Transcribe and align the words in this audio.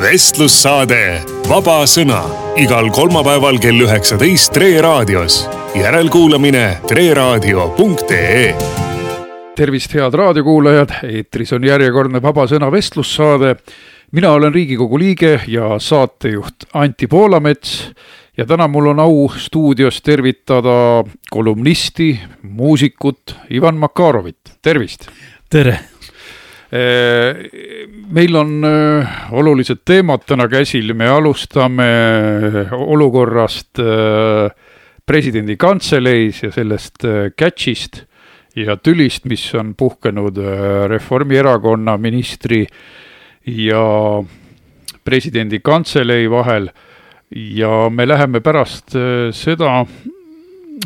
vestlussaade 0.00 1.20
Vaba 1.48 1.82
Sõna 1.88 2.22
igal 2.60 2.88
kolmapäeval 2.94 3.58
kell 3.60 3.82
üheksateist 3.84 4.52
Tre 4.54 4.70
raadios. 4.80 5.42
järelkuulamine 5.76 6.80
treraadio.ee. 6.88 8.54
tervist, 9.56 9.94
head 9.94 10.14
raadiokuulajad, 10.14 10.94
eetris 11.04 11.52
on 11.52 11.64
järjekordne 11.64 12.22
Vaba 12.22 12.46
Sõna 12.46 12.72
vestlussaade. 12.72 13.56
mina 14.12 14.32
olen 14.32 14.54
Riigikogu 14.54 14.98
liige 14.98 15.40
ja 15.46 15.78
saatejuht 15.78 16.54
Anti 16.72 17.06
Poolamets 17.06 17.92
ja 18.36 18.46
täna 18.46 18.68
mul 18.68 18.86
on 18.86 19.00
au 19.00 19.32
stuudios 19.36 20.02
tervitada 20.02 21.04
kolumnisti, 21.30 22.20
muusikut 22.42 23.36
Ivan 23.50 23.76
Makarovit, 23.76 24.38
tervist. 24.62 25.08
tere 25.50 25.78
meil 26.70 28.36
on 28.36 28.64
äh, 28.64 29.32
olulised 29.32 29.82
teemad 29.84 30.22
täna 30.26 30.46
käsil, 30.50 30.94
me 30.94 31.08
alustame 31.10 31.86
olukorrast 32.70 33.80
äh, 33.82 34.50
presidendi 35.06 35.56
kantseleis 35.58 36.44
ja 36.44 36.52
sellest 36.54 37.04
äh, 37.04 37.32
catch'ist 37.34 38.04
ja 38.58 38.76
tülist, 38.76 39.26
mis 39.30 39.44
on 39.54 39.74
puhkenud 39.78 40.38
Reformierakonna 40.90 41.96
ministri 41.98 42.64
ja 43.46 43.84
presidendi 45.04 45.60
kantselei 45.62 46.30
vahel. 46.30 46.70
ja 47.30 47.88
me 47.90 48.08
läheme 48.08 48.40
pärast 48.40 48.96
seda 49.32 49.86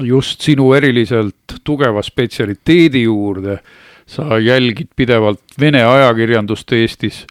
just 0.04 0.40
sinu 0.44 0.74
eriliselt 0.76 1.56
tugeva 1.64 2.02
spetsialiteedi 2.02 3.02
juurde 3.02 3.56
sa 4.06 4.38
jälgid 4.38 4.92
pidevalt 4.96 5.40
Vene 5.60 5.84
ajakirjandust 5.86 6.72
Eestis, 6.76 7.24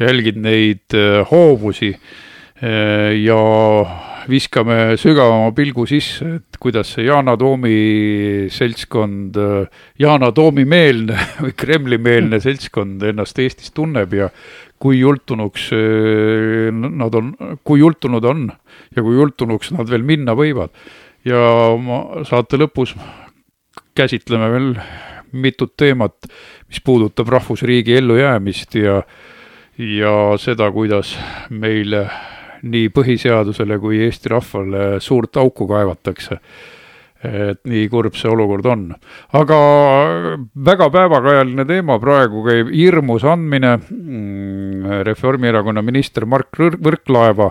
jälgid 0.00 0.38
neid 0.40 0.94
äh, 0.96 1.22
hoovusi 1.30 1.92
äh, 1.94 3.12
ja 3.20 3.38
viskame 4.28 4.96
sügavama 4.96 5.52
pilgu 5.54 5.84
sisse, 5.86 6.38
et 6.38 6.58
kuidas 6.62 6.94
see 6.94 7.04
Yana 7.04 7.36
Toomi 7.36 8.48
seltskond, 8.52 9.36
äh, 9.36 9.66
Yana 10.00 10.32
Toomi 10.32 10.64
meelne 10.64 11.18
või 11.44 11.54
Kremli-meelne 11.56 12.40
seltskond 12.42 13.04
ennast 13.04 13.38
Eestis 13.42 13.74
tunneb 13.76 14.16
ja 14.16 14.30
kui 14.84 14.98
jultunuks 14.98 15.70
nad 16.74 17.14
on, 17.16 17.30
kui 17.64 17.78
jultunud 17.80 18.24
on 18.28 18.48
ja 18.92 19.04
kui 19.04 19.14
jultunuks 19.16 19.70
nad 19.72 19.88
veel 19.88 20.02
minna 20.04 20.34
võivad. 20.36 20.74
ja 21.24 21.38
ma 21.80 22.24
saate 22.28 22.58
lõpus 22.60 22.92
käsitleme 23.96 24.50
veel 24.52 24.68
mitut 25.34 25.74
teemat, 25.76 26.28
mis 26.68 26.80
puudutab 26.84 27.28
rahvusriigi 27.34 27.98
ellujäämist 28.00 28.78
ja, 28.80 29.00
ja 29.78 30.14
seda, 30.40 30.70
kuidas 30.72 31.16
meil 31.50 31.98
nii 32.64 32.88
põhiseadusele 32.94 33.78
kui 33.82 34.00
Eesti 34.06 34.32
rahvale 34.32 34.86
suurt 35.04 35.36
auku 35.36 35.68
kaevatakse 35.68 36.40
et 37.24 37.60
nii 37.68 37.86
kurb 37.92 38.16
see 38.18 38.28
olukord 38.30 38.66
on. 38.68 38.84
aga 39.32 39.58
väga 40.66 40.88
päevakajaline 40.92 41.64
teema 41.68 41.98
praegu 42.02 42.44
käib 42.46 42.72
hirmus 42.74 43.24
andmine 43.28 43.76
mm, 43.78 45.00
Reformierakonna 45.08 45.82
minister 45.82 46.26
Mark 46.28 46.58
Võrklaeva 46.58 47.50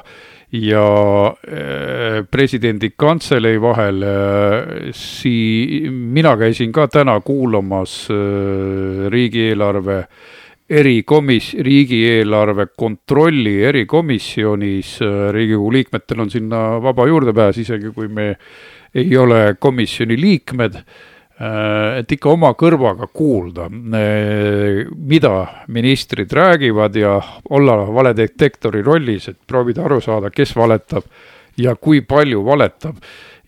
ja 0.53 1.33
äh, 1.47 2.25
presidendi 2.29 2.91
kantselei 2.97 3.57
vahel 3.61 4.03
äh, 4.05 4.91
sii-, 4.93 5.89
mina 5.89 6.35
käisin 6.37 6.71
ka 6.71 6.87
täna 6.87 7.17
kuulamas 7.25 7.95
äh, 8.13 9.07
riigieelarve 9.09 10.03
erikomis-, 10.69 11.55
riigieelarve 11.57 12.67
kontrolli 12.77 13.63
erikomisjonis, 13.65 14.99
Riigikogu 15.33 15.73
liikmetel 15.73 16.21
on 16.21 16.29
sinna 16.29 16.61
vaba 16.81 17.07
juurdepääs, 17.09 17.57
isegi 17.65 17.89
kui 17.95 18.07
me 18.07 18.35
ei 18.93 19.17
ole 19.17 19.55
komisjoni 19.59 20.19
liikmed 20.21 20.77
et 21.99 22.15
ikka 22.15 22.31
oma 22.33 22.53
kõrvaga 22.57 23.07
kuulda, 23.13 23.67
äh, 23.67 24.87
mida 24.95 25.33
ministrid 25.73 26.33
räägivad 26.33 26.95
ja 26.95 27.17
olla 27.49 27.77
valedetektori 27.93 28.83
rollis, 28.85 29.27
et 29.29 29.37
proovida 29.47 29.85
aru 29.87 30.01
saada, 30.01 30.29
kes 30.29 30.55
valetab 30.55 31.03
ja 31.57 31.75
kui 31.75 32.01
palju 32.01 32.43
valetab. 32.45 32.95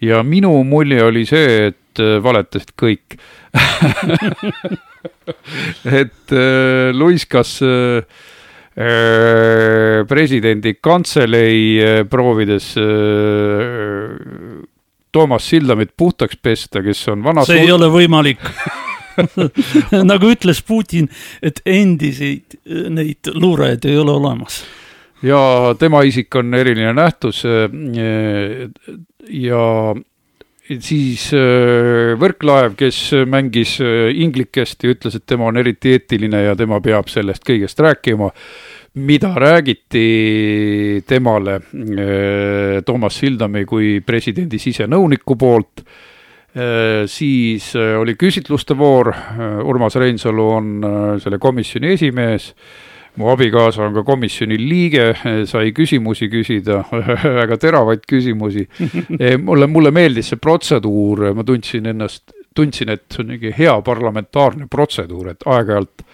ja 0.02 0.24
minu 0.24 0.64
mulje 0.64 1.04
oli 1.04 1.26
see, 1.26 1.68
et 1.68 2.00
äh, 2.00 2.24
valetasid 2.24 2.72
kõik 2.78 3.18
et 6.02 6.32
luiskas 6.94 7.62
presidendi 10.10 10.74
kantselei 10.84 12.04
proovides 12.12 12.76
Toomas 15.16 15.48
Sildamit 15.50 15.94
puhtaks 15.98 16.36
pesta, 16.44 16.82
kes 16.84 17.06
on 17.14 17.24
vana 17.24 17.46
see 17.48 17.62
ei 17.64 17.72
ole 17.72 17.88
võimalik 17.92 18.42
nagu 20.12 20.32
ütles 20.34 20.60
Putin, 20.68 21.08
et 21.40 21.62
endiseid 21.66 22.58
neid 22.92 23.32
luurajaid 23.32 23.88
ei 23.88 23.96
ole 24.02 24.12
olemas. 24.12 24.64
ja 25.24 25.40
tema 25.80 26.04
isik 26.04 26.36
on 26.36 26.54
eriline 26.54 26.92
nähtus 26.98 27.46
ja 29.46 29.64
siis 30.82 31.30
äh, 31.36 32.14
Võrklaev, 32.20 32.76
kes 32.80 33.00
mängis 33.30 33.78
äh, 33.84 34.10
inglikest 34.12 34.84
ja 34.84 34.96
ütles, 34.96 35.16
et 35.18 35.26
tema 35.30 35.50
on 35.50 35.62
eriti 35.62 35.94
eetiline 35.96 36.42
ja 36.48 36.56
tema 36.58 36.82
peab 36.84 37.10
sellest 37.12 37.46
kõigest 37.48 37.80
rääkima 37.86 38.32
mida 38.96 39.34
räägiti 39.36 41.04
temale 41.08 41.56
äh, 41.56 42.82
Toomas 42.86 43.20
Sildami 43.20 43.66
kui 43.68 44.00
presidendi 44.06 44.60
sisenõuniku 44.62 45.36
poolt, 45.40 45.84
äh, 46.56 47.04
siis 47.12 47.74
äh, 47.76 47.96
oli 48.00 48.16
küsitluste 48.16 48.78
voor, 48.78 49.12
Urmas 49.68 50.00
Reinsalu 50.00 50.48
on 50.48 50.74
selle 51.20 51.40
komisjoni 51.44 51.92
esimees, 51.98 52.54
mu 53.20 53.30
abikaasa 53.32 53.84
on 53.84 53.94
ka 53.96 54.04
komisjoni 54.08 54.58
liige, 54.60 55.12
sai 55.48 55.72
küsimusi 55.76 56.28
küsida, 56.32 56.82
väga 57.42 57.60
teravaid 57.60 58.04
küsimusi. 58.08 58.68
mulle, 59.48 59.68
mulle 59.72 59.92
meeldis 59.96 60.32
see 60.32 60.40
protseduur, 60.40 61.30
ma 61.36 61.44
tundsin 61.48 61.92
ennast, 61.92 62.32
tundsin, 62.56 62.92
et 62.96 63.08
see 63.12 63.24
on 63.24 63.32
niisugune 63.34 63.56
hea 63.60 63.76
parlamentaarne 63.88 64.68
protseduur, 64.72 65.34
et 65.36 65.48
aeg-ajalt 65.48 66.06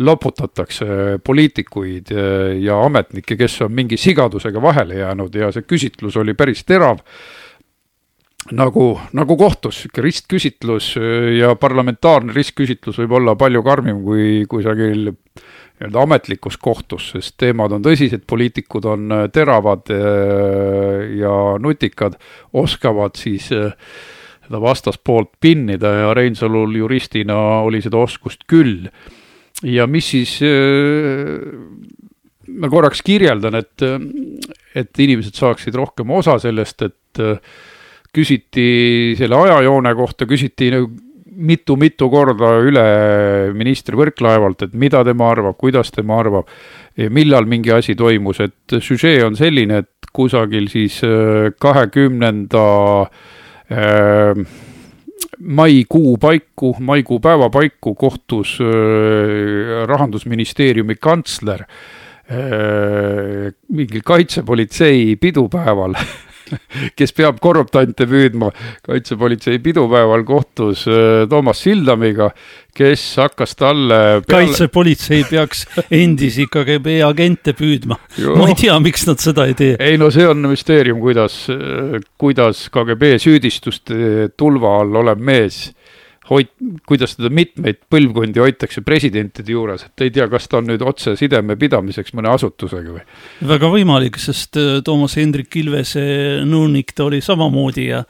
loputatakse 0.00 0.86
poliitikuid 1.24 2.12
ja 2.60 2.78
ametnikke, 2.84 3.36
kes 3.36 3.60
on 3.66 3.72
mingi 3.76 3.98
sigadusega 4.00 4.62
vahele 4.62 5.00
jäänud 5.02 5.34
ja 5.36 5.52
see 5.52 5.66
küsitlus 5.68 6.16
oli 6.20 6.34
päris 6.34 6.64
terav. 6.64 7.02
nagu, 8.56 9.00
nagu 9.12 9.36
kohtus, 9.36 9.82
sihuke 9.82 10.02
ristküsitlus 10.02 10.94
ja 11.38 11.54
parlamentaarne 11.60 12.32
ristküsitlus 12.32 12.98
võib 13.02 13.18
olla 13.18 13.34
palju 13.36 13.62
karmim 13.62 14.00
kui 14.04 14.46
kusagil 14.48 15.10
nii-öelda 15.10 16.00
ametlikus 16.02 16.56
kohtus, 16.56 17.10
sest 17.12 17.36
teemad 17.40 17.72
on 17.72 17.84
tõsised, 17.84 18.24
poliitikud 18.28 18.84
on 18.88 19.12
teravad 19.32 19.92
ja 21.20 21.36
nutikad, 21.60 22.16
oskavad 22.52 23.20
siis 23.20 23.48
seda 23.52 24.60
vastaspoolt 24.60 25.36
pinnida 25.40 25.92
ja 26.02 26.14
Reinsalul 26.14 26.74
juristina 26.80 27.36
oli 27.64 27.80
seda 27.84 28.00
oskust 28.00 28.48
küll 28.48 28.88
ja 29.66 29.86
mis 29.90 30.10
siis, 30.14 30.36
ma 32.48 32.70
korraks 32.72 33.02
kirjeldan, 33.04 33.58
et, 33.60 33.84
et 34.76 35.04
inimesed 35.04 35.36
saaksid 35.36 35.76
rohkem 35.76 36.10
osa 36.16 36.38
sellest, 36.40 36.86
et 36.88 37.22
küsiti 38.14 39.14
selle 39.18 39.38
ajajoone 39.38 39.94
kohta, 39.98 40.26
küsiti 40.30 40.70
nagu 40.74 40.90
mitu-mitu 41.40 42.08
korda 42.12 42.50
üle 42.66 42.84
minister 43.56 43.96
Võrklaevalt, 43.98 44.66
et 44.66 44.74
mida 44.76 45.02
tema 45.06 45.30
arvab, 45.32 45.56
kuidas 45.60 45.92
tema 45.94 46.18
arvab, 46.20 46.50
millal 47.12 47.46
mingi 47.48 47.72
asi 47.72 47.94
toimus, 47.96 48.42
et 48.44 48.80
süžee 48.82 49.22
on 49.24 49.38
selline, 49.38 49.84
et 49.84 50.10
kusagil 50.12 50.66
siis 50.72 50.98
kahekümnenda 51.62 52.64
äh, 53.70 54.42
maikuu 55.40 56.16
paiku, 56.16 56.76
maikuu 56.80 57.20
päeva 57.20 57.50
paiku 57.50 57.94
kohtus 57.94 58.58
rahandusministeeriumi 59.86 60.94
kantsler 61.00 61.64
mingil 63.68 64.02
kaitsepolitsei 64.04 65.16
pidupäeval 65.16 65.94
kes 66.98 67.14
peab 67.16 67.40
korruptante 67.42 68.06
püüdma, 68.10 68.50
kaitsepolitsei 68.86 69.60
pidupäeval 69.62 70.24
kohtus 70.28 70.86
äh, 70.90 71.26
Toomas 71.30 71.62
Sildamiga, 71.64 72.30
kes 72.76 73.04
hakkas 73.20 73.56
talle 73.58 74.00
peale... 74.26 74.46
kaitsepolitsei 74.46 75.24
peaks 75.30 75.66
endisi 76.02 76.46
KGB 76.50 77.00
agente 77.06 77.54
püüdma. 77.58 77.98
ma 78.36 78.48
ei 78.50 78.56
tea, 78.58 78.78
miks 78.82 79.06
nad 79.08 79.22
seda 79.22 79.48
ei 79.50 79.56
tee. 79.58 79.74
ei 79.80 79.98
no 80.00 80.10
see 80.14 80.28
on 80.28 80.44
müsteerium, 80.50 81.02
kuidas, 81.02 81.42
kuidas 82.20 82.68
KGB 82.72 83.16
süüdistuste 83.22 84.30
tulva 84.38 84.80
all 84.80 85.02
olev 85.02 85.20
mees 85.20 85.68
hoid-, 86.30 86.52
kuidas 86.88 87.16
teda 87.16 87.30
mitmeid 87.34 87.80
põlvkondi 87.90 88.42
hoitakse 88.42 88.82
presidentide 88.86 89.54
juures, 89.54 89.84
et 89.86 90.04
ei 90.04 90.12
tea, 90.14 90.26
kas 90.30 90.46
ta 90.50 90.60
on 90.60 90.68
nüüd 90.70 90.82
otsesideme 90.86 91.56
pidamiseks 91.60 92.14
mõne 92.16 92.30
asutusega 92.34 92.94
või? 92.94 93.02
väga 93.50 93.70
võimalik, 93.72 94.18
sest 94.22 94.58
äh, 94.60 94.78
Toomas 94.86 95.16
Hendrik 95.18 95.56
Ilvese 95.60 96.04
nõunik 96.48 96.94
ta 96.96 97.08
oli 97.08 97.20
samamoodi 97.24 97.86
ja 97.88 98.02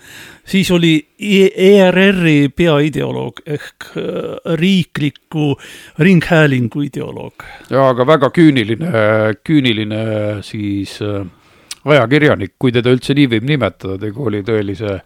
siis 0.48 0.70
oli 0.74 0.94
ERR-i 1.20 2.50
peaideoloog 2.56 3.42
ehk 3.56 3.90
äh, 3.90 4.54
riikliku 4.60 5.52
ringhäälingu 6.04 6.86
ideoloog. 6.88 7.46
jaa, 7.70 7.90
aga 7.94 8.08
väga 8.14 8.32
küüniline, 8.36 9.04
küüniline 9.46 10.02
siis 10.46 10.98
äh, 11.04 11.22
ajakirjanik, 11.88 12.58
kui 12.60 12.74
teda 12.74 12.92
üldse 12.92 13.16
nii 13.16 13.30
võib 13.36 13.48
nimetada, 13.48 13.96
tegu 14.00 14.28
oli 14.28 14.42
tõelise 14.44 14.98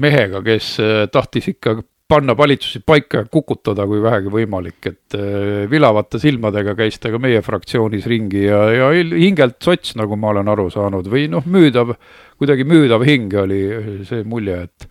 mehega, 0.00 0.40
kes 0.42 0.70
tahtis 1.12 1.52
ikka 1.52 1.76
panna 2.08 2.36
valitsusi 2.38 2.80
paika 2.86 3.24
ja 3.24 3.28
kukutada, 3.30 3.86
kui 3.86 3.98
vähegi 4.02 4.30
võimalik, 4.30 4.78
et 4.86 5.16
äh, 5.18 5.64
vilavate 5.70 6.20
silmadega 6.22 6.76
käis 6.78 7.00
ta 7.02 7.10
ka 7.10 7.20
meie 7.22 7.42
fraktsioonis 7.42 8.06
ringi 8.10 8.44
ja, 8.46 8.60
ja 8.74 8.90
hingelt 8.94 9.58
sots, 9.64 9.96
nagu 9.98 10.18
ma 10.20 10.30
olen 10.34 10.52
aru 10.54 10.68
saanud, 10.70 11.10
või 11.10 11.26
noh, 11.32 11.46
müüdav, 11.50 11.96
kuidagi 12.38 12.66
müüdav 12.68 13.04
hing 13.06 13.34
oli 13.42 13.62
see 14.08 14.26
mulje, 14.26 14.66
et 14.68 14.90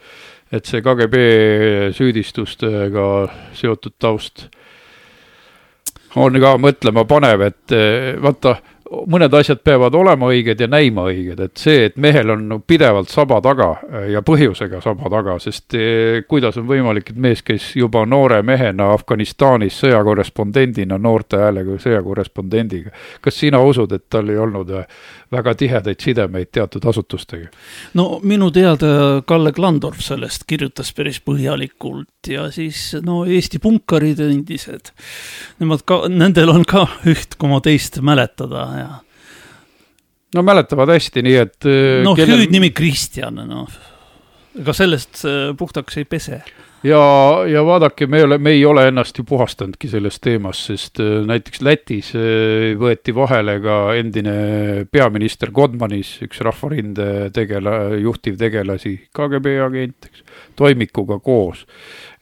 et 0.54 0.68
see 0.70 0.80
KGB 0.86 1.18
süüdistustega 1.98 3.06
seotud 3.58 3.96
taust 4.00 4.46
on 6.22 6.38
ka 6.40 6.54
mõtlema 6.62 7.04
panev, 7.10 7.44
et 7.50 7.76
äh, 7.76 8.14
vaata 8.22 8.60
mõned 8.86 9.34
asjad 9.34 9.62
peavad 9.66 9.96
olema 9.98 10.30
õiged 10.30 10.60
ja 10.62 10.68
näima 10.70 11.08
õiged, 11.10 11.40
et 11.42 11.58
see, 11.58 11.86
et 11.90 11.98
mehel 12.02 12.30
on 12.34 12.60
pidevalt 12.68 13.10
saba 13.10 13.40
taga 13.44 13.72
äh, 13.82 14.08
ja 14.14 14.22
põhjusega 14.26 14.82
saba 14.84 15.10
taga, 15.12 15.38
sest 15.42 15.78
äh, 15.78 16.22
kuidas 16.30 16.60
on 16.62 16.68
võimalik, 16.70 17.10
et 17.12 17.20
mees, 17.22 17.42
kes 17.46 17.72
juba 17.80 18.06
noore 18.10 18.42
mehena 18.46 18.92
Afganistanis 18.94 19.80
sõjakorrespondendina, 19.84 21.00
noorte 21.02 21.42
häälega 21.42 21.80
sõjakorrespondendiga, 21.82 22.94
kas 23.26 23.40
sina 23.42 23.62
usud, 23.66 23.96
et 23.96 24.06
tal 24.10 24.30
ei 24.30 24.42
olnud 24.42 24.74
äh, 24.78 24.86
väga 25.34 25.56
tihedaid 25.56 26.02
sidemeid 26.02 26.52
teatud 26.54 26.86
asutustega? 26.86 27.50
no 27.98 28.20
minu 28.24 28.52
teada 28.54 29.22
Kalle 29.28 29.52
Klandorf 29.56 30.02
sellest 30.06 30.46
kirjutas 30.48 30.94
päris 30.96 31.20
põhjalikult 31.26 32.30
ja 32.30 32.48
siis 32.54 32.92
no 33.06 33.24
Eesti 33.26 33.60
punkarid 33.64 34.22
endised, 34.22 34.92
nemad 35.60 35.86
ka, 35.88 36.04
nendel 36.12 36.54
on 36.54 36.66
ka 36.68 36.86
üht 37.10 37.38
koma 37.42 37.62
teist 37.66 38.00
mäletada 38.06 38.68
ja. 38.80 39.02
no 40.36 40.46
mäletavad 40.46 40.94
hästi, 40.96 41.26
nii 41.26 41.36
et. 41.42 41.58
noh 42.06 42.18
kellel..., 42.18 42.44
hüüdnimi 42.44 42.72
Kristjan, 42.76 43.42
noh, 43.50 43.82
ega 44.60 44.76
sellest 44.76 45.26
äh, 45.28 45.52
puhtaks 45.58 46.02
ei 46.02 46.08
pese 46.10 46.42
ja, 46.86 47.02
ja 47.50 47.64
vaadake, 47.66 48.08
me 48.12 48.20
ei 48.20 48.26
ole, 48.28 48.38
me 48.38 48.54
ei 48.56 48.66
ole 48.66 48.86
ennast 48.90 49.18
ju 49.20 49.26
puhastanudki 49.28 49.90
sellest 49.90 50.22
teemast, 50.26 50.70
sest 50.70 51.02
äh, 51.04 51.18
näiteks 51.28 51.64
Lätis 51.66 52.12
äh, 52.18 52.76
võeti 52.80 53.16
vahele 53.16 53.58
ka 53.64 53.80
endine 53.98 54.36
peaminister 54.92 55.52
Godmanis, 55.56 56.16
üks 56.26 56.44
Rahvarinde 56.46 57.32
tegela, 57.36 57.96
juhtivtegelasi, 58.02 58.94
KGB 59.16 59.58
agent, 59.66 60.12
eks, 60.12 60.24
toimikuga 60.56 61.20
koos. 61.24 61.66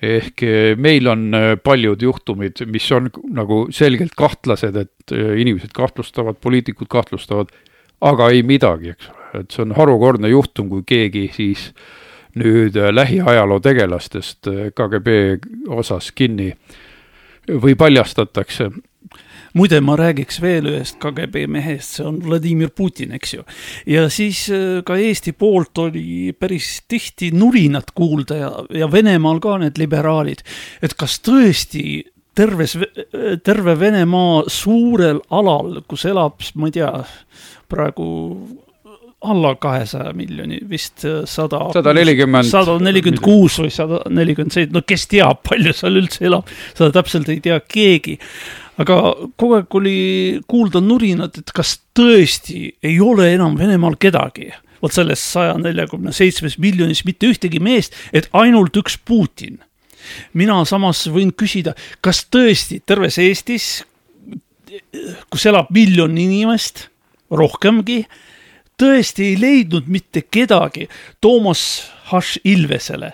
ehk 0.03 0.41
meil 0.83 1.07
on 1.07 1.29
paljud 1.63 2.01
juhtumid, 2.01 2.65
mis 2.67 2.89
on 2.91 3.11
nagu 3.31 3.67
selgelt 3.71 4.15
kahtlased, 4.19 4.75
et 4.75 5.13
inimesed 5.13 5.71
kahtlustavad, 5.75 6.41
poliitikud 6.43 6.89
kahtlustavad 6.91 7.53
aga 8.03 8.29
ei 8.33 8.43
midagi, 8.45 8.93
eks 8.93 9.09
ole, 9.11 9.27
et 9.41 9.53
see 9.53 9.63
on 9.63 9.75
harukordne 9.77 10.31
juhtum, 10.31 10.69
kui 10.71 10.83
keegi 10.87 11.27
siis 11.35 11.69
nüüd 12.39 12.77
äh, 12.77 12.89
lähiajaloo 12.93 13.59
tegelastest 13.63 14.47
äh, 14.47 14.71
KGB 14.75 15.69
osas 15.69 16.11
kinni 16.15 16.53
või 17.47 17.75
paljastatakse 17.75 18.69
muide, 19.53 19.81
ma 19.85 19.95
räägiks 19.99 20.39
veel 20.41 20.69
ühest 20.71 20.97
KGB 21.01 21.45
mehest, 21.51 21.97
see 21.97 22.07
on 22.07 22.17
Vladimir 22.23 22.71
Putin, 22.75 23.13
eks 23.17 23.35
ju. 23.35 23.45
ja 23.89 24.07
siis 24.09 24.47
äh, 24.53 24.81
ka 24.85 24.97
Eesti 24.97 25.35
poolt 25.37 25.77
oli 25.83 26.33
päris 26.39 26.79
tihti 26.87 27.31
nurinat 27.35 27.93
kuulda 27.95 28.39
ja, 28.39 28.51
ja 28.73 28.89
Venemaal 28.91 29.41
ka 29.43 29.59
need 29.61 29.77
liberaalid, 29.81 30.41
et 30.81 30.97
kas 30.97 31.19
tõesti 31.21 32.01
terves, 32.33 32.73
terve 33.45 33.77
Venemaa 33.79 34.43
suurel 34.49 35.21
alal, 35.29 35.83
kus 35.87 36.07
elab, 36.09 36.41
ma 36.57 36.69
ei 36.69 36.79
tea, 36.79 36.91
praegu 37.69 38.07
alla 39.23 39.53
kahesaja 39.55 40.11
miljoni, 40.17 40.59
vist 40.69 41.05
äh, 41.07 41.21
sada. 41.29 41.65
sada 41.75 41.93
nelikümmend. 41.95 42.49
sada 42.49 42.77
nelikümmend 42.81 43.23
kuus 43.23 43.59
või 43.61 43.71
sada 43.73 44.01
nelikümmend 44.09 44.55
seitse, 44.55 44.75
no 44.75 44.83
kes 44.87 45.07
teab, 45.11 45.43
palju 45.47 45.73
seal 45.77 46.01
üldse 46.01 46.27
elab, 46.29 46.51
seda 46.73 46.91
täpselt 46.99 47.31
ei 47.31 47.39
tea 47.43 47.59
keegi. 47.63 48.17
aga 48.81 48.99
kogu 49.37 49.59
aeg 49.59 49.79
oli 49.79 49.97
kuulda 50.49 50.81
nurinat, 50.81 51.37
et 51.43 51.55
kas 51.55 51.77
tõesti 51.95 52.71
ei 52.83 52.99
ole 53.01 53.29
enam 53.35 53.57
Venemaal 53.59 53.99
kedagi 54.01 54.51
vot 54.83 54.91
sellest 54.91 55.29
saja 55.35 55.55
neljakümne 55.61 56.11
seitsmes 56.15 56.57
miljonis 56.59 57.05
mitte 57.07 57.29
ühtegi 57.31 57.61
meest, 57.63 57.95
et 58.11 58.27
ainult 58.35 58.75
üks 58.79 58.97
Putin. 58.99 59.61
mina 60.33 60.57
samas 60.67 61.05
võin 61.07 61.31
küsida, 61.31 61.77
kas 62.03 62.25
tõesti 62.27 62.81
terves 62.85 63.17
Eestis, 63.23 63.85
kus 65.31 65.45
elab 65.47 65.69
miljon 65.71 66.17
inimest 66.17 66.89
rohkemgi, 67.31 68.03
tõesti 68.83 69.31
ei 69.31 69.37
leidnud 69.39 69.87
mitte 69.91 70.25
kedagi 70.31 70.89
Toomas 71.21 71.63
H 72.11 72.39
Ilvesele, 72.43 73.13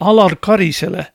Alar 0.00 0.36
Karisele 0.40 1.06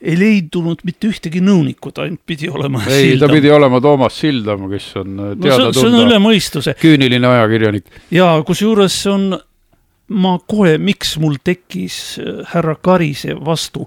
ei 0.00 0.16
leidunud 0.16 0.80
mitte 0.88 1.10
ühtegi 1.10 1.42
nõunikku, 1.44 1.92
ta 1.92 2.06
ainult 2.06 2.22
pidi 2.26 2.48
olema 2.48 2.80
ei, 2.88 3.18
ta 3.20 3.28
pidi 3.28 3.50
olema 3.52 3.82
Toomas 3.84 4.16
Sildam, 4.22 4.64
kes 4.70 4.86
on 5.00 5.18
teada 5.36 5.68
no, 5.68 5.72
see 5.76 5.88
on 5.90 5.98
üle 6.06 6.20
mõistuse. 6.22 6.74
küüniline 6.80 7.28
ajakirjanik. 7.28 7.90
ja 8.14 8.32
kusjuures 8.46 8.96
on, 9.12 9.34
ma 10.16 10.38
kohe, 10.48 10.78
miks 10.80 11.18
mul 11.20 11.36
tekkis 11.44 11.98
äh, 12.22 12.40
härra 12.54 12.78
Karise 12.80 13.36
vastu 13.36 13.84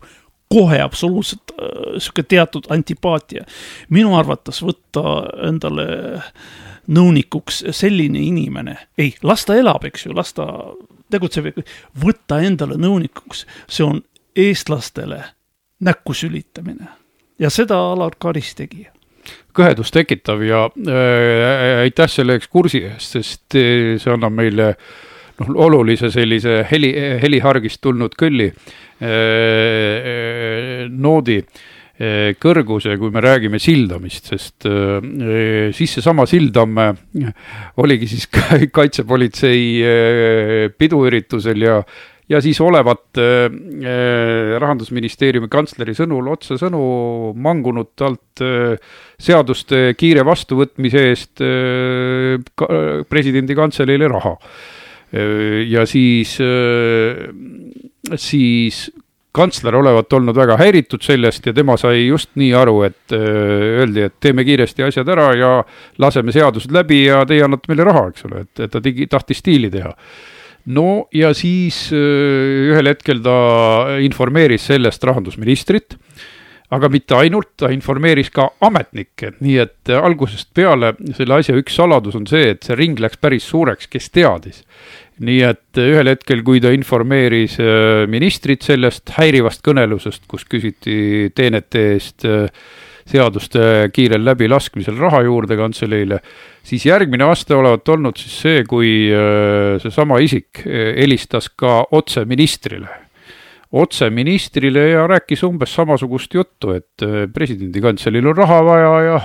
kohe 0.53 0.77
absoluutselt 0.85 1.55
äh, 1.57 1.97
sihuke 1.97 2.27
teatud 2.29 2.69
antipaatia. 2.73 3.47
minu 3.89 4.13
arvates 4.19 4.61
võtta 4.61 5.17
endale 5.49 5.87
äh, 6.19 6.29
nõunikuks 6.87 7.63
selline 7.71 8.19
inimene, 8.19 8.75
ei, 8.97 9.13
las 9.23 9.45
ta 9.47 9.55
elab, 9.59 9.85
eks 9.87 10.07
ju, 10.07 10.15
las 10.15 10.33
ta 10.35 10.47
tegutseb, 11.13 11.51
võtta 11.99 12.41
endale 12.43 12.77
nõunikuks, 12.81 13.45
see 13.67 13.85
on 13.85 14.01
eestlastele 14.35 15.21
näkku 15.83 16.15
sülitamine. 16.17 16.89
Ja 17.39 17.49
seda 17.53 17.77
Alar 17.93 18.15
Karis 18.19 18.53
tegi. 18.57 18.87
Kõhedust 19.55 19.93
tekitav 19.95 20.41
ja 20.43 20.65
äh, 20.67 21.83
aitäh 21.85 22.09
selle 22.11 22.37
ekskursi 22.39 22.83
eest, 22.89 23.17
sest 23.17 23.57
äh, 23.59 23.95
see 24.01 24.11
annab 24.11 24.33
meile 24.35 24.73
noh, 25.39 25.53
olulise 25.67 26.09
sellise 26.11 26.63
heli, 26.71 26.91
helihargist 27.21 27.81
tulnud 27.83 28.17
kõlli 28.19 28.49
äh, 28.49 29.07
äh, 29.07 30.89
noodi. 30.89 31.39
äh, 31.43 31.72
kõrguse, 32.41 32.97
kui 32.99 33.11
me 33.13 33.21
räägime 33.23 33.59
sildamist, 33.61 34.31
sest 34.33 34.67
eh, 34.69 35.69
siis 35.75 35.97
seesama 35.97 36.25
Sildam 36.29 36.79
oligi 37.83 38.09
siis 38.15 38.27
kaitsepolitsei 38.77 40.73
piduüritusel 40.77 41.67
ja 41.67 41.77
ja 42.29 42.41
siis 42.41 42.59
olevat 42.61 43.19
äh, 43.19 43.47
rahandusministeeriumi 44.61 45.49
kantsleri 45.51 45.95
sõnul 45.97 46.29
otsesõnu 46.33 46.83
mangunud 47.35 47.91
talt 47.99 48.43
äh, 48.43 48.77
seaduste 49.19 49.91
kiire 49.99 50.23
vastuvõtmise 50.27 51.03
eest 51.09 51.43
äh, 51.43 52.39
ka, 52.55 52.69
presidendi 53.09 53.57
kantseleile 53.57 54.09
raha. 54.11 54.37
ja 55.69 55.83
siis, 55.85 56.31
siis 58.17 58.77
kantsler 59.33 59.75
olevat 59.75 60.13
olnud 60.13 60.37
väga 60.37 60.57
häiritud 60.61 61.01
sellest 61.03 61.47
ja 61.49 61.53
tema 61.55 61.75
sai 61.79 62.05
just 62.05 62.31
nii 62.39 62.51
aru, 62.57 62.75
et 62.87 63.15
äh, 63.15 63.23
öeldi, 63.81 64.05
et 64.07 64.19
teeme 64.21 64.45
kiiresti 64.45 64.85
asjad 64.85 65.09
ära 65.09 65.31
ja 65.37 65.53
laseme 66.01 66.35
seadused 66.35 66.73
läbi 66.73 67.05
ja 67.07 67.23
teie 67.29 67.45
annate 67.45 67.71
meile 67.71 67.87
raha, 67.89 68.07
eks 68.11 68.27
ole, 68.29 68.45
et, 68.45 68.53
et 68.67 68.73
ta 68.73 68.81
tegi, 68.83 69.09
tahtis 69.09 69.41
stiili 69.41 69.71
teha. 69.73 69.95
no 70.77 71.07
ja 71.13 71.33
siis 71.33 71.87
äh, 71.91 72.69
ühel 72.69 72.93
hetkel 72.93 73.23
ta 73.25 73.97
informeeris 74.05 74.69
sellest 74.69 75.03
rahandusministrit 75.03 75.97
aga 76.73 76.89
mitte 76.89 77.17
ainult, 77.17 77.51
ta 77.57 77.69
informeeris 77.73 78.31
ka 78.33 78.47
ametnikke, 78.65 79.35
nii 79.43 79.57
et 79.61 79.91
algusest 79.93 80.49
peale 80.57 80.93
selle 81.17 81.37
asja 81.37 81.57
üks 81.59 81.75
saladus 81.77 82.17
on 82.17 82.25
see, 82.29 82.53
et 82.53 82.65
see 82.65 82.77
ring 82.79 83.01
läks 83.01 83.19
päris 83.21 83.45
suureks, 83.49 83.89
kes 83.91 84.09
teadis 84.13 84.63
nii 85.21 85.41
et 85.45 85.81
ühel 85.81 86.09
hetkel, 86.09 86.41
kui 86.45 86.61
ta 86.63 86.71
informeeris 86.73 87.59
äh, 87.61 88.05
ministrit 88.09 88.65
sellest 88.65 89.13
häirivast 89.17 89.61
kõnelusest, 89.65 90.25
kus 90.29 90.47
küsiti 90.49 91.29
teenete 91.35 91.85
eest 91.93 92.25
äh, 92.25 92.47
seaduste 93.09 93.91
kiirel 93.93 94.23
läbilaskmisel 94.23 94.97
raha 94.97 95.21
juurde 95.25 95.57
kantseleile, 95.59 96.21
siis 96.63 96.85
järgmine 96.87 97.27
aste 97.27 97.55
olevat 97.55 97.89
olnud 97.91 98.17
siis 98.17 98.37
see, 98.45 98.61
kui 98.63 99.11
seesama 99.83 100.21
isik 100.23 100.61
helistas 100.63 101.49
ka 101.51 101.81
otse 101.91 102.23
ministrile. 102.23 102.87
Otse 103.75 104.07
ministrile 104.13 104.85
ja 104.93 105.03
rääkis 105.09 105.43
umbes 105.43 105.75
samasugust 105.75 106.31
juttu, 106.37 106.71
et 106.77 107.03
presidendi 107.35 107.83
kantseleil 107.83 108.31
on 108.31 108.39
raha 108.39 108.61
vaja 108.69 108.93
ja 109.09 109.19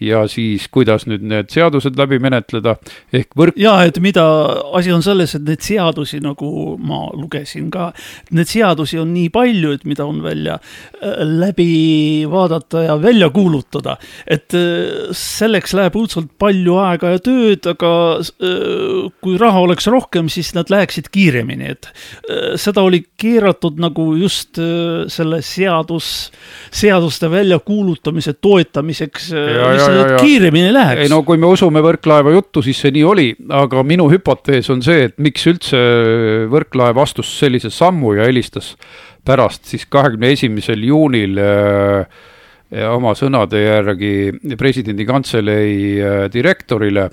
ja 0.00 0.22
siis 0.30 0.68
kuidas 0.72 1.06
nüüd 1.08 1.24
need 1.26 1.50
seadused 1.52 1.96
läbi 1.98 2.18
menetleda, 2.22 2.76
ehk 3.14 3.34
võrk. 3.38 3.58
ja 3.58 3.74
et 3.88 3.98
mida, 4.02 4.24
asi 4.76 4.92
on 4.94 5.02
selles, 5.04 5.34
et 5.34 5.44
neid 5.46 5.64
seadusi, 5.64 6.20
nagu 6.24 6.76
ma 6.78 7.06
lugesin 7.16 7.68
ka, 7.74 7.90
neid 8.34 8.50
seadusi 8.50 9.00
on 9.02 9.10
nii 9.14 9.30
palju, 9.34 9.74
et 9.76 9.86
mida 9.88 10.06
on 10.08 10.20
välja 10.24 10.58
äh, 10.58 11.22
läbi 11.26 12.26
vaadata 12.30 12.84
ja 12.86 12.98
välja 13.02 13.30
kuulutada. 13.34 13.96
et 14.26 14.54
äh, 14.54 15.10
selleks 15.12 15.74
läheb 15.74 15.98
õudselt 15.98 16.30
palju 16.38 16.78
aega 16.82 17.14
ja 17.16 17.22
tööd, 17.22 17.66
aga 17.74 17.92
äh, 18.20 19.10
kui 19.24 19.38
raha 19.40 19.64
oleks 19.66 19.90
rohkem, 19.90 20.30
siis 20.32 20.54
nad 20.54 20.70
läheksid 20.70 21.10
kiiremini, 21.12 21.74
et 21.74 21.88
seda 22.60 22.82
oli 22.84 23.00
keeratud 23.18 23.78
nagu 23.80 24.04
just 24.18 24.58
selle 25.12 25.40
seadus, 25.44 26.30
seaduste 26.74 27.30
väljakuulutamise 27.30 28.34
toetamiseks. 28.40 29.30
ja, 29.32 29.72
ja, 29.74 29.87
et 29.96 30.14
kiiremini 30.22 30.72
läheks. 30.74 31.02
ei 31.04 31.12
no 31.12 31.22
kui 31.26 31.40
me 31.40 31.50
usume 31.50 31.82
Võrklaeva 31.84 32.32
juttu, 32.34 32.62
siis 32.64 32.80
see 32.82 32.94
nii 32.94 33.04
oli, 33.04 33.28
aga 33.60 33.84
minu 33.86 34.08
hüpotees 34.12 34.70
on 34.74 34.82
see, 34.84 35.08
et 35.08 35.16
miks 35.22 35.46
üldse 35.50 35.82
Võrklaev 36.52 37.00
astus 37.02 37.30
sellise 37.40 37.70
sammu 37.74 38.16
ja 38.18 38.28
helistas 38.28 38.74
pärast 39.28 39.68
siis 39.68 39.86
kahekümne 39.90 40.32
esimesel 40.34 40.84
juunil 40.88 41.38
äh, 41.42 42.18
oma 42.92 43.14
sõnade 43.18 43.62
järgi 43.64 44.56
presidendi 44.60 45.06
kantselei 45.08 45.72
äh, 46.00 46.20
direktorile 46.32 47.08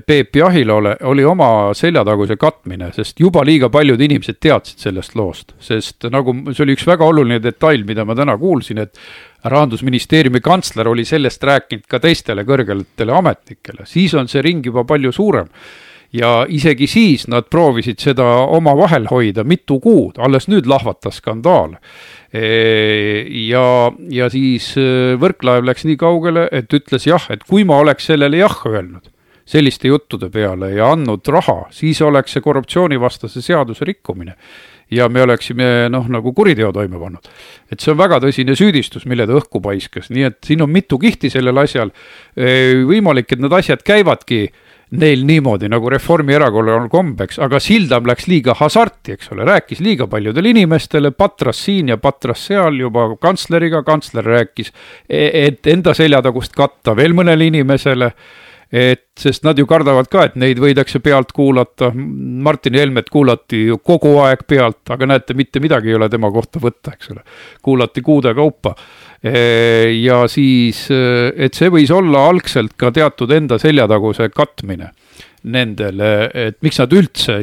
Peep 0.00 0.36
Jahilole 0.36 0.94
oli 1.04 1.24
oma 1.24 1.74
seljataguse 1.76 2.38
katmine, 2.40 2.88
sest 2.96 3.20
juba 3.20 3.42
liiga 3.44 3.68
paljud 3.68 4.00
inimesed 4.00 4.38
teadsid 4.40 4.80
sellest 4.86 5.16
loost, 5.18 5.52
sest 5.60 6.06
nagu 6.12 6.32
see 6.52 6.64
oli 6.64 6.76
üks 6.78 6.86
väga 6.88 7.04
oluline 7.04 7.42
detail, 7.44 7.84
mida 7.84 8.06
ma 8.08 8.16
täna 8.16 8.38
kuulsin, 8.40 8.80
et 8.80 8.96
rahandusministeeriumi 9.44 10.40
kantsler 10.40 10.88
oli 10.88 11.04
sellest 11.04 11.44
rääkinud 11.44 11.84
ka 11.90 12.00
teistele 12.00 12.46
kõrgetele 12.48 13.12
ametnikele, 13.18 13.84
siis 13.84 14.14
on 14.16 14.32
see 14.32 14.42
ring 14.44 14.64
juba 14.64 14.86
palju 14.88 15.12
suurem. 15.12 15.52
Ja 16.12 16.42
isegi 16.48 16.86
siis 16.92 17.24
nad 17.32 17.46
proovisid 17.48 18.00
seda 18.00 18.24
omavahel 18.52 19.06
hoida 19.08 19.46
mitu 19.48 19.78
kuud, 19.80 20.18
alles 20.20 20.44
nüüd 20.48 20.68
lahvatas 20.68 21.22
skandaal. 21.22 21.78
ja, 22.32 23.64
ja 24.08 24.28
siis 24.32 24.74
äh, 24.80 25.16
Võrklaev 25.20 25.64
läks 25.68 25.84
nii 25.84 25.96
kaugele, 26.00 26.48
et 26.52 26.72
ütles 26.72 27.08
jah, 27.08 27.26
et 27.32 27.44
kui 27.48 27.64
ma 27.64 27.80
oleks 27.80 28.08
sellele 28.08 28.40
jah 28.40 28.56
öelnud, 28.68 29.08
selliste 29.44 29.88
juttude 29.88 30.30
peale 30.30 30.72
ja 30.76 30.92
andnud 30.92 31.26
raha, 31.28 31.66
siis 31.74 32.02
oleks 32.02 32.36
see 32.36 32.44
korruptsioonivastase 32.44 33.42
seaduse 33.42 33.84
rikkumine. 33.84 34.36
ja 34.92 35.06
me 35.08 35.22
oleksime 35.22 35.88
noh, 35.88 36.04
nagu 36.12 36.34
kuriteo 36.36 36.72
toime 36.72 36.98
pannud. 37.00 37.28
et 37.72 37.80
see 37.80 37.92
on 37.92 37.98
väga 37.98 38.20
tõsine 38.20 38.56
süüdistus, 38.58 39.06
mille 39.06 39.26
ta 39.26 39.32
õhku 39.38 39.62
paiskas, 39.62 40.10
nii 40.10 40.28
et 40.28 40.38
siin 40.44 40.62
on 40.62 40.70
mitu 40.70 40.98
kihti 40.98 41.30
sellel 41.30 41.58
asjal. 41.58 41.90
võimalik, 42.36 43.32
et 43.32 43.40
need 43.40 43.52
asjad 43.52 43.82
käivadki 43.82 44.50
neil 44.92 45.24
niimoodi 45.24 45.70
nagu 45.72 45.88
Reformierakonnal 45.90 46.82
on 46.82 46.88
kombeks, 46.92 47.38
aga 47.42 47.60
Sildam 47.62 48.06
läks 48.08 48.26
liiga 48.28 48.54
hasarti, 48.58 49.16
eks 49.16 49.32
ole, 49.32 49.46
rääkis 49.48 49.80
liiga 49.80 50.06
paljudele 50.10 50.52
inimestele, 50.52 51.14
patras 51.16 51.62
siin 51.64 51.88
ja 51.92 51.96
patras 52.00 52.44
seal 52.50 52.76
juba 52.80 53.08
kantsleriga, 53.20 53.82
kantsler 53.86 54.26
rääkis, 54.28 54.72
e-, 55.08 55.30
et 55.46 55.72
enda 55.72 55.96
seljatagust 55.96 56.56
katta 56.56 56.96
veel 56.96 57.16
mõnele 57.16 57.48
inimesele 57.48 58.12
et 58.72 59.04
sest 59.20 59.44
nad 59.44 59.58
ju 59.58 59.66
kardavad 59.68 60.08
ka, 60.08 60.24
et 60.26 60.36
neid 60.40 60.60
võidakse 60.62 61.02
pealt 61.04 61.34
kuulata, 61.36 61.90
Martin 61.92 62.78
Helmet 62.80 63.10
kuulati 63.12 63.66
ju 63.68 63.76
kogu 63.84 64.14
aeg 64.24 64.46
pealt, 64.48 64.80
aga 64.94 65.10
näete, 65.10 65.36
mitte 65.36 65.60
midagi 65.60 65.92
ei 65.92 65.98
ole 65.98 66.08
tema 66.12 66.30
kohta 66.32 66.62
võtta, 66.62 66.94
eks 66.96 67.12
ole. 67.12 67.20
kuulati 67.62 68.00
kuude 68.00 68.32
kaupa. 68.34 68.74
ja 69.22 70.22
siis, 70.26 70.86
et 70.90 71.54
see 71.54 71.68
võis 71.70 71.92
olla 71.94 72.24
algselt 72.30 72.72
ka 72.80 72.90
teatud 72.90 73.30
enda 73.30 73.58
seljataguse 73.60 74.30
katmine 74.34 74.90
nendele, 75.42 76.30
et 76.38 76.58
miks 76.62 76.78
nad 76.78 76.92
üldse 76.94 77.36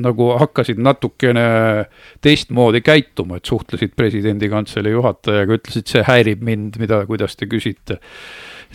nagu 0.00 0.28
hakkasid 0.40 0.80
natukene 0.82 1.46
teistmoodi 2.24 2.80
käituma, 2.84 3.38
et 3.38 3.48
suhtlesid 3.48 3.92
presidendi 3.96 4.48
kantselei 4.52 4.96
juhatajaga, 4.96 5.60
ütlesid, 5.60 5.86
see 5.90 6.04
häirib 6.06 6.44
mind, 6.44 6.80
mida, 6.80 7.02
kuidas 7.08 7.36
te 7.36 7.48
küsite 7.50 8.00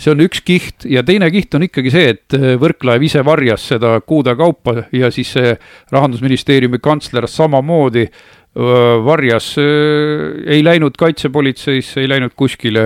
see 0.01 0.13
on 0.13 0.23
üks 0.25 0.41
kiht 0.45 0.85
ja 0.89 1.03
teine 1.05 1.29
kiht 1.33 1.53
on 1.57 1.67
ikkagi 1.67 1.93
see, 1.93 2.13
et 2.15 2.37
äh, 2.37 2.53
Võrklaev 2.61 3.05
ise 3.05 3.23
varjas 3.25 3.67
seda 3.73 3.95
kuude 4.05 4.35
kaupa 4.39 4.87
ja 4.95 5.11
siis 5.13 5.33
see 5.37 5.55
rahandusministeeriumi 5.93 6.81
kantsler 6.81 7.27
samamoodi 7.29 8.07
varjas, 8.51 9.53
ei 9.55 10.59
läinud 10.59 10.97
kaitsepolitseisse, 10.99 12.01
ei 12.01 12.09
läinud 12.11 12.33
kuskile 12.35 12.81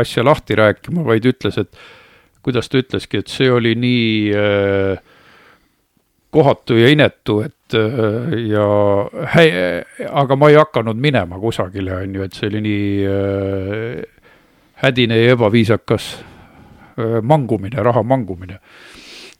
asja 0.00 0.24
lahti 0.26 0.56
rääkima, 0.58 1.04
vaid 1.06 1.28
ütles, 1.30 1.60
et 1.62 1.78
kuidas 2.42 2.66
ta 2.66 2.80
ütleski, 2.82 3.20
et 3.22 3.30
see 3.30 3.46
oli 3.46 3.76
nii 3.78 4.34
kohatu 6.34 6.80
ja 6.80 6.90
inetu, 6.90 7.38
et 7.46 7.78
ja 8.50 8.66
hä-, 9.36 9.86
aga 10.10 10.42
ma 10.42 10.50
ei 10.50 10.58
hakanud 10.58 10.98
minema 10.98 11.38
kusagile, 11.38 12.00
on 12.02 12.18
ju, 12.18 12.26
et 12.26 12.34
see 12.34 12.50
oli 12.50 12.66
nii 12.66 12.90
hädine 14.82 15.22
ja 15.22 15.36
ebaviisakas. 15.36 16.16
Äh, 16.18 16.35
mangumine, 17.22 17.82
raha 17.82 18.02
mangumine. 18.06 18.60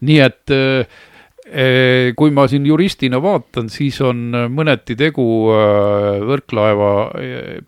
nii 0.07 0.19
et 0.21 0.53
äh, 0.53 0.99
äh, 1.47 2.11
kui 2.19 2.35
ma 2.37 2.45
siin 2.51 2.67
juristina 2.69 3.21
vaatan, 3.23 3.71
siis 3.73 4.01
on 4.05 4.29
mõneti 4.53 4.97
tegu 4.99 5.25
Võrklaeva 6.27 6.91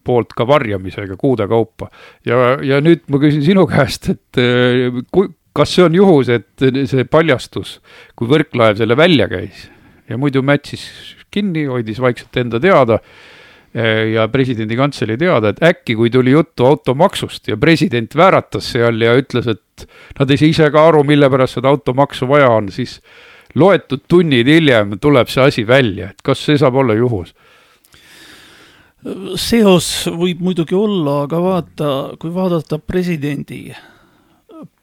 poolt 0.05 0.35
ka 0.37 0.47
varjamisega 0.49 1.17
kuude 1.17 1.49
kaupa. 1.49 1.91
ja, 2.27 2.59
ja 2.63 2.83
nüüd 2.85 3.07
ma 3.09 3.23
küsin 3.23 3.45
sinu 3.47 3.67
käest, 3.71 4.11
et 4.13 4.43
kui, 5.11 5.33
kas 5.57 5.73
see 5.75 5.87
on 5.89 5.97
juhus, 5.97 6.29
et 6.29 6.69
see 6.91 7.09
paljastus, 7.09 7.79
kui 8.15 8.29
Võrklaev 8.31 8.79
selle 8.83 8.97
välja 8.99 9.29
käis 9.31 9.69
ja 10.09 10.19
muidu 10.21 10.43
mätsis 10.45 10.85
kinni, 11.31 11.67
hoidis 11.69 12.01
vaikselt 12.01 12.37
enda 12.41 12.61
teada 12.63 13.01
ja 14.13 14.25
presidendi 14.33 14.77
kantselei 14.79 15.19
teada, 15.21 15.53
et 15.53 15.63
äkki, 15.63 15.97
kui 15.99 16.11
tuli 16.11 16.33
juttu 16.33 16.67
automaksust 16.67 17.51
ja 17.51 17.57
president 17.61 18.15
vääratas 18.17 18.71
seal 18.73 19.03
ja 19.05 19.13
ütles, 19.19 19.49
et 19.51 19.89
nad 20.19 20.31
ei 20.31 20.41
saa 20.41 20.49
ise 20.49 20.71
ka 20.73 20.87
aru, 20.89 21.05
mille 21.07 21.29
pärast 21.31 21.59
seda 21.59 21.69
automaksu 21.69 22.29
vaja 22.31 22.49
on, 22.55 22.71
siis 22.73 22.99
loetud 23.59 24.07
tunnid 24.09 24.49
hiljem 24.49 24.97
tuleb 25.01 25.29
see 25.29 25.45
asi 25.45 25.67
välja, 25.69 26.13
et 26.13 26.25
kas 26.25 26.43
see 26.49 26.59
saab 26.61 26.81
olla 26.81 26.97
juhus? 26.99 27.35
seos 29.39 30.09
võib 30.11 30.41
muidugi 30.43 30.75
olla, 30.75 31.23
aga 31.29 31.39
vaata, 31.41 31.91
kui 32.19 32.33
vaadata 32.35 32.81
presidendi 32.83 33.69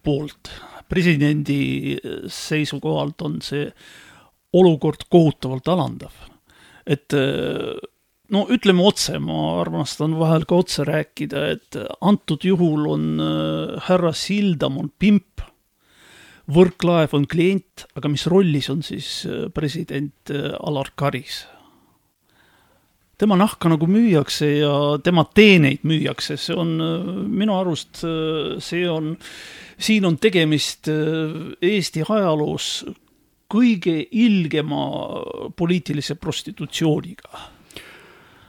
poolt, 0.06 0.54
presidendi 0.88 1.98
seisukohalt 2.32 3.26
on 3.28 3.42
see 3.44 3.68
olukord 4.56 5.04
kohutavalt 5.12 5.68
alandav. 5.74 6.14
et 6.88 7.12
no 8.34 8.46
ütleme 8.52 8.84
otse, 8.86 9.20
ma 9.22 9.60
armastan 9.62 10.16
vahel 10.20 10.46
ka 10.50 10.62
otse 10.64 10.86
rääkida, 10.88 11.46
et 11.56 11.80
antud 12.02 12.46
juhul 12.46 12.88
on 12.90 13.10
äh, 13.22 13.76
härra 13.88 14.14
Sildam 14.16 14.80
on 14.82 14.92
pimp, 15.00 15.44
Võrklaev 16.46 17.16
on 17.18 17.24
klient, 17.26 17.88
aga 17.98 18.10
mis 18.14 18.28
rollis 18.30 18.68
on 18.70 18.84
siis 18.86 19.24
äh, 19.26 19.48
president 19.54 20.34
äh, 20.34 20.54
Alar 20.62 20.94
Karis? 20.96 21.46
tema 23.16 23.38
nahka 23.40 23.70
nagu 23.72 23.88
müüakse 23.88 24.50
ja 24.58 24.72
tema 25.00 25.24
teeneid 25.24 25.86
müüakse, 25.88 26.36
see 26.36 26.52
on 26.52 26.74
minu 27.32 27.54
arust, 27.56 28.02
see 28.60 28.82
on, 28.92 29.14
siin 29.80 30.04
on 30.04 30.18
tegemist 30.20 30.90
Eesti 31.64 32.04
ajaloos 32.04 32.68
kõige 33.48 33.96
ilgema 34.12 34.84
poliitilise 35.56 36.20
prostitutsiooniga 36.20 37.55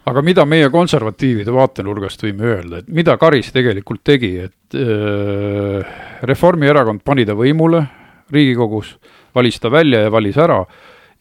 aga 0.06 0.22
mida 0.22 0.44
meie 0.46 0.68
konservatiivide 0.70 1.54
vaatenurgast 1.54 2.22
võime 2.22 2.50
öelda, 2.52 2.80
et 2.80 2.90
mida 2.94 3.16
Karis 3.18 3.50
tegelikult 3.54 4.04
tegi, 4.06 4.32
et 4.46 4.76
äh, 4.78 5.96
Reformierakond 6.26 7.02
pani 7.06 7.26
ta 7.26 7.34
võimule 7.38 7.82
Riigikogus, 8.32 8.96
valis 9.34 9.58
ta 9.62 9.70
välja 9.70 10.04
ja 10.06 10.12
valis 10.12 10.38
ära 10.42 10.60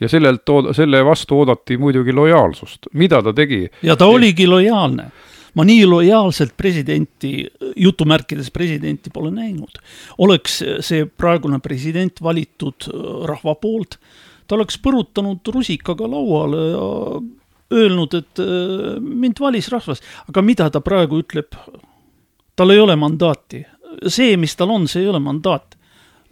ja 0.02 0.10
sellelt, 0.12 0.52
selle 0.76 1.02
vastu 1.06 1.40
oodati 1.40 1.78
muidugi 1.82 2.14
lojaalsust, 2.14 2.92
mida 2.94 3.22
ta 3.26 3.34
tegi? 3.34 3.66
ja 3.86 3.96
ta 3.96 4.10
oligi 4.12 4.48
lojaalne. 4.48 5.10
ma 5.56 5.64
nii 5.64 5.86
lojaalselt 5.88 6.52
presidenti, 6.58 7.46
jutumärkides 7.80 8.52
presidenti 8.52 9.10
pole 9.10 9.32
näinud. 9.32 9.80
oleks 10.18 10.62
see 10.80 11.06
praegune 11.06 11.60
president 11.60 12.22
valitud 12.22 12.90
rahva 13.26 13.56
poolt, 13.56 13.98
ta 14.48 14.56
oleks 14.56 14.78
põrutanud 14.78 15.54
rusikaga 15.54 16.10
lauale 16.12 16.70
ja 16.70 16.86
öelnud, 17.74 18.14
et 18.14 18.42
äh, 18.44 19.00
mind 19.02 19.40
valis 19.42 19.70
rahvas, 19.74 20.04
aga 20.30 20.42
mida 20.46 20.70
ta 20.70 20.82
praegu 20.86 21.22
ütleb? 21.24 21.56
tal 22.56 22.72
ei 22.72 22.80
ole 22.80 22.96
mandaati. 22.96 23.66
see, 24.08 24.38
mis 24.38 24.56
tal 24.56 24.70
on, 24.72 24.88
see 24.88 25.02
ei 25.04 25.10
ole 25.10 25.20
mandaat. 25.20 25.76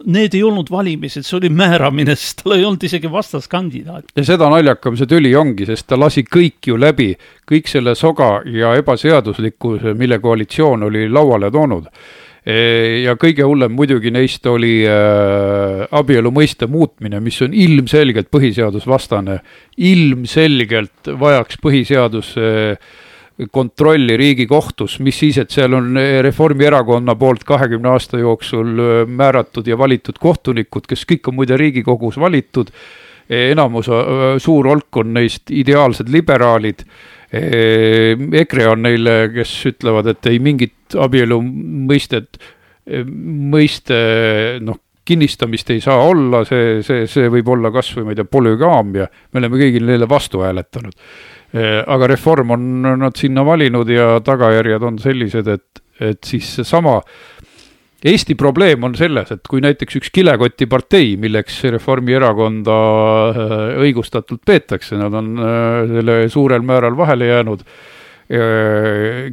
need 0.04 0.34
ei 0.34 0.42
olnud 0.42 0.68
valimised, 0.70 1.22
see 1.24 1.36
oli 1.38 1.48
määramine, 1.48 2.16
sest 2.20 2.42
tal 2.42 2.56
ei 2.56 2.64
olnud 2.64 2.82
isegi 2.82 3.10
vastaskandidaati. 3.10 4.14
ja 4.16 4.24
seda 4.24 4.50
naljakam 4.50 4.96
see 4.96 5.10
tüli 5.10 5.34
ongi, 5.36 5.66
sest 5.66 5.86
ta 5.88 5.98
lasi 6.00 6.24
kõik 6.24 6.70
ju 6.70 6.78
läbi, 6.80 7.14
kõik 7.50 7.70
selle 7.70 7.94
soga 7.94 8.40
ja 8.46 8.74
ebaseaduslikkuse, 8.80 9.94
mille 9.94 10.18
koalitsioon 10.18 10.88
oli 10.90 11.08
lauale 11.08 11.50
toonud. 11.50 11.90
Ja 12.44 13.14
kõige 13.16 13.46
hullem 13.48 13.72
muidugi 13.72 14.10
neist 14.12 14.44
oli 14.46 14.82
äh, 14.84 15.84
abielu 15.96 16.28
mõiste 16.34 16.68
muutmine, 16.68 17.20
mis 17.24 17.40
on 17.42 17.54
ilmselgelt 17.56 18.28
põhiseadusvastane. 18.34 19.38
ilmselgelt 19.76 21.08
vajaks 21.20 21.56
põhiseadus 21.64 22.34
äh, 22.36 22.76
kontrolli 23.50 24.16
Riigikohtus, 24.16 24.98
mis 25.00 25.18
siis, 25.18 25.38
et 25.38 25.50
seal 25.50 25.72
on 25.74 25.96
eh, 25.98 26.20
Reformierakonna 26.22 27.16
poolt 27.18 27.42
kahekümne 27.44 27.88
aasta 27.90 28.20
jooksul 28.20 28.76
määratud 29.06 29.66
ja 29.66 29.78
valitud 29.78 30.20
kohtunikud, 30.20 30.86
kes 30.86 31.02
kõik 31.08 31.32
on 31.32 31.40
muide 31.40 31.56
Riigikogus 31.56 32.20
valitud. 32.20 32.70
enamus, 33.28 33.88
suur 34.38 34.66
hulk 34.68 34.96
on 35.00 35.14
neist 35.14 35.50
ideaalsed 35.50 36.10
liberaalid. 36.12 36.84
EKRE 37.34 38.66
on 38.70 38.84
neile, 38.84 39.16
kes 39.34 39.52
ütlevad, 39.72 40.10
et 40.12 40.30
ei 40.30 40.40
mingit 40.42 40.96
abielu 41.00 41.40
mõistet, 41.42 42.38
mõiste 43.54 43.98
noh, 44.62 44.80
kinnistamist 45.04 45.70
ei 45.74 45.80
saa 45.84 46.00
olla, 46.08 46.42
see, 46.48 46.80
see, 46.84 47.04
see 47.10 47.28
võib 47.32 47.48
olla 47.52 47.70
kasvõi 47.74 48.06
ma 48.06 48.14
ei 48.14 48.20
tea, 48.20 48.28
polügaamia, 48.28 49.06
me 49.32 49.40
oleme 49.40 49.60
kõigile 49.60 49.92
neile 49.92 50.08
vastu 50.08 50.44
hääletanud. 50.44 50.96
aga 51.86 52.06
reform 52.10 52.50
on 52.50 52.62
nad 52.98 53.16
sinna 53.16 53.44
valinud 53.46 53.88
ja 53.88 54.18
tagajärjed 54.24 54.82
on 54.82 54.98
sellised, 54.98 55.48
et, 55.48 55.82
et 56.00 56.24
siis 56.24 56.48
seesama 56.56 56.96
Eesti 58.04 58.34
probleem 58.36 58.84
on 58.84 58.92
selles, 58.98 59.30
et 59.32 59.48
kui 59.48 59.62
näiteks 59.64 59.96
üks 59.96 60.10
kilekotipartei, 60.12 61.14
milleks 61.20 61.62
Reformierakonda 61.72 62.74
äh, 63.30 63.54
õigustatult 63.80 64.42
peetakse, 64.44 64.98
nad 65.00 65.14
on 65.16 65.30
äh, 65.40 65.78
selle 65.88 66.16
suurel 66.32 66.66
määral 66.68 66.98
vahele 66.98 67.30
jäänud 67.30 67.64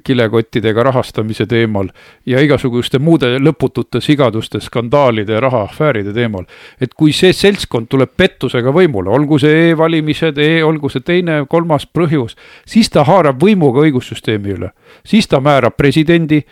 kilekottidega 0.04 0.84
rahastamise 0.84 1.46
teemal 1.46 1.88
ja 2.26 2.42
igasuguste 2.44 3.00
muude 3.00 3.38
lõputute 3.40 4.02
sigaduste, 4.04 4.60
skandaalide 4.60 5.38
ja 5.38 5.40
rahaafääride 5.40 6.14
teemal. 6.14 6.44
et 6.82 6.94
kui 6.94 7.14
see 7.14 7.34
seltskond 7.34 7.88
tuleb 7.88 8.12
pettusega 8.18 8.74
võimule, 8.76 9.10
olgu 9.10 9.40
see 9.40 9.70
e-valimised 9.70 10.38
e, 10.38 10.64
olgu 10.64 10.90
see 10.90 11.06
teine, 11.08 11.46
kolmas 11.50 11.88
põhjus, 11.88 12.36
siis 12.66 12.90
ta 12.90 13.06
haarab 13.08 13.40
võimuga 13.42 13.86
õigussüsteemi 13.88 14.56
üle. 14.58 14.72
siis 15.06 15.28
ta 15.28 15.40
määrab 15.40 15.78
presidendi 15.78 16.44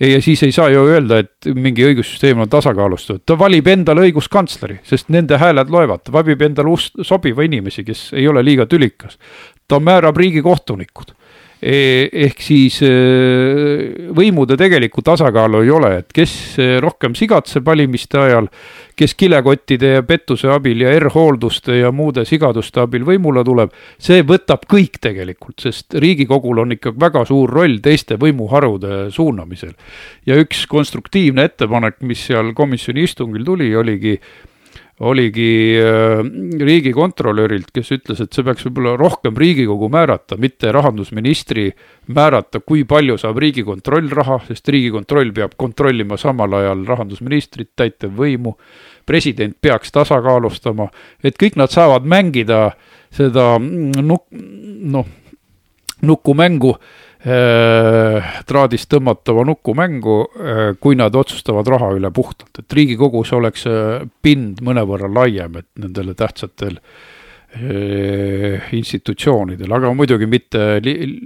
ja 0.00 0.22
siis 0.22 0.42
ei 0.42 0.52
saa 0.52 0.70
ju 0.70 0.86
öelda, 0.86 1.18
et 1.18 1.50
mingi 1.54 1.84
õigussüsteem 1.84 2.38
on 2.38 2.48
tasakaalustatud, 2.48 3.26
ta 3.26 3.38
valib 3.38 3.66
endale 3.66 4.06
õiguskantsleri, 4.06 4.80
sest 4.84 5.08
nende 5.08 5.38
hääled 5.38 5.70
loevad, 5.70 6.06
ta 6.06 6.12
valib 6.12 6.42
endale 6.42 6.76
sobiva 7.02 7.42
inimesi, 7.42 7.84
kes 7.84 8.12
ei 8.14 8.28
ole 8.28 8.44
liiga 8.44 8.66
tülikas. 8.66 9.18
ta 9.68 9.80
määrab 9.80 10.16
riigikohtunikud 10.16 11.17
ehk 11.62 12.42
siis 12.42 12.78
eh, 12.86 14.10
võimude 14.14 14.54
tegelikku 14.58 15.02
tasakaalu 15.02 15.62
ei 15.64 15.72
ole, 15.74 15.90
et 16.02 16.12
kes 16.14 16.32
eh, 16.62 16.76
rohkem 16.82 17.16
sigatseb 17.18 17.66
valimiste 17.66 18.20
ajal, 18.22 18.46
kes 18.98 19.14
kilekottide 19.18 19.92
ja 19.96 20.04
pettuse 20.06 20.50
abil 20.54 20.84
ja 20.84 20.92
R-hoolduste 21.00 21.80
ja 21.80 21.90
muude 21.94 22.24
sigaduste 22.28 22.82
abil 22.82 23.06
võimule 23.06 23.42
tuleb, 23.46 23.74
see 23.98 24.22
võtab 24.26 24.66
kõik 24.70 25.00
tegelikult, 25.02 25.58
sest 25.66 25.98
Riigikogul 25.98 26.62
on 26.62 26.76
ikka 26.78 26.94
väga 26.98 27.24
suur 27.26 27.50
roll 27.50 27.80
teiste 27.82 28.18
võimuharude 28.22 29.08
suunamisel. 29.14 29.74
ja 30.26 30.38
üks 30.38 30.66
konstruktiivne 30.70 31.48
ettepanek, 31.50 31.98
mis 32.06 32.22
seal 32.30 32.54
komisjoni 32.54 33.02
istungil 33.02 33.44
tuli, 33.44 33.74
oligi 33.76 34.18
oligi 35.00 35.78
äh, 35.78 36.20
riigikontrolörilt, 36.64 37.70
kes 37.74 37.92
ütles, 37.94 38.22
et 38.22 38.34
see 38.34 38.44
peaks 38.46 38.66
võib-olla 38.66 38.96
rohkem 38.98 39.36
Riigikogu 39.38 39.86
määrata, 39.92 40.38
mitte 40.40 40.72
rahandusministri 40.74 41.68
määrata, 42.14 42.60
kui 42.66 42.82
palju 42.88 43.18
saab 43.20 43.38
Riigikontroll 43.42 44.10
raha, 44.18 44.40
sest 44.48 44.68
Riigikontroll 44.74 45.30
peab 45.36 45.54
kontrollima 45.60 46.18
samal 46.18 46.58
ajal 46.58 46.82
rahandusministrit, 46.88 47.70
täitevvõimu, 47.78 48.56
president 49.06 49.54
peaks 49.62 49.94
tasakaalustama, 49.94 50.90
et 51.22 51.38
kõik 51.38 51.60
nad 51.60 51.72
saavad 51.72 52.08
mängida 52.08 52.72
seda 53.14 53.54
mm, 53.60 54.02
nuk-, 54.02 54.26
noh, 54.98 55.06
nukumängu, 56.02 56.74
traadist 57.18 58.88
tõmmatava 58.92 59.42
nukumängu, 59.48 60.16
kui 60.78 60.98
nad 60.98 61.14
otsustavad 61.18 61.66
raha 61.66 61.90
üle 61.96 62.10
puhtalt, 62.14 62.60
et 62.60 62.76
Riigikogus 62.78 63.32
oleks 63.34 63.64
see 63.66 63.80
pind 64.22 64.62
mõnevõrra 64.62 65.10
laiem, 65.10 65.58
et 65.58 65.66
nendele 65.82 66.14
tähtsatel 66.14 66.78
institutsioonidel, 68.76 69.72
aga 69.72 69.90
muidugi 69.96 70.28
mitte 70.30 70.78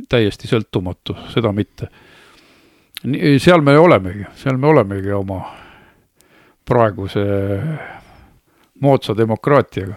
täiesti 0.09 0.48
sõltumatu, 0.48 1.16
seda 1.35 1.52
mitte. 1.52 1.90
seal 3.42 3.61
me 3.61 3.76
olemegi, 3.76 4.24
seal 4.38 4.57
me 4.57 4.70
olemegi 4.70 5.12
oma 5.12 5.42
praeguse 6.64 7.24
moodsa 8.82 9.14
demokraatiaga. 9.16 9.96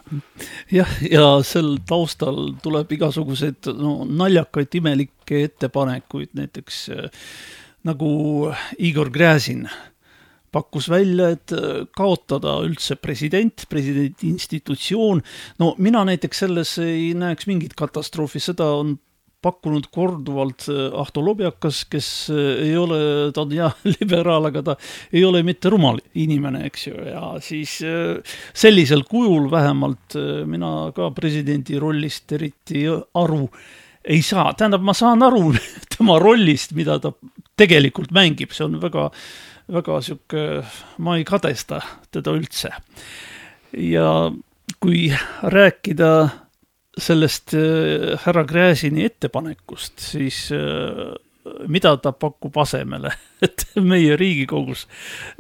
jah, 0.72 0.94
ja 1.10 1.26
sel 1.46 1.76
taustal 1.88 2.54
tuleb 2.64 2.92
igasuguseid 2.98 3.72
no 3.80 3.98
naljakaid 4.06 4.80
imelikke 4.82 5.44
ettepanekuid, 5.50 6.34
näiteks 6.38 6.80
äh, 6.94 7.26
nagu 7.86 8.10
Igor 8.78 9.12
Gräzin 9.14 9.68
pakkus 10.56 10.88
välja, 10.90 11.32
et 11.36 11.52
äh, 11.52 11.84
kaotada 11.98 12.60
üldse 12.64 12.96
president, 12.96 13.66
presidendi 13.70 14.30
institutsioon. 14.32 15.22
no 15.60 15.74
mina 15.78 16.06
näiteks 16.08 16.46
selles 16.46 16.78
ei 16.84 17.14
näeks 17.18 17.50
mingit 17.50 17.76
katastroofi, 17.78 18.40
seda 18.40 18.70
on 18.80 18.96
pakkunud 19.46 19.88
korduvalt 19.94 20.68
äh, 20.74 20.90
Ahto 20.98 21.24
Lobjakas, 21.26 21.84
kes 21.92 22.10
äh, 22.34 22.66
ei 22.66 22.76
ole, 22.80 23.00
ta 23.36 23.46
on 23.46 23.54
jah 23.56 23.78
liberaal, 23.96 24.50
aga 24.50 24.64
ta 24.72 24.78
ei 25.14 25.24
ole 25.28 25.44
mitte 25.46 25.72
rumal 25.74 26.02
inimene, 26.26 26.66
eks 26.70 26.88
ju, 26.90 26.98
ja 27.12 27.24
siis 27.46 27.78
äh, 27.86 28.38
sellisel 28.54 29.06
kujul 29.10 29.50
vähemalt 29.54 30.18
äh, 30.20 30.44
mina 30.50 30.92
ka 30.96 31.12
presidendi 31.16 31.80
rollist 31.82 32.36
eriti 32.36 32.86
aru 32.90 33.44
ei 34.06 34.22
saa, 34.22 34.52
tähendab, 34.54 34.84
ma 34.86 34.94
saan 34.98 35.26
aru 35.26 35.50
tema 35.96 36.20
rollist, 36.22 36.76
mida 36.78 37.00
ta 37.02 37.14
tegelikult 37.58 38.14
mängib, 38.16 38.54
see 38.54 38.66
on 38.68 38.80
väga, 38.82 39.10
väga 39.72 40.02
sihuke, 40.06 40.48
ma 41.02 41.18
ei 41.20 41.26
kadesta 41.28 41.82
teda 42.14 42.36
üldse. 42.36 42.74
ja 43.76 44.10
kui 44.80 45.10
rääkida 45.42 46.12
sellest 46.98 47.54
äh, 47.54 48.16
härra 48.24 48.44
Gräzini 48.48 49.06
ettepanekust, 49.10 50.00
siis 50.00 50.48
äh, 50.56 51.14
mida 51.70 51.96
ta 52.02 52.12
pakub 52.12 52.58
asemele, 52.58 53.12
et 53.46 53.66
meie 53.78 54.18
Riigikogus, 54.20 54.86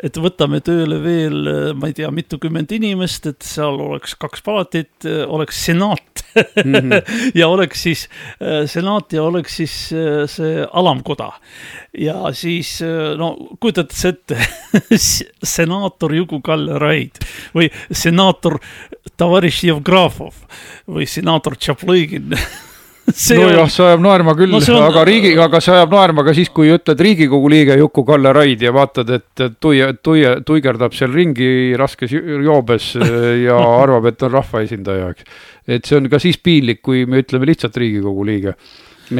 et 0.03 0.17
võtame 0.21 0.61
tööle 0.65 0.99
veel, 1.03 1.49
ma 1.77 1.89
ei 1.89 1.97
tea, 1.97 2.11
mitukümmend 2.13 2.71
inimest, 2.77 3.31
et 3.31 3.45
seal 3.45 3.81
oleks 3.81 4.13
kaks 4.21 4.45
palatit, 4.45 5.07
oleks 5.25 5.65
senat 5.65 6.14
mm 6.35 6.75
-hmm. 6.75 7.01
ja 7.39 7.47
oleks 7.47 7.83
siis 7.83 8.09
äh, 8.41 8.65
senat 8.65 9.13
ja 9.13 9.23
oleks 9.23 9.55
siis 9.55 9.93
äh, 9.93 10.27
see 10.27 10.67
alamkoda. 10.73 11.31
ja 11.97 12.33
siis 12.33 12.81
äh, 12.81 13.17
no 13.17 13.35
kujutate 13.59 14.07
ette, 14.09 14.37
senaator 15.55 16.13
Juku-Kalle 16.13 16.79
Raid 16.79 17.23
või 17.55 17.69
senaator 17.91 18.59
Tavariš 19.17 19.63
Jevgrafov 19.63 20.33
või 20.87 21.05
senaator 21.07 21.55
Tšaplõgin 21.55 22.35
nojah, 23.05 23.69
see 23.69 23.85
ajab 23.85 24.01
naerma 24.01 24.33
küll 24.37 24.51
No 24.51 24.59
on- 24.59 24.83
aga 24.87 25.03
riigi, 25.07 25.33
aga 25.39 25.59
see 25.61 25.73
ajab 25.75 25.93
naerma 25.93 26.23
ka 26.25 26.33
siis, 26.33 26.49
kui 26.53 26.71
ütled 26.73 27.01
Riigikogu 27.05 27.49
liige 27.51 27.77
Juku-Kalle 27.79 28.33
Raid 28.33 28.61
ja 28.65 28.73
vaatad, 28.75 29.11
et 29.19 29.43
tuie, 29.61 29.91
tuie, 30.03 30.35
tuigerdab 30.45 30.95
seal 30.97 31.13
ringi 31.13 31.75
raskes 31.77 32.11
joobes 32.15 32.93
ja 33.43 33.57
arvab, 33.59 34.09
et 34.09 34.25
on 34.25 34.33
rahvaesindaja, 34.39 35.11
eks. 35.13 35.43
Et 35.67 35.85
see 35.85 35.97
on 35.99 36.09
ka 36.09 36.19
siis 36.21 36.37
piinlik, 36.41 36.81
kui 36.85 37.05
me 37.09 37.23
ütleme 37.23 37.47
lihtsalt 37.49 37.77
Riigikogu 37.77 38.25
liige. 38.27 38.55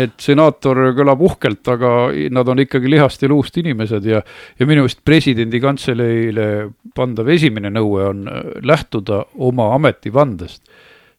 et 0.02 0.16
senaator 0.18 0.80
kõlab 0.98 1.20
uhkelt, 1.22 1.68
aga 1.70 1.90
nad 2.34 2.48
on 2.50 2.64
ikkagi 2.64 2.90
lihast 2.90 3.22
ja 3.22 3.30
luust 3.30 3.58
inimesed 3.62 4.06
ja, 4.10 4.24
ja 4.58 4.66
minu 4.66 4.82
meelest 4.82 5.04
presidendi 5.06 5.62
kantseleile 5.62 6.48
pandav 6.96 7.30
esimene 7.30 7.70
nõue 7.70 8.08
on 8.10 8.26
äh, 8.28 8.48
lähtuda 8.66 9.26
oma 9.38 9.76
ametivandest 9.76 10.64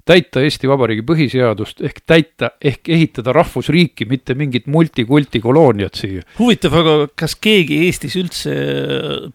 täita 0.06 0.42
Eesti 0.46 0.68
Vabariigi 0.70 1.02
põhiseadust 1.06 1.82
ehk 1.86 2.02
täita 2.06 2.52
ehk 2.62 2.90
ehitada 2.94 3.34
rahvusriiki, 3.34 4.06
mitte 4.08 4.36
mingit 4.38 4.68
multikulti 4.70 5.40
kolooniat 5.42 5.98
siia. 5.98 6.22
huvitav, 6.38 6.76
aga 6.80 6.94
kas 7.18 7.36
keegi 7.42 7.82
Eestis 7.86 8.16
üldse 8.20 8.54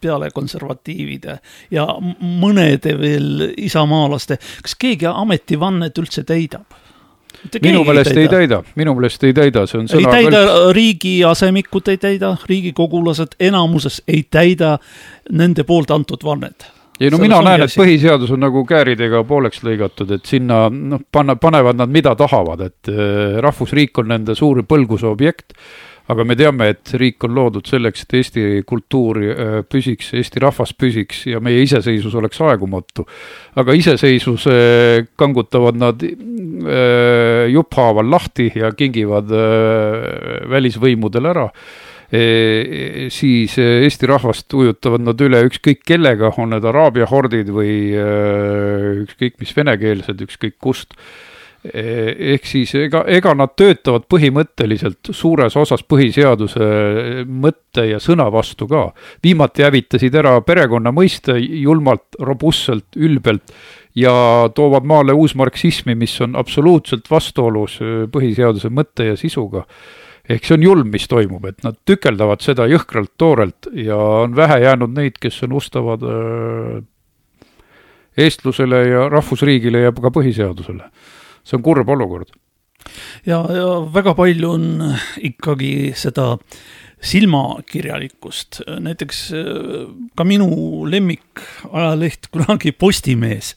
peale 0.01 0.31
konservatiivide 0.33 1.39
ja 1.71 1.87
mõnede 2.21 2.95
veel 2.99 3.51
isamaalaste, 3.57 4.39
kas 4.63 4.77
keegi 4.79 5.09
ametivannet 5.11 5.99
üldse 6.01 6.23
täidab? 6.27 6.79
minu 7.63 7.83
meelest 7.87 8.17
ei 8.17 8.27
täida, 8.29 8.61
minu 8.77 8.93
meelest 8.97 9.23
ei 9.25 9.33
täida, 9.33 9.63
see 9.67 9.79
on 9.79 9.87
ei 9.87 10.03
sõna 10.05 10.11
täida, 10.13 10.41
riigi 10.75 11.13
asemikud 11.25 11.89
ei 11.91 11.97
täida, 12.01 12.35
riigikogulased 12.47 13.39
enamuses 13.41 14.01
ei 14.07 14.23
täida 14.29 14.77
nende 15.31 15.65
poolt 15.67 15.91
antud 15.95 16.23
vannet. 16.27 16.67
Ei 17.01 17.11
no 17.11 17.19
mina 17.21 17.41
näen, 17.45 17.65
et 17.65 17.77
põhiseadus 17.77 18.33
on 18.35 18.43
nagu 18.45 18.63
kääridega 18.67 19.23
pooleks 19.27 19.63
lõigatud, 19.65 20.11
et 20.17 20.27
sinna 20.29 20.67
noh, 20.71 21.01
panna, 21.11 21.35
panevad 21.41 21.79
nad 21.79 21.91
mida 21.91 22.13
tahavad, 22.17 22.61
et 22.67 22.91
äh, 22.91 23.39
rahvusriik 23.41 23.97
on 24.03 24.11
nende 24.13 24.37
suur 24.37 24.61
põlguse 24.67 25.09
objekt 25.09 25.57
aga 26.11 26.25
me 26.27 26.35
teame, 26.35 26.67
et 26.73 26.93
riik 26.99 27.23
on 27.27 27.35
loodud 27.35 27.67
selleks, 27.67 28.03
et 28.03 28.15
Eesti 28.19 28.45
kultuur 28.67 29.21
äh, 29.23 29.53
püsiks, 29.69 30.11
Eesti 30.17 30.41
rahvas 30.43 30.73
püsiks 30.77 31.23
ja 31.29 31.39
meie 31.43 31.61
iseseisvus 31.65 32.17
oleks 32.19 32.41
aegumatu. 32.45 33.05
aga 33.55 33.75
iseseisvuse 33.77 34.57
kangutavad 35.19 35.79
nad 35.79 36.03
äh, 36.03 37.47
jupphaaval 37.53 38.11
lahti 38.11 38.51
ja 38.55 38.73
kingivad 38.77 39.31
välisvõimudele 40.51 41.31
ära 41.31 41.47
siis 42.11 43.53
Eesti 43.55 44.07
rahvast 44.09 44.51
ujutavad 44.53 45.03
nad 45.05 45.21
üle 45.23 45.45
ükskõik 45.47 45.85
kellega, 45.87 46.33
on 46.37 46.51
need 46.51 46.65
araabia 46.67 47.05
hordid 47.07 47.47
või 47.55 47.75
ükskõik 49.05 49.37
mis 49.39 49.53
venekeelsed, 49.55 50.25
ükskõik 50.27 50.57
kust 50.59 50.97
Eh, 51.61 52.15
ehk 52.33 52.47
siis 52.49 52.71
ega, 52.73 53.03
ega 53.05 53.35
nad 53.37 53.51
töötavad 53.53 54.07
põhimõtteliselt 54.09 55.11
suures 55.13 55.53
osas 55.61 55.83
põhiseaduse 55.85 56.69
mõtte 57.29 57.83
ja 57.85 57.99
sõna 58.01 58.25
vastu 58.33 58.65
ka. 58.65 58.87
viimati 59.21 59.61
hävitasid 59.61 60.15
ära 60.17 60.39
perekonna 60.41 60.89
mõiste 60.89 61.35
julmalt, 61.37 62.17
robustselt, 62.17 62.87
ülbelt 62.97 63.53
ja 63.93 64.49
toovad 64.55 64.89
maale 64.89 65.13
uusmarksismi, 65.13 65.93
mis 65.93 66.17
on 66.25 66.33
absoluutselt 66.35 67.05
vastuolus 67.11 67.77
põhiseaduse 68.09 68.73
mõtte 68.73 69.11
ja 69.11 69.15
sisuga 69.15 69.67
ehk 70.29 70.45
see 70.45 70.57
on 70.57 70.63
julm, 70.65 70.91
mis 70.93 71.07
toimub, 71.09 71.45
et 71.49 71.63
nad 71.65 71.77
tükeldavad 71.85 72.43
seda 72.45 72.67
jõhkralt 72.69 73.13
toorelt 73.17 73.71
ja 73.73 73.97
on 73.97 74.35
vähe 74.37 74.61
jäänud 74.65 74.93
neid, 74.97 75.17
kes 75.21 75.41
on 75.47 75.57
ustavad 75.57 76.05
äh, 76.05 76.83
eestlusele 78.17 78.85
ja 78.89 79.07
rahvusriigile 79.09 79.85
ja 79.87 79.95
ka 79.95 80.13
põhiseadusele 80.13 80.91
see 81.43 81.57
on 81.57 81.65
kurb 81.65 81.89
olukord. 81.89 82.31
ja, 83.25 83.41
ja 83.53 83.67
väga 83.93 84.13
palju 84.17 84.53
on 84.55 84.67
ikkagi 85.21 85.93
seda 85.97 86.35
silmakirjalikkust, 87.01 88.61
näiteks 88.81 89.21
äh, 89.33 89.87
ka 90.17 90.25
minu 90.27 90.85
lemmikajaleht 90.89 92.29
kunagi 92.33 92.73
Postimees 92.77 93.55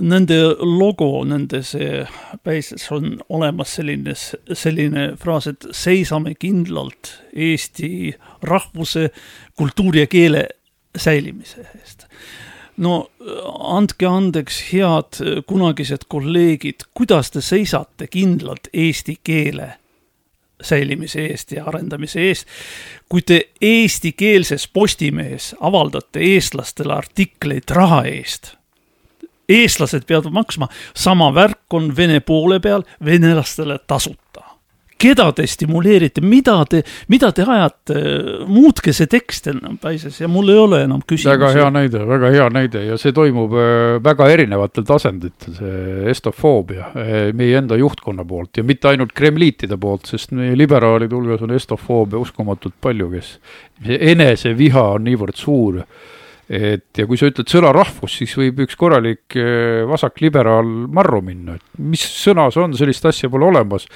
nende 0.00 0.36
logo, 0.58 1.24
nende 1.28 1.60
see 1.66 2.02
päises 2.44 2.86
on 2.94 3.18
olemas 3.28 3.76
selline, 3.78 4.14
selline 4.14 5.06
fraas, 5.20 5.48
et 5.50 5.66
seisame 5.70 6.34
kindlalt 6.38 7.12
Eesti 7.34 8.14
rahvuse, 8.42 9.10
kultuuri 9.56 10.04
ja 10.04 10.10
keele 10.10 10.48
säilimise 10.96 11.66
eest. 11.78 12.08
No 12.76 13.10
andke 13.70 14.06
andeks, 14.10 14.58
head 14.72 15.20
kunagised 15.46 16.08
kolleegid, 16.10 16.88
kuidas 16.94 17.30
te 17.30 17.42
seisate 17.42 18.08
kindlalt 18.10 18.68
eesti 18.72 19.20
keele 19.22 19.74
säilimise 20.64 21.26
eest 21.28 21.52
ja 21.54 21.64
arendamise 21.70 22.22
eest, 22.22 22.50
kui 23.08 23.22
te 23.22 23.40
eestikeelses 23.60 24.66
Postimehes 24.74 25.52
avaldate 25.60 26.22
eestlastele 26.34 26.94
artikleid 26.94 27.70
raha 27.74 28.02
eest 28.10 28.54
eestlased 29.48 30.06
peavad 30.08 30.32
maksma, 30.32 30.68
sama 30.94 31.30
värk 31.34 31.74
on 31.74 31.92
Vene 31.96 32.20
poole 32.20 32.60
peal 32.60 32.84
venelastele 33.04 33.78
tasuta 33.86 34.54
keda 35.04 35.26
te 35.36 35.46
stimuleerite, 35.48 36.22
mida 36.24 36.56
te, 36.70 36.80
mida 37.12 37.30
te 37.34 37.44
ajate, 37.44 37.98
muutke 38.50 38.94
see 38.96 39.08
tekst 39.10 39.50
enam 39.52 39.76
paises 39.82 40.16
ja 40.22 40.28
mul 40.30 40.52
ei 40.52 40.60
ole 40.60 40.80
enam 40.86 41.02
küsimusi. 41.02 41.32
väga 41.34 41.50
hea 41.58 41.68
näide, 41.74 42.04
väga 42.08 42.30
hea 42.34 42.48
näide 42.54 42.84
ja 42.86 42.98
see 43.00 43.14
toimub 43.16 43.56
äh, 43.58 43.98
väga 44.04 44.28
erinevatel 44.32 44.86
tasanditel, 44.88 45.56
see 45.58 46.08
estofoobia 46.14 46.90
äh, 46.90 47.14
meie 47.36 47.58
enda 47.60 47.78
juhtkonna 47.80 48.26
poolt 48.28 48.60
ja 48.60 48.66
mitte 48.66 48.92
ainult 48.92 49.14
kremliitide 49.16 49.78
poolt, 49.80 50.08
sest 50.10 50.34
meie 50.36 50.56
liberaalide 50.58 51.16
hulgas 51.16 51.44
on 51.44 51.54
estofoobia 51.56 52.22
uskumatult 52.22 52.76
palju, 52.84 53.10
kes, 53.14 53.36
eneseviha 53.84 54.88
on 54.96 55.08
niivõrd 55.08 55.40
suur 55.40 55.82
et 56.48 56.98
ja 56.98 57.06
kui 57.08 57.18
sa 57.20 57.28
ütled 57.30 57.48
sõna 57.48 57.70
rahvus, 57.74 58.18
siis 58.20 58.34
võib 58.38 58.64
üks 58.66 58.76
korralik 58.80 59.36
eh, 59.40 59.82
vasakliberaal 59.88 60.68
marru 60.94 61.20
minna, 61.24 61.56
et 61.56 61.82
mis 61.82 62.04
sõna 62.04 62.46
see 62.52 62.64
on, 62.64 62.76
sellist 62.78 63.06
asja 63.08 63.30
pole 63.32 63.48
olemas. 63.48 63.86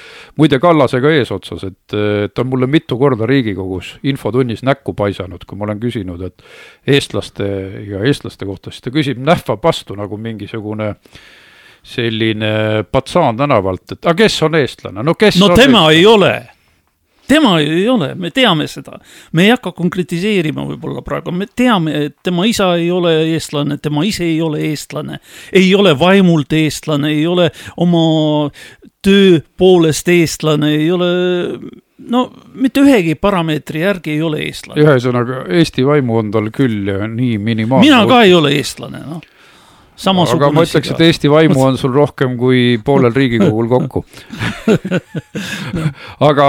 muide, 0.40 0.61
Kallasega 0.62 1.12
eesotsas, 1.18 1.64
et 1.68 1.96
ta 2.34 2.44
on 2.44 2.52
mulle 2.52 2.68
mitu 2.70 2.98
korda 2.98 3.26
Riigikogus 3.28 3.96
infotunnis 4.08 4.64
näkku 4.66 4.94
paisanud, 4.98 5.44
kui 5.46 5.58
ma 5.58 5.68
olen 5.68 5.80
küsinud, 5.82 6.22
et 6.24 6.94
eestlaste 6.96 7.48
ja 7.88 8.04
eestlaste 8.04 8.48
kohta, 8.48 8.72
siis 8.72 8.84
ta 8.84 8.94
küsib, 8.94 9.20
nähvab 9.20 9.62
vastu 9.64 9.96
nagu 9.98 10.16
mingisugune 10.16 10.94
selline 11.88 12.84
patsaan 12.92 13.37
tänavalt, 13.37 13.92
et 13.92 14.06
aga 14.06 14.24
kes 14.24 14.42
on 14.46 14.56
eestlane, 14.58 15.04
no 15.04 15.14
kes 15.18 15.38
no 15.40 15.52
tema 15.54 15.88
eestlane? 15.88 15.98
ei 15.98 16.06
ole 16.06 16.32
tema 17.28 17.58
ju 17.62 17.72
ei 17.76 17.88
ole, 17.88 18.12
me 18.14 18.30
teame 18.34 18.66
seda. 18.70 18.98
me 19.32 19.46
ei 19.46 19.52
hakka 19.52 19.72
konkretiseerima 19.76 20.64
võib-olla 20.72 21.02
praegu, 21.06 21.32
me 21.32 21.46
teame, 21.46 21.94
et 22.08 22.16
tema 22.24 22.46
isa 22.48 22.72
ei 22.76 22.90
ole 22.90 23.14
eestlane, 23.34 23.78
tema 23.82 24.04
ise 24.08 24.24
ei 24.24 24.40
ole 24.42 24.62
eestlane. 24.70 25.20
ei 25.52 25.74
ole 25.74 25.94
vaimult 25.98 26.52
eestlane, 26.52 27.12
ei 27.14 27.26
ole 27.26 27.50
oma 27.76 28.50
töö 29.02 29.40
poolest 29.56 30.08
eestlane, 30.08 30.72
ei 30.80 30.90
ole 30.92 31.10
no 32.08 32.28
mitte 32.54 32.82
ühegi 32.84 33.14
parameetri 33.20 33.82
järgi 33.84 34.16
ei 34.16 34.22
ole 34.22 34.44
eestlane. 34.46 34.82
ühesõnaga, 34.82 35.44
Eesti 35.60 35.86
vaimu 35.86 36.22
on 36.22 36.30
tal 36.34 36.52
küll 36.54 36.92
nii 37.14 37.38
minimaalne. 37.38 37.86
mina 37.86 38.04
ka 38.08 38.22
ei 38.26 38.34
ole 38.34 38.54
eestlane, 38.58 39.02
noh 39.06 39.24
aga 40.06 40.50
ma 40.54 40.62
ütleks, 40.66 40.92
et 40.94 41.00
Eesti 41.08 41.30
vaimu 41.30 41.62
on 41.66 41.78
sul 41.80 41.92
rohkem 41.94 42.37
kui 42.38 42.78
poolel 42.84 43.14
Riigikogul 43.14 43.68
kokku. 43.70 44.04
Aga 46.28 46.48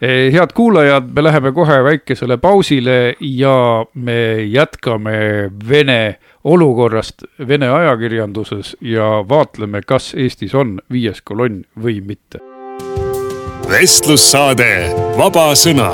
eh, 0.00 0.28
head 0.34 0.52
kuulajad, 0.56 1.08
me 1.14 1.24
läheme 1.24 1.52
kohe 1.56 1.80
väikesele 1.86 2.36
pausile 2.42 3.14
ja 3.20 3.84
me 3.94 4.20
jätkame 4.44 5.50
Vene 5.68 6.18
olukorrast 6.44 7.24
Vene 7.48 7.68
ajakirjanduses 7.68 8.76
ja 8.80 9.24
vaatleme, 9.28 9.82
kas 9.86 10.14
Eestis 10.14 10.54
on 10.54 10.78
viies 10.92 11.22
kolonn 11.24 11.64
või 11.80 12.00
mitte. 12.04 12.44
vestlussaade 13.70 14.72
Vaba 15.16 15.52
Sõna 15.54 15.92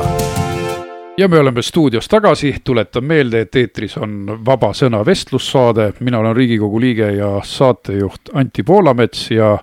ja 1.19 1.29
me 1.29 1.39
oleme 1.39 1.63
stuudios 1.63 2.09
tagasi, 2.09 2.57
tuletan 2.65 3.05
meelde, 3.05 3.41
et 3.41 3.57
eetris 3.57 3.97
on 3.97 4.39
Vaba 4.47 4.73
Sõna 4.77 5.01
vestlussaade, 5.07 5.93
mina 6.01 6.19
olen 6.19 6.37
Riigikogu 6.37 6.81
liige 6.81 7.11
ja 7.17 7.31
saatejuht 7.45 8.33
Anti 8.35 8.63
Poolamets 8.63 9.31
ja 9.31 9.57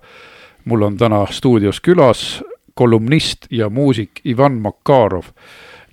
mul 0.65 0.81
on 0.81 0.97
täna 0.97 1.25
stuudios 1.29 1.81
külas 1.81 2.41
kolumnist 2.73 3.45
ja 3.51 3.69
muusik 3.69 4.23
Ivan 4.25 4.57
Makarov. 4.61 5.29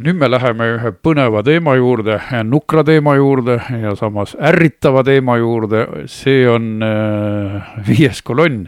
nüüd 0.01 0.16
me 0.16 0.31
läheme 0.31 0.64
ühe 0.79 0.94
põneva 0.96 1.42
teema 1.44 1.75
juurde, 1.77 2.16
nukra 2.49 2.81
teema 2.85 3.18
juurde 3.18 3.59
ja 3.83 3.92
samas 3.96 4.33
ärritava 4.40 5.03
teema 5.05 5.37
juurde, 5.37 5.83
see 6.09 6.49
on 6.49 6.81
äh, 6.81 7.75
viies 7.88 8.23
kolonn. 8.23 8.64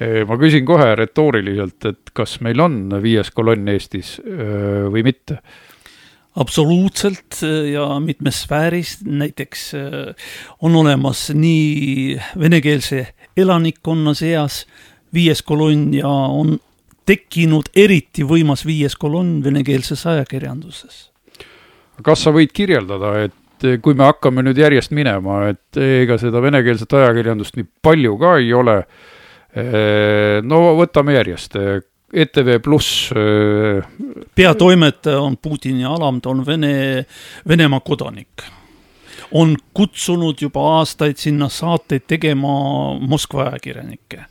Äh, 0.00 0.24
ma 0.24 0.38
küsin 0.40 0.64
kohe 0.64 0.94
retooriliselt, 0.96 1.84
et 1.84 2.14
kas 2.16 2.38
meil 2.40 2.64
on 2.64 2.88
viies 3.02 3.28
kolonn 3.30 3.68
Eestis 3.68 4.16
äh, 4.24 4.88
või 4.88 5.04
mitte 5.04 5.42
absoluutselt 6.36 7.42
äh, 7.42 7.72
ja 7.72 8.00
mitmes 8.00 8.42
sfääris, 8.42 8.98
näiteks 9.04 9.74
äh, 9.74 10.14
on 10.62 10.76
olemas 10.76 11.30
nii 11.34 12.20
venekeelse 12.38 13.06
elanikkonna 13.36 14.14
seas 14.14 14.64
viies 15.14 15.42
kolonn 15.42 15.94
ja 15.94 16.10
on 16.10 16.58
tekkinud 17.06 17.70
eriti 17.76 18.24
võimas 18.26 18.64
viies 18.66 18.96
kolonn 18.96 19.44
venekeelses 19.44 20.06
ajakirjanduses. 20.06 21.10
kas 22.02 22.26
sa 22.26 22.32
võid 22.34 22.52
kirjeldada, 22.52 23.14
et 23.28 23.64
äh, 23.68 23.78
kui 23.82 23.94
me 23.94 24.08
hakkame 24.10 24.42
nüüd 24.42 24.58
järjest 24.58 24.90
minema, 24.90 25.48
et 25.54 25.78
ega 25.78 26.18
seda 26.18 26.42
venekeelset 26.42 26.92
ajakirjandust 26.92 27.56
nii 27.56 27.70
palju 27.82 28.18
ka 28.18 28.38
ei 28.42 28.52
ole, 28.52 28.80
no 30.42 30.56
võtame 30.74 31.12
järjest, 31.14 31.54
ETV 32.14 32.58
Pluss. 32.62 33.10
Peatoimetaja 34.34 35.20
on 35.20 35.36
Putini 35.36 35.84
alam, 35.84 36.20
ta 36.20 36.30
on 36.30 36.44
Vene, 36.46 37.06
Venemaa 37.48 37.80
kodanik. 37.80 38.44
on 39.34 39.56
kutsunud 39.74 40.38
juba 40.40 40.62
aastaid 40.78 41.16
sinna 41.18 41.48
saateid 41.48 42.04
tegema 42.06 42.94
Moskva 43.00 43.48
ajakirjanikke. 43.48 44.24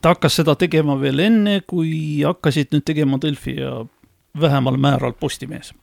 ta 0.00 0.14
hakkas 0.14 0.36
seda 0.40 0.54
tegema 0.54 0.96
veel 1.00 1.18
enne, 1.18 1.60
kui 1.66 2.22
hakkasid 2.24 2.72
nüüd 2.72 2.84
tegema 2.84 3.18
Delfi 3.22 3.56
ja 3.60 3.84
vähemal 4.40 4.76
määral 4.76 5.12
Postimees 5.12 5.74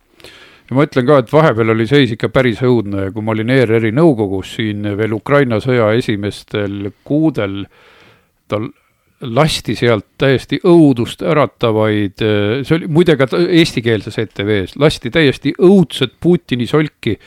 ja 0.71 0.75
ma 0.75 0.85
ütlen 0.87 1.07
ka, 1.07 1.19
et 1.19 1.31
vahepeal 1.31 1.73
oli 1.73 1.85
seis 1.87 2.13
ikka 2.15 2.29
päris 2.31 2.61
õudne, 2.63 3.09
kui 3.11 3.23
ma 3.23 3.33
olin 3.35 3.49
ERR-i 3.51 3.91
nõukogus 3.91 4.55
siin 4.55 4.87
veel 4.97 5.17
Ukraina 5.17 5.59
sõja 5.63 5.89
esimestel 5.99 6.93
kuudel, 7.07 7.65
tal 8.47 8.69
lasti 9.21 9.75
sealt 9.77 10.05
täiesti 10.21 10.59
õudust 10.67 11.21
äratavaid, 11.25 12.21
see 12.65 12.75
oli 12.77 12.87
muide 12.91 13.15
ka 13.19 13.27
eestikeelses 13.37 14.17
ETV-s, 14.23 14.75
lasti 14.81 15.11
täiesti 15.13 15.53
õudset 15.61 16.17
Putini 16.21 16.67
solki. 16.67 17.17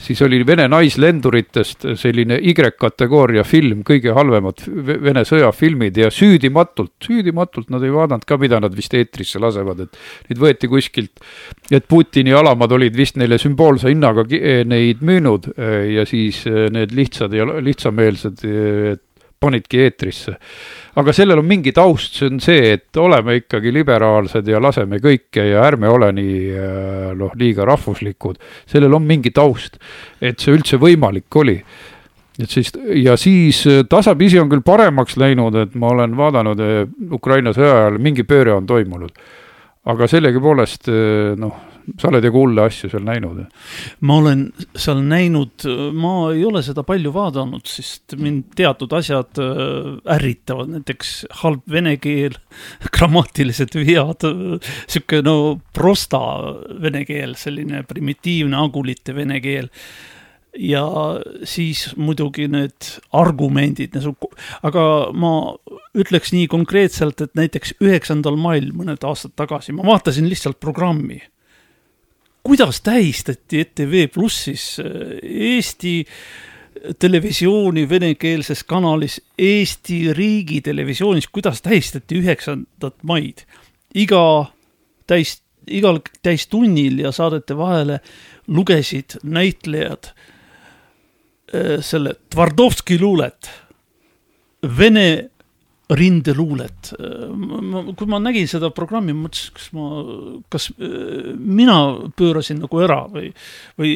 siis 0.00 0.22
oli 0.22 0.40
Vene 0.46 0.68
naislenduritest 0.68 1.86
selline 2.00 2.38
Y-kategooria 2.40 3.44
film, 3.44 3.82
kõige 3.84 4.14
halvemad 4.16 4.62
Vene 5.02 5.24
sõjafilmid 5.24 5.96
ja 5.96 6.10
süüdimatult, 6.10 6.92
süüdimatult 7.04 7.70
nad 7.70 7.82
ei 7.84 7.92
vaadanud 7.92 8.24
ka, 8.24 8.38
mida 8.38 8.60
nad 8.60 8.74
vist 8.76 8.94
eetrisse 8.94 9.38
lasevad, 9.38 9.80
et 9.80 10.00
neid 10.30 10.40
võeti 10.40 10.70
kuskilt, 10.70 11.20
et 11.70 11.86
Putini 11.88 12.32
alamad 12.32 12.72
olid 12.72 12.96
vist 12.96 13.18
neile 13.20 13.38
sümboolse 13.38 13.90
hinnaga 13.90 14.24
ki- 14.24 14.42
neid 14.70 15.04
müünud 15.04 15.50
eh, 15.56 15.94
ja 15.96 16.06
siis 16.08 16.42
eh, 16.46 16.68
need 16.72 16.94
lihtsad 16.96 17.34
ja 17.36 17.46
lihtsameelsed 17.60 18.44
eh, 18.46 18.98
panidki 19.40 19.80
eetrisse. 19.84 20.36
aga 21.00 21.12
sellel 21.16 21.40
on 21.40 21.46
mingi 21.48 21.72
taust, 21.72 22.18
see 22.18 22.28
on 22.28 22.40
see, 22.44 22.74
et 22.74 22.98
oleme 23.00 23.38
ikkagi 23.40 23.72
liberaalsed 23.72 24.48
ja 24.48 24.60
laseme 24.60 25.00
kõike 25.00 25.46
ja 25.48 25.62
ärme 25.64 25.88
ole 25.88 26.10
nii 26.16 26.34
eh, 26.50 27.06
noh, 27.16 27.32
liiga 27.40 27.64
rahvuslikud. 27.68 28.40
sellel 28.68 28.94
on 28.98 29.06
mingi 29.06 29.32
taust, 29.34 29.80
et 30.20 30.40
see 30.40 30.54
üldse 30.56 30.80
võimalik 30.80 31.40
oli 31.40 31.56
et 32.40 32.48
siis 32.48 32.72
ja 33.00 33.16
siis 33.20 33.62
eh, 33.68 33.82
tasapisi 33.88 34.40
on 34.40 34.50
küll 34.52 34.64
paremaks 34.66 35.16
läinud, 35.20 35.56
et 35.56 35.74
ma 35.74 35.94
olen 35.94 36.16
vaadanud 36.18 36.64
eh, 36.66 36.84
Ukraina 37.12 37.54
sõja 37.56 37.78
ajal 37.84 38.00
mingi 38.02 38.26
pööre 38.28 38.54
on 38.56 38.68
toimunud. 38.68 39.16
aga 39.90 40.06
sellegipoolest 40.06 40.90
noh, 41.40 41.69
sa 41.98 42.10
oled 42.10 42.24
ju 42.24 42.32
hulle 42.34 42.64
asju 42.68 42.90
seal 42.92 43.04
näinud. 43.06 43.40
ma 44.06 44.18
olen 44.20 44.44
seal 44.74 45.02
näinud, 45.04 45.66
ma 45.96 46.12
ei 46.34 46.44
ole 46.46 46.62
seda 46.66 46.84
palju 46.86 47.12
vaadanud, 47.14 47.66
sest 47.68 48.16
mind 48.20 48.52
teatud 48.58 48.92
asjad 48.96 49.40
äh, 49.42 49.96
ärritavad, 50.16 50.72
näiteks 50.76 51.14
halb 51.42 51.64
vene 51.70 51.96
keel, 52.02 52.36
grammaatilised 52.94 53.76
vead, 53.80 54.28
sihuke 54.86 55.24
no 55.26 55.36
prosta 55.76 56.22
vene 56.82 57.04
keel, 57.08 57.36
selline 57.40 57.84
primitiivne 57.88 58.58
agulite 58.60 59.16
vene 59.16 59.40
keel. 59.44 59.70
Ja 60.58 60.82
siis 61.46 61.92
muidugi 61.94 62.48
need 62.50 62.88
argumendid, 63.14 63.94
aga 64.66 64.82
ma 65.14 65.34
ütleks 65.94 66.32
nii 66.34 66.48
konkreetselt, 66.50 67.22
et 67.22 67.36
näiteks 67.38 67.76
üheksandal 67.78 68.34
mail 68.34 68.72
mõned 68.74 69.06
aastad 69.06 69.36
tagasi 69.38 69.76
ma 69.76 69.86
vaatasin 69.86 70.26
lihtsalt 70.26 70.58
programmi 70.58 71.20
kuidas 72.42 72.80
tähistati 72.80 73.60
ETV 73.60 74.08
Plussis 74.14 74.76
Eesti 75.22 76.06
televisiooni 76.98 77.88
venekeelses 77.88 78.64
kanalis, 78.64 79.20
Eesti 79.38 80.12
riigitelevisioonis, 80.12 81.28
kuidas 81.28 81.62
tähistati 81.62 82.20
üheksandat 82.22 83.02
maid? 83.02 83.44
iga 83.94 84.46
täis, 85.06 85.40
igal 85.66 85.98
täistunnil 86.22 87.00
ja 87.02 87.12
saadete 87.12 87.56
vahele 87.58 88.00
lugesid 88.46 89.18
näitlejad 89.22 90.12
selle 91.82 92.14
Tvardovski 92.30 93.00
luulet, 93.00 93.50
vene 94.78 95.29
rindeluulet. 95.96 96.92
kui 97.96 98.10
ma 98.10 98.20
nägin 98.22 98.48
seda 98.50 98.70
programmi, 98.74 99.14
ma 99.16 99.26
mõtlesin, 99.26 99.54
kas 99.56 99.70
ma, 99.76 99.86
kas 100.52 100.68
äh, 100.76 101.30
mina 101.36 101.78
pöörasin 102.18 102.62
nagu 102.64 102.82
ära 102.84 103.00
või, 103.10 103.30
või 103.80 103.94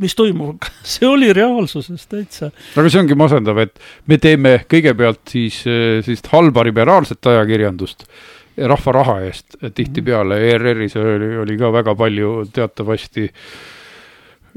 mis 0.00 0.16
toimub, 0.18 0.64
see 0.94 1.08
oli 1.08 1.32
reaalsuses 1.36 2.06
täitsa. 2.10 2.52
aga 2.74 2.86
see 2.88 3.02
ongi 3.02 3.18
masendav, 3.18 3.60
et 3.64 3.82
me 4.10 4.20
teeme 4.22 4.56
kõigepealt 4.70 5.24
siis 5.34 5.62
sellist 5.64 6.30
halba 6.32 6.64
liberaalset 6.66 7.32
ajakirjandust 7.34 8.08
rahva 8.54 8.92
raha 8.94 9.14
eest 9.26 9.56
tihtipeale, 9.74 10.38
ERR-is 10.52 10.94
oli, 11.00 11.30
oli 11.42 11.56
ka 11.58 11.72
väga 11.74 11.94
palju 11.98 12.34
teatavasti 12.54 13.26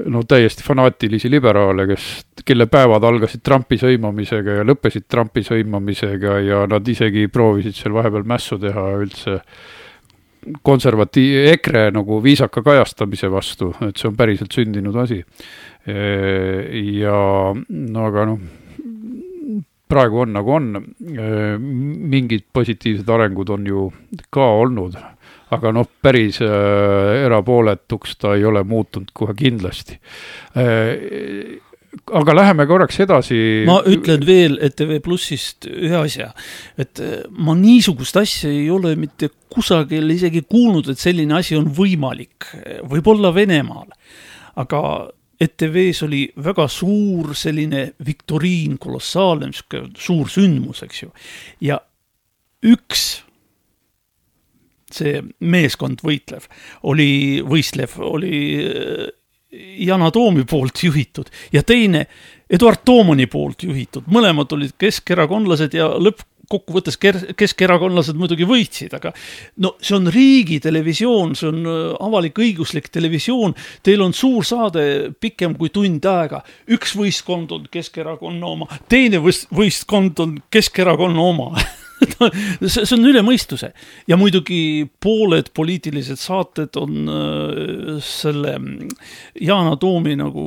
no 0.06 0.22
täiesti 0.28 0.62
fanaatilisi 0.66 1.30
liberaale, 1.30 1.86
kes, 1.90 2.06
kelle 2.46 2.68
päevad 2.70 3.04
algasid 3.08 3.42
Trumpi 3.44 3.78
sõimamisega 3.80 4.60
ja 4.60 4.66
lõppesid 4.66 5.08
Trumpi 5.10 5.42
sõimamisega 5.46 6.38
ja 6.44 6.62
nad 6.70 6.86
isegi 6.88 7.26
proovisid 7.32 7.76
seal 7.78 7.96
vahepeal 7.96 8.26
mässu 8.28 8.60
teha 8.62 8.86
üldse 9.02 9.40
konservatiiv, 10.62 11.48
EKRE 11.54 11.88
nagu 11.92 12.20
viisaka 12.22 12.62
kajastamise 12.64 13.30
vastu, 13.32 13.72
et 13.88 13.98
see 13.98 14.08
on 14.08 14.16
päriselt 14.16 14.54
sündinud 14.54 14.96
asi. 15.02 15.18
ja 15.88 17.18
no 17.54 18.06
aga 18.06 18.24
noh, 18.28 18.40
praegu 19.88 20.22
on 20.24 20.34
nagu 20.36 20.52
on, 20.52 20.72
mingid 22.14 22.46
positiivsed 22.52 23.08
arengud 23.08 23.50
on 23.50 23.66
ju 23.66 23.86
ka 24.30 24.50
olnud 24.62 24.96
aga 25.54 25.72
noh, 25.74 25.88
päris 26.02 26.40
äh, 26.44 27.24
erapooletuks 27.24 28.18
ta 28.20 28.34
ei 28.36 28.44
ole 28.48 28.64
muutunud 28.68 29.12
kohe 29.16 29.34
kindlasti 29.38 29.98
äh,. 30.58 31.58
aga 32.12 32.34
läheme 32.36 32.66
korraks 32.68 33.00
edasi. 33.00 33.40
ma 33.68 33.80
ütlen 33.88 34.24
veel 34.28 34.58
ETV 34.68 34.98
Plussist 35.04 35.68
ühe 35.70 35.96
asja, 36.00 36.30
et 36.78 37.00
äh, 37.02 37.22
ma 37.30 37.56
niisugust 37.58 38.16
asja 38.20 38.50
ei 38.52 38.68
ole 38.70 38.94
mitte 39.00 39.30
kusagil 39.48 40.10
isegi 40.12 40.44
kuulnud, 40.44 40.90
et 40.92 41.00
selline 41.00 41.38
asi 41.38 41.56
on 41.56 41.70
võimalik, 41.74 42.50
võib-olla 42.88 43.32
Venemaal, 43.34 43.88
aga 44.60 44.82
ETV-s 45.38 46.02
oli 46.02 46.24
väga 46.44 46.66
suur 46.68 47.30
selline 47.38 47.84
viktoriin, 48.04 48.74
kolossaalne, 48.82 49.48
niisugune 49.52 49.94
suur 50.02 50.30
sündmus, 50.32 50.82
eks 50.84 51.04
ju, 51.04 51.12
ja 51.64 51.78
üks 52.66 53.04
see 54.94 55.22
meeskond 55.40 56.02
võitlev 56.04 56.48
oli, 56.88 57.40
võistlev, 57.46 57.98
oli 58.04 58.42
äh, 58.64 59.06
Yana 59.86 60.10
Toomi 60.12 60.44
poolt 60.44 60.82
juhitud 60.84 61.30
ja 61.52 61.62
teine 61.62 62.06
Eduard 62.50 62.82
Toomani 62.84 63.26
poolt 63.28 63.62
juhitud, 63.64 64.08
mõlemad 64.12 64.52
olid 64.56 64.74
keskerakondlased 64.80 65.74
ja 65.76 65.86
lõppkokkuvõttes 66.00 66.96
keskerakondlased 67.36 68.16
muidugi 68.16 68.46
võitsid, 68.48 68.92
aga 68.96 69.12
no 69.64 69.74
see 69.80 69.96
on 69.98 70.08
riigitelevisioon, 70.12 71.34
see 71.36 71.48
on 71.50 71.60
äh, 71.64 71.80
avalik-õiguslik 72.08 72.88
televisioon, 72.92 73.56
teil 73.84 74.04
on 74.04 74.16
suur 74.16 74.48
saade 74.48 74.84
pikem 75.20 75.56
kui 75.60 75.72
tund 75.72 76.08
aega, 76.08 76.40
üks 76.72 76.96
võistkond 76.96 77.52
on 77.56 77.68
Keskerakonna 77.72 78.52
oma, 78.52 78.68
teine 78.88 79.20
võistkond 79.20 80.24
on 80.24 80.38
Keskerakonna 80.52 81.28
oma 81.28 81.52
see, 82.68 82.84
see 82.84 82.94
on 82.96 83.06
üle 83.08 83.22
mõistuse 83.26 83.70
ja 84.08 84.18
muidugi 84.20 84.86
pooled 85.02 85.50
poliitilised 85.56 86.20
saated 86.20 86.78
on 86.80 87.10
äh, 87.12 87.98
selle 88.04 88.54
Yana 89.40 89.76
Toomi 89.80 90.16
nagu 90.18 90.44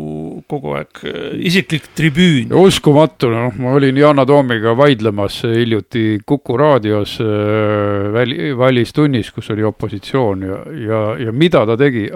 kogu 0.49 0.75
aeg 0.79 1.03
äh, 1.05 1.19
isiklik 1.51 1.91
tribüün. 1.97 2.53
uskumatu, 2.55 3.31
noh, 3.33 3.55
ma 3.61 3.75
olin 3.77 3.99
Yana 3.99 4.25
Toomiga 4.27 4.75
vaidlemas 4.77 5.41
hiljuti 5.47 6.21
Kuku 6.25 6.57
raadios 6.59 7.17
äh, 7.23 8.11
väli, 8.13 8.51
välistunnis, 8.57 9.31
kus 9.35 9.51
oli 9.53 9.65
opositsioon 9.67 10.45
ja, 10.47 10.59
ja, 10.87 11.01
ja 11.27 11.31
mida 11.35 11.65
ta 11.67 11.77
tegi, 11.79 12.07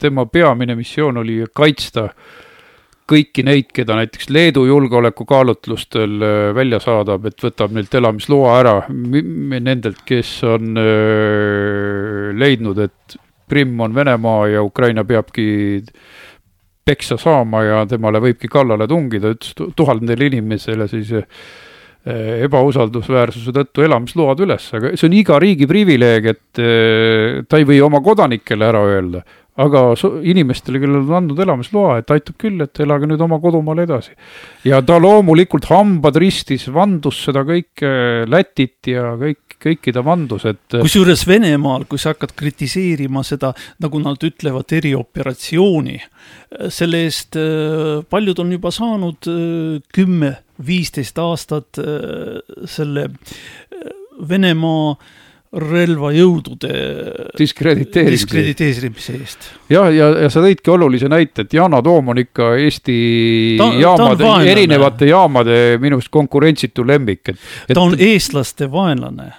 tema 0.00 0.26
peamine 0.30 0.76
missioon 0.78 1.22
oli 1.22 1.42
kaitsta 1.54 2.04
äh, 2.08 2.36
kõiki 3.08 3.44
neid, 3.46 3.70
keda 3.74 3.96
näiteks 3.98 4.28
Leedu 4.34 4.64
julgeolekukaalutlustel 4.68 6.18
äh, 6.20 6.36
välja 6.56 6.80
saadab, 6.82 7.26
et 7.28 7.44
võtab 7.44 7.74
neilt 7.74 7.94
elamisloa 7.94 8.54
ära, 8.60 8.74
nendelt, 8.88 10.02
kes 10.08 10.32
on 10.48 10.78
äh, 10.80 12.28
leidnud, 12.38 12.82
et 12.84 13.18
Krimm 13.48 13.80
on 13.80 13.94
Venemaa 13.96 14.48
ja 14.52 14.64
Ukraina 14.64 15.06
peabki 15.08 15.46
peksa 16.88 17.16
saama 17.20 17.62
ja 17.64 17.80
temale 17.88 18.20
võibki 18.20 18.50
kallale 18.52 18.88
tungida, 18.88 19.32
ütles 19.32 19.56
tuhandele 19.76 20.28
inimesele 20.28 20.88
siis 20.90 21.14
äh, 21.16 21.24
ebausaldusväärsuse 22.44 23.52
tõttu 23.56 23.84
elamisload 23.88 24.44
üles, 24.44 24.68
aga 24.76 24.92
see 24.96 25.08
on 25.08 25.16
iga 25.16 25.40
riigi 25.40 25.68
privileeg, 25.68 26.28
et 26.32 26.62
ta 27.48 27.60
ei 27.60 27.68
või 27.68 27.80
oma 27.84 28.00
kodanikele 28.04 28.68
ära 28.68 28.84
öelda, 28.88 29.24
aga 29.58 29.82
inimestele, 30.22 30.78
kellele 30.82 31.02
on 31.02 31.16
andnud 31.18 31.40
elamisloa, 31.42 31.98
et 32.00 32.12
aitab 32.14 32.36
küll, 32.38 32.60
et 32.62 32.78
elage 32.84 33.08
nüüd 33.10 33.22
oma 33.24 33.40
kodumaal 33.42 33.82
edasi. 33.82 34.14
ja 34.68 34.80
ta 34.86 34.98
loomulikult 35.02 35.66
hambad 35.72 36.18
ristis, 36.20 36.68
vandus 36.72 37.24
seda 37.26 37.42
kõike, 37.48 37.90
Lätit 38.28 38.90
ja 38.92 39.12
kõik, 39.18 39.58
kõiki 39.58 39.94
ta 39.94 40.04
vandus, 40.06 40.46
et. 40.46 40.78
kusjuures 40.78 41.26
Venemaal, 41.26 41.88
kui 41.90 41.98
sa 41.98 42.14
hakkad 42.14 42.36
kritiseerima 42.38 43.24
seda, 43.26 43.52
nagu 43.82 44.02
nad 44.02 44.22
ütlevad, 44.30 44.70
erioperatsiooni, 44.78 45.98
selle 46.72 47.04
eest 47.08 47.38
äh, 47.40 47.98
paljud 48.10 48.44
on 48.44 48.54
juba 48.54 48.72
saanud 48.74 49.30
äh, 49.30 49.78
kümme, 49.94 50.36
viisteist 50.58 51.18
aastat 51.22 51.78
äh, 51.82 52.38
selle 52.66 53.10
Venemaa 54.28 54.96
relvajõudude 55.52 56.70
diskrediteerimise. 57.38 58.26
diskrediteerimise 58.26 59.14
eest. 59.16 59.48
ja, 59.72 59.86
ja, 59.90 60.10
ja 60.24 60.30
sa 60.30 60.42
tõidki 60.44 60.72
olulise 60.74 61.08
näite, 61.08 61.46
et 61.46 61.54
Yana 61.56 61.80
Toom 61.82 62.12
on 62.12 62.20
ikka 62.20 62.50
Eesti 62.60 62.98
Ta- 63.58 63.72
jaamade, 63.80 64.32
erinevate 64.52 65.08
jaamade 65.08 65.58
minu 65.80 65.96
arust 65.96 66.12
konkurentsitu 66.12 66.84
lemmik, 66.86 67.32
et 67.32 67.74
ta 67.74 67.80
on 67.80 67.96
eestlaste 67.98 68.68
vaenlane. 68.72 69.32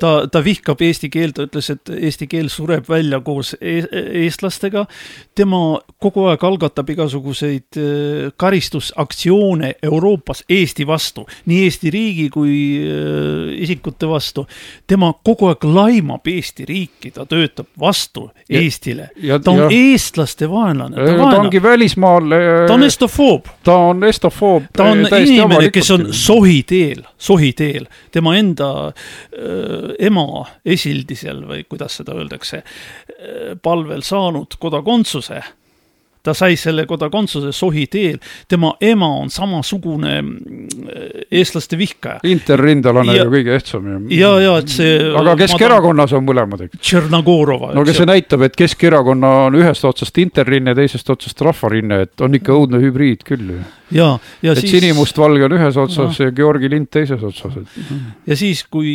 ta, 0.00 0.26
ta 0.30 0.42
vihkab 0.44 0.80
eesti 0.86 1.08
keelt, 1.12 1.34
ta 1.36 1.46
ütles, 1.48 1.70
et 1.74 1.90
eesti 1.96 2.26
keel 2.30 2.48
sureb 2.52 2.86
välja 2.88 3.20
koos 3.24 3.54
e 3.60 3.80
eestlastega. 4.24 4.86
tema 5.34 5.80
kogu 6.00 6.26
aeg 6.30 6.44
algatab 6.44 6.90
igasuguseid 6.94 7.78
äh, 7.80 8.30
karistusaktsioone 8.36 9.74
Euroopas 9.82 10.44
Eesti 10.48 10.86
vastu, 10.86 11.26
nii 11.46 11.62
Eesti 11.64 11.90
riigi 11.90 12.28
kui 12.30 12.54
äh, 12.82 13.62
isikute 13.62 14.08
vastu. 14.08 14.46
tema 14.86 15.12
kogu 15.24 15.48
aeg 15.50 15.64
laimab 15.64 16.26
Eesti 16.26 16.64
riiki, 16.68 17.10
ta 17.10 17.26
töötab 17.26 17.66
vastu 17.80 18.30
Ja- 18.50 18.60
Eestile. 18.60 19.10
ta 19.44 19.50
on 19.50 19.58
ja- 19.58 19.68
eestlaste 19.70 20.48
vaenlane, 20.50 20.96
ta 20.96 21.04
ta 21.06 21.16
vaenab 21.18 21.44
ongi, 21.44 21.62
välismaal, 21.62 22.30
ta 22.66 22.74
on 22.74 22.82
estofoob 22.82 23.46
ta 23.62 23.76
on 23.76 24.04
estofoob. 24.04 24.64
ta 24.76 24.84
on 24.84 24.98
inimene, 24.98 25.70
kes 25.70 25.90
on 25.90 26.06
sohi 26.12 26.62
teel, 26.62 27.02
sohi 27.18 27.52
teel, 27.52 27.86
tema 28.10 28.36
enda 28.36 28.92
öö, 29.32 29.79
ema 29.98 30.44
esildisel 30.64 31.44
või 31.48 31.64
kuidas 31.68 31.96
seda 32.00 32.14
öeldakse, 32.18 32.62
palvel 33.62 34.02
saanud 34.02 34.56
kodakondsuse. 34.60 35.42
ta 36.22 36.34
sai 36.36 36.52
selle 36.60 36.82
kodakondsuse 36.84 37.48
sohi 37.56 37.86
teel, 37.88 38.18
tema 38.48 38.74
ema 38.84 39.06
on 39.22 39.30
samasugune 39.32 40.18
mm, 40.22 40.66
eestlaste 41.32 41.78
vihkaja. 41.80 42.20
interrindalane 42.28 43.14
Ja- 43.16 43.24
ju 43.24 43.30
kõige 43.32 43.54
ehtsam 43.56 43.86
ju. 43.88 44.00
ja, 44.18 44.34
ja 44.40 44.58
et 44.58 44.68
see. 44.68 44.98
aga 45.16 45.36
Keskerakonnas 45.36 46.12
on 46.12 46.26
mõlemad, 46.28 46.66
eks. 46.66 46.76
Tšernogorova. 46.80 47.72
no 47.74 47.80
aga 47.80 47.92
see 47.96 48.04
näitab, 48.06 48.42
et 48.42 48.56
Keskerakonna 48.56 49.30
on 49.46 49.54
ühest 49.54 49.84
otsast 49.88 50.18
interrinne, 50.18 50.74
teisest 50.74 51.08
otsast 51.10 51.40
rahvarinne, 51.40 52.02
et 52.02 52.20
on 52.20 52.34
ikka 52.36 52.52
õudne 52.52 52.82
hübriid 52.84 53.24
küll 53.24 53.54
ju. 53.56 53.62
ja, 53.94 54.08
ja 54.42 54.52
et 54.52 54.62
siis. 54.62 54.72
sinimustvalge 54.78 55.44
on 55.46 55.56
ühes 55.58 55.78
otsas 55.80 56.20
ja 56.20 56.30
Georgi 56.34 56.70
lint 56.70 56.90
teises 56.94 57.22
otsas, 57.26 57.56
et 57.60 57.92
ja 58.30 58.38
siis, 58.38 58.64
kui 58.70 58.90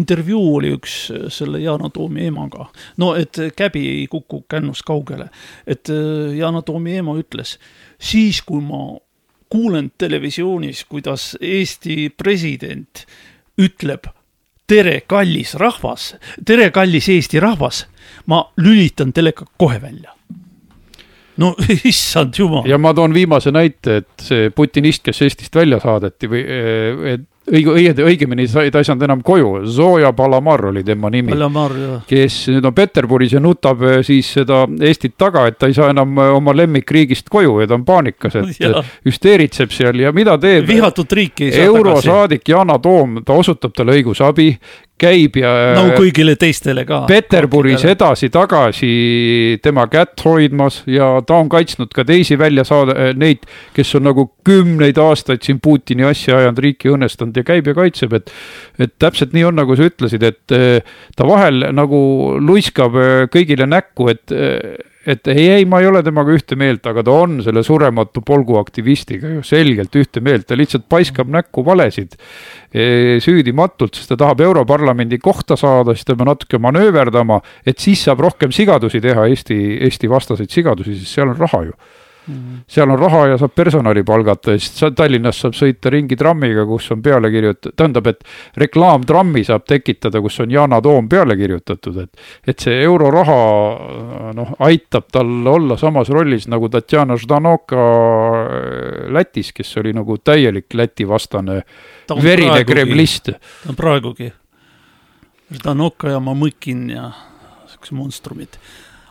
intervjuu 0.00 0.44
oli 0.56 0.74
üks 0.76 0.98
selle 1.34 1.62
Yana 1.62 1.90
Toomi 1.94 2.26
emaga, 2.30 2.68
no 3.02 3.14
et 3.18 3.40
käbi 3.56 3.86
ei 3.92 4.06
kuku 4.10 4.44
kännust 4.50 4.86
kaugele, 4.88 5.30
et 5.66 5.90
äh, 5.92 6.36
Yana 6.38 6.62
Toomi 6.66 6.96
ema 7.00 7.16
ütles, 7.20 7.56
siis 7.98 8.42
kui 8.46 8.64
ma 8.64 8.96
kuulen 9.52 9.92
televisioonis, 9.98 10.84
kuidas 10.90 11.34
Eesti 11.40 12.10
president 12.16 13.06
ütleb 13.62 14.10
tere, 14.66 15.00
kallis 15.06 15.54
rahvas, 15.54 16.14
tere, 16.44 16.70
kallis 16.74 17.08
Eesti 17.12 17.40
rahvas, 17.42 17.84
ma 18.26 18.42
lülitan 18.58 19.12
teleka 19.14 19.46
kohe 19.58 19.78
välja. 19.82 20.15
No 21.42 21.52
issand 21.92 22.36
jumal. 22.38 22.66
ja 22.68 22.78
ma 22.78 22.94
toon 22.96 23.14
viimase 23.16 23.52
näite, 23.54 24.02
et 24.02 24.26
see 24.28 24.50
putinist, 24.54 25.04
kes 25.06 25.22
Eestist 25.26 25.56
välja 25.56 25.80
saadeti 25.82 26.30
või 26.30 26.44
et 27.14 27.26
õige, 27.52 27.72
õieti, 27.76 28.04
õigemini 28.06 28.46
sai, 28.50 28.70
ta 28.74 28.80
ei 28.82 28.86
saanud 28.88 29.04
enam 29.06 29.22
koju, 29.26 29.50
Zoja 29.70 30.12
Palamar 30.16 30.64
oli 30.72 30.82
tema 30.86 31.10
nimi. 31.12 31.32
Kes 32.08 32.38
nüüd 32.52 32.64
on 32.66 32.74
Peterburis 32.74 33.32
ja 33.36 33.40
nutab 33.42 33.82
eh, 33.86 34.00
siis 34.06 34.32
seda 34.38 34.64
Eestit 34.80 35.14
taga, 35.18 35.46
et 35.50 35.58
ta 35.58 35.70
ei 35.70 35.76
saa 35.76 35.90
enam 35.94 36.18
eh, 36.18 36.32
oma 36.36 36.54
lemmikriigist 36.56 37.30
koju 37.32 37.60
ja 37.62 37.68
ta 37.70 37.78
on 37.78 37.84
paanikas, 37.88 38.36
et 38.42 38.60
Ja. 38.66 38.80
hüsteeritseb 39.04 39.70
seal 39.70 40.00
ja 40.00 40.10
mida 40.16 40.38
teeb 40.40 40.66
vihatud 40.66 41.10
riiki 41.12 41.44
ei 41.44 41.52
saa 41.52 41.60
tagasi. 41.66 41.76
eurosaadik 41.76 42.48
Yana 42.48 42.78
Toom, 42.82 43.20
ta 43.26 43.36
osutab 43.36 43.74
talle 43.76 43.94
õigusabi, 43.98 44.56
käib 44.96 45.36
ja 45.36 45.50
nagu 45.76 45.92
kõigile 46.00 46.34
teistele 46.40 46.86
ka. 46.88 47.02
Peterburis 47.06 47.84
edasi-tagasi 47.84 49.58
tema 49.62 49.84
kätt 49.92 50.22
hoidmas 50.24 50.82
ja 50.88 51.20
ta 51.26 51.36
on 51.36 51.50
kaitsnud 51.52 51.92
ka 51.94 52.04
teisi 52.08 52.38
välja 52.40 52.64
saada, 52.64 53.12
neid, 53.16 53.44
kes 53.76 53.94
on 53.98 54.06
nagu 54.08 54.30
kümneid 54.46 54.98
aastaid 54.98 55.44
siin 55.44 55.60
Putini 55.60 56.06
asja 56.08 56.38
ajanud, 56.40 56.62
riiki 56.64 56.88
õnnestanud 56.92 57.35
ja 57.38 57.46
käib 57.46 57.70
ja 57.70 57.76
kaitseb, 57.76 58.16
et 58.18 58.32
et 58.82 58.92
täpselt 59.00 59.32
nii 59.36 59.46
on, 59.48 59.56
nagu 59.60 59.76
sa 59.76 59.88
ütlesid, 59.88 60.26
et 60.26 60.56
eh, 60.56 60.82
ta 61.16 61.28
vahel 61.28 61.70
nagu 61.76 62.00
luiskab 62.42 63.00
eh, 63.00 63.24
kõigile 63.32 63.68
näkku, 63.70 64.10
et 64.12 64.36
et 65.06 65.28
ei, 65.30 65.44
ei, 65.54 65.64
ma 65.68 65.78
ei 65.80 65.86
ole 65.86 66.02
temaga 66.04 66.34
ühte 66.34 66.56
meelt, 66.58 66.86
aga 66.90 67.04
ta 67.06 67.14
on 67.14 67.38
selle 67.44 67.62
surematu 67.66 68.22
polgu 68.26 68.56
aktivistiga 68.58 69.30
ju 69.36 69.42
selgelt 69.46 69.94
ühte 69.98 70.22
meelt, 70.24 70.48
ta 70.48 70.58
lihtsalt 70.58 70.88
paiskab 70.90 71.30
näkku 71.30 71.62
valesid 71.66 72.16
eh, 72.18 73.16
süüdimatult, 73.22 73.94
sest 73.94 74.10
ta 74.10 74.18
tahab 74.24 74.42
Europarlamendi 74.48 75.20
kohta 75.22 75.58
saada, 75.58 75.94
siis 75.94 76.08
ta 76.08 76.16
peab 76.16 76.32
natuke 76.32 76.60
manööverdama, 76.62 77.38
et 77.66 77.78
siis 77.82 78.02
saab 78.08 78.24
rohkem 78.26 78.54
sigadusi 78.54 79.00
teha, 79.04 79.28
Eesti, 79.30 79.60
Eesti 79.86 80.10
vastaseid 80.10 80.50
sigadusi, 80.50 80.98
sest 80.98 81.14
seal 81.20 81.30
on 81.30 81.38
raha 81.38 81.62
ju. 81.68 81.78
Seal 82.68 82.90
on 82.90 82.98
raha 82.98 83.20
ja 83.30 83.36
saab 83.38 83.52
personali 83.54 84.02
palgata 84.04 84.50
ja 84.56 84.58
siis 84.58 84.78
sa- 84.80 84.90
Tallinnas 84.90 85.38
saab 85.44 85.54
sõita 85.54 85.90
ringi 85.94 86.16
trammiga, 86.18 86.64
kus 86.66 86.90
on 86.90 87.02
peale 87.02 87.30
kirjutatud, 87.30 87.74
tähendab, 87.78 88.06
et 88.10 88.24
reklaamtrammi 88.56 89.44
saab 89.46 89.64
tekitada, 89.68 90.20
kus 90.24 90.40
on 90.42 90.50
Yana 90.50 90.80
Toom 90.82 91.08
peale 91.08 91.36
kirjutatud, 91.38 92.00
et 92.02 92.16
et 92.48 92.58
see 92.58 92.80
euroraha 92.82 93.36
noh, 94.34 94.54
aitab 94.66 95.06
tal 95.12 95.46
olla 95.46 95.76
samas 95.78 96.08
rollis 96.10 96.48
nagu 96.50 96.68
Tatjana 96.68 97.16
Ždanoka 97.16 97.76
äh, 97.76 99.12
Lätis, 99.14 99.52
kes 99.52 99.76
oli 99.78 99.92
nagu 99.92 100.18
täielik 100.18 100.74
Läti 100.74 101.06
vastane 101.08 101.62
verine 102.22 102.64
kremlist. 102.64 103.30
ta 103.30 103.70
on 103.70 103.76
praegugi. 103.76 104.32
Ždanoka 105.54 106.10
ja 106.10 106.18
Mamõkin 106.18 106.88
ja 106.90 107.10
siuksed 107.70 107.94
monstrumid. 107.94 108.58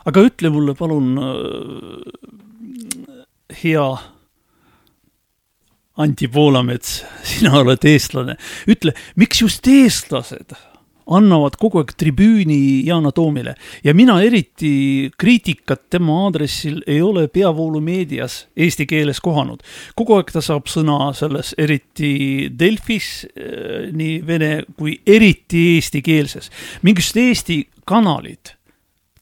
aga 0.06 0.20
ütle 0.22 0.50
mulle 0.52 0.74
palun, 0.78 1.16
hea 3.62 3.88
Anti 5.96 6.28
Poolamets, 6.28 7.04
sina 7.24 7.54
oled 7.62 7.84
eestlane, 7.88 8.36
ütle, 8.68 8.92
miks 9.16 9.40
just 9.40 9.66
eestlased 9.70 10.52
annavad 11.06 11.54
kogu 11.60 11.80
aeg 11.80 11.92
tribüüni 11.98 12.58
Yana 12.86 13.12
Toomile 13.14 13.54
ja 13.84 13.94
mina 13.94 14.18
eriti 14.24 15.10
kriitikat 15.18 15.84
tema 15.90 16.24
aadressil 16.24 16.80
ei 16.86 16.98
ole 17.02 17.28
peavoolumeedias 17.30 18.46
eesti 18.56 18.86
keeles 18.90 19.22
kohanud. 19.22 19.62
kogu 19.94 20.18
aeg 20.18 20.32
ta 20.34 20.42
saab 20.42 20.66
sõna 20.70 21.12
selles, 21.14 21.54
eriti 21.58 22.50
Delfis, 22.50 23.26
nii 23.92 24.20
vene 24.26 24.50
kui 24.76 24.98
eriti 25.06 25.76
eestikeelses. 25.76 26.50
mingisugused 26.82 27.22
Eesti 27.26 27.56
kanalid 27.86 28.55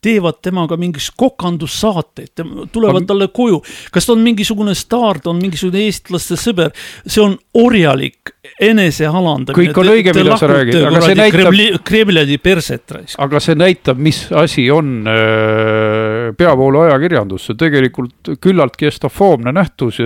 teevad 0.04 0.40
temaga 0.44 0.78
mingisugust 0.80 1.16
kokandussaateid, 1.20 2.44
tulevad 2.72 3.06
talle 3.08 3.28
koju. 3.32 3.62
kas 3.94 4.06
ta 4.06 4.14
on 4.14 4.24
mingisugune 4.24 4.74
staar, 4.78 5.20
ta 5.22 5.32
on 5.32 5.40
mingisugune 5.42 5.86
eestlaste 5.88 6.38
sõber, 6.40 6.74
see 7.06 7.22
on 7.24 7.36
orjalik 7.60 8.34
enesealandamine. 8.60 9.56
Kõik 9.56 9.80
on 9.80 9.92
õige, 9.94 10.14
mida 10.16 10.38
sa 10.40 10.50
räägid, 10.50 10.80
aga 10.84 11.02
see 11.06 11.18
näitab- 11.18 11.38
Kremli, 11.38 11.68
Kremli 11.84 12.38
perset 12.38 12.96
raisk. 12.96 13.18
aga 13.18 13.40
see 13.40 13.56
näitab, 13.58 13.98
mis 13.98 14.26
asi 14.32 14.68
on 14.70 15.08
äh, 15.08 16.03
peavoolu 16.38 16.80
ajakirjandus, 16.84 17.48
see 17.48 17.58
tegelikult 17.60 18.30
küllaltki 18.42 18.88
estofoobne 18.88 19.52
nähtus, 19.54 19.98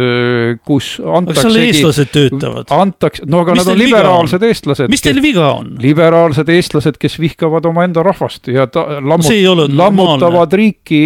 kus 0.66 0.88
aga 0.98 1.04
seal 1.04 1.18
antaksegi, 1.20 1.64
eestlased 1.68 2.12
töötavad. 2.14 2.72
antakse, 2.74 3.26
no 3.28 3.42
aga 3.44 3.57
Mis 3.57 3.62
nad 3.62 3.72
on 3.72 3.81
liberaalsed 3.83 4.46
eestlased. 4.48 4.92
mis 4.92 5.04
teil 5.04 5.20
viga 5.24 5.50
on? 5.59 5.74
liberaalsed 5.83 6.50
eestlased, 6.54 6.98
kes 7.00 7.18
vihkavad 7.22 7.68
omaenda 7.70 8.02
rahvast 8.07 8.50
ja 8.52 8.66
ta, 8.72 8.87
lammut, 9.00 9.31
ole 9.52 9.68
lammutavad 9.72 10.59
riiki, 10.59 11.02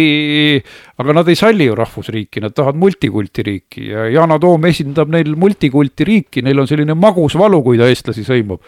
aga 1.03 1.17
nad 1.19 1.29
ei 1.31 1.39
salli 1.39 1.69
ju 1.69 1.77
rahvusriiki, 1.77 2.43
nad 2.43 2.55
tahavad 2.55 2.79
multikulti 2.79 3.45
riiki 3.45 3.87
ja 3.91 4.07
Yana 4.13 4.39
Toom 4.41 4.65
esindab 4.69 5.11
neil 5.13 5.35
multikulti 5.39 6.07
riiki, 6.07 6.43
neil 6.45 6.63
on 6.63 6.69
selline 6.69 6.97
magus 6.97 7.37
valu, 7.39 7.61
kui 7.65 7.79
ta 7.79 7.89
eestlasi 7.91 8.25
sõimab. 8.27 8.61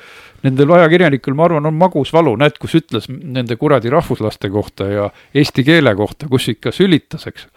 Nendel 0.45 0.71
ajakirjanikel, 0.77 1.33
ma 1.37 1.47
arvan, 1.47 1.65
on 1.65 1.77
magus 1.77 2.11
valu, 2.13 2.35
näed, 2.37 2.59
kus 2.61 2.75
ütles 2.77 3.09
nende 3.09 3.57
kuradi 3.57 3.89
rahvuslaste 3.93 4.51
kohta 4.53 4.89
ja 4.91 5.09
eesti 5.33 5.65
keele 5.65 5.95
kohta, 5.97 6.29
kus 6.29 6.49
ikka 6.53 6.73
sülitas, 6.75 7.25
eks. 7.31 7.47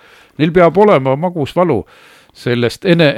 Neil 0.41 0.55
peab 0.55 0.77
olema 0.79 1.17
magus 1.21 1.53
valu 1.57 1.83
sellest 2.39 2.87
ene, 2.89 3.11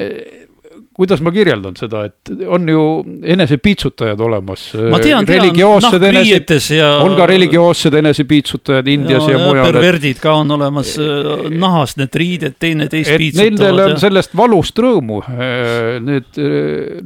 kuidas 0.96 1.20
ma 1.22 1.30
kirjeldan 1.32 1.76
seda, 1.78 2.02
et 2.08 2.30
on 2.50 2.66
ju 2.68 2.80
enesepiitsutajad 3.22 4.20
olemas. 4.20 4.64
religioossed 4.74 6.02
enese, 6.02 6.16
nahkriietes 6.16 6.70
ja 6.74 6.88
on 7.04 7.14
ka 7.16 7.28
religioossed 7.30 7.94
enesepiitsutajad 8.00 8.90
Indias 8.90 9.28
ja, 9.28 9.36
ja 9.36 9.42
mujal. 9.44 9.70
perverdid 9.70 10.18
ka 10.22 10.34
on 10.42 10.50
olemas 10.56 10.96
äh, 10.98 11.46
nahas 11.54 11.94
need 12.00 12.18
riided 12.18 12.58
teineteist 12.58 13.10
et 13.14 13.22
nendel 13.22 13.46
piitsutavad 13.46 13.84
on 13.84 13.94
ja 13.94 14.02
sellest 14.02 14.34
valust 14.36 14.82
rõõmu. 14.82 15.20
Need 16.10 16.40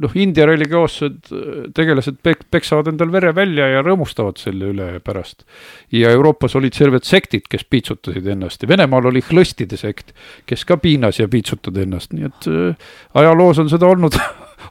noh, 0.01 0.17
India 0.17 0.49
religioossed 0.49 1.31
tegelased 1.77 2.17
pek-, 2.25 2.45
peksavad 2.51 2.89
endal 2.89 3.13
vere 3.13 3.35
välja 3.37 3.69
ja 3.75 3.85
rõõmustavad 3.85 4.41
selle 4.41 4.71
üle 4.73 4.89
pärast. 5.05 5.45
ja 5.93 6.09
Euroopas 6.15 6.55
olid 6.57 6.73
terved 6.75 7.05
sektid, 7.05 7.45
kes 7.49 7.63
piitsutasid 7.69 8.25
ennast 8.33 8.63
ja 8.63 8.69
Venemaal 8.69 9.11
oli 9.11 9.21
hõlstide 9.23 9.77
sekt, 9.79 10.11
kes 10.49 10.65
ka 10.65 10.77
piinas 10.81 11.19
ja 11.21 11.29
piitsutas 11.31 11.77
ennast, 11.85 12.13
nii 12.15 12.27
et 12.27 12.49
äh, 12.49 12.91
ajaloos 13.21 13.61
on 13.61 13.69
seda 13.75 13.91
olnud 13.91 14.17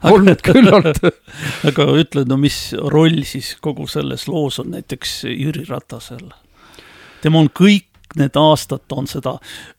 olnud 0.05 0.41
küllalt. 0.45 1.01
aga 1.69 1.87
ütle, 1.99 2.25
no 2.27 2.37
mis 2.41 2.59
roll 2.91 3.23
siis 3.27 3.55
kogu 3.63 3.87
selles 3.89 4.27
loos 4.29 4.59
on 4.63 4.73
näiteks 4.75 5.23
Jüri 5.31 5.65
Ratasel? 5.69 6.27
tema 7.25 7.41
on 7.41 7.49
kõik 7.49 7.89
need 8.19 8.37
aastad, 8.37 8.83
ta 8.87 8.99
on 9.01 9.07
seda 9.09 9.31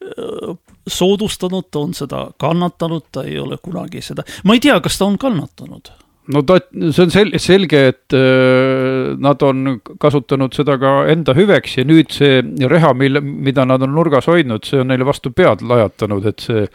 öö, 0.02 0.56
soodustanud, 0.90 1.68
ta 1.70 1.84
on 1.84 1.94
seda 1.94 2.24
kannatanud, 2.42 3.06
ta 3.12 3.22
ei 3.26 3.38
ole 3.38 3.58
kunagi 3.62 4.02
seda, 4.04 4.26
ma 4.44 4.56
ei 4.56 4.62
tea, 4.62 4.76
kas 4.82 4.98
ta 4.98 5.06
on 5.06 5.16
kannatanud. 5.20 5.92
no 6.34 6.42
ta, 6.42 6.58
see 6.90 7.04
on 7.06 7.14
sel-, 7.14 7.34
selge, 7.42 7.82
et 7.92 8.16
äh, 8.18 9.14
nad 9.22 9.42
on 9.46 9.78
kasutanud 10.02 10.58
seda 10.58 10.74
ka 10.82 10.94
enda 11.12 11.36
hüveks 11.38 11.78
ja 11.78 11.86
nüüd 11.86 12.10
see 12.14 12.42
reha, 12.66 12.92
mille, 12.98 13.22
mida 13.22 13.64
nad 13.64 13.86
on 13.86 13.94
nurgas 13.94 14.26
hoidnud, 14.30 14.66
see 14.66 14.82
on 14.82 14.90
neile 14.90 15.06
vastu 15.06 15.30
pead 15.30 15.62
lajatanud, 15.62 16.26
et 16.26 16.48
see 16.50 16.66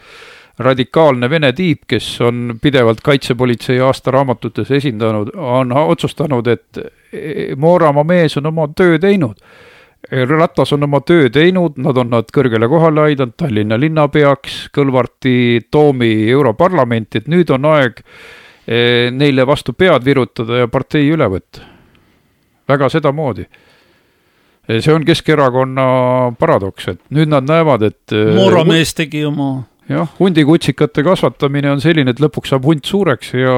radikaalne 0.58 1.30
vene 1.30 1.52
tiip, 1.52 1.84
kes 1.88 2.20
on 2.20 2.56
pidevalt 2.62 3.00
kaitsepolitsei 3.04 3.80
aastaraamatutes 3.80 4.70
esindanud, 4.70 5.32
on 5.36 5.72
otsustanud, 5.72 6.46
et 6.46 6.80
eh, 7.12 7.56
Mooramaa 7.56 8.04
mees 8.04 8.36
on 8.36 8.50
oma 8.52 8.68
töö 8.76 8.98
teinud. 8.98 9.38
Ratas 10.12 10.72
on 10.74 10.82
oma 10.82 10.98
töö 11.06 11.28
teinud, 11.30 11.76
nad 11.78 11.96
on 11.96 12.08
nad 12.10 12.30
kõrgele 12.34 12.66
kohale 12.68 13.04
aidanud, 13.06 13.36
Tallinna 13.38 13.78
linnapeaks, 13.78 14.64
Kõlvarti 14.74 15.68
Toomi 15.70 16.28
Europarlamenti, 16.30 17.22
et 17.22 17.28
nüüd 17.30 17.52
on 17.54 17.68
aeg 17.70 18.02
eh, 18.02 19.10
neile 19.14 19.46
vastu 19.46 19.76
pead 19.78 20.04
virutada 20.04 20.64
ja 20.64 20.68
partei 20.68 21.06
üle 21.10 21.28
võtta. 21.30 21.68
väga 22.68 22.88
sedamoodi. 22.88 23.46
see 24.80 24.92
on 24.92 25.04
Keskerakonna 25.04 26.34
paradoks, 26.38 26.88
et 26.88 27.00
nüüd 27.10 27.28
nad 27.28 27.46
näevad, 27.46 27.82
et 27.82 28.12
eh, 28.12 28.34
Moora 28.34 28.64
mees 28.64 28.94
tegi 28.94 29.24
oma, 29.24 29.62
jah, 29.90 30.14
hundikutsikate 30.18 31.04
kasvatamine 31.06 31.72
on 31.72 31.82
selline, 31.82 32.14
et 32.14 32.22
lõpuks 32.22 32.52
saab 32.52 32.66
hunt 32.68 32.86
suureks 32.86 33.34
ja 33.38 33.56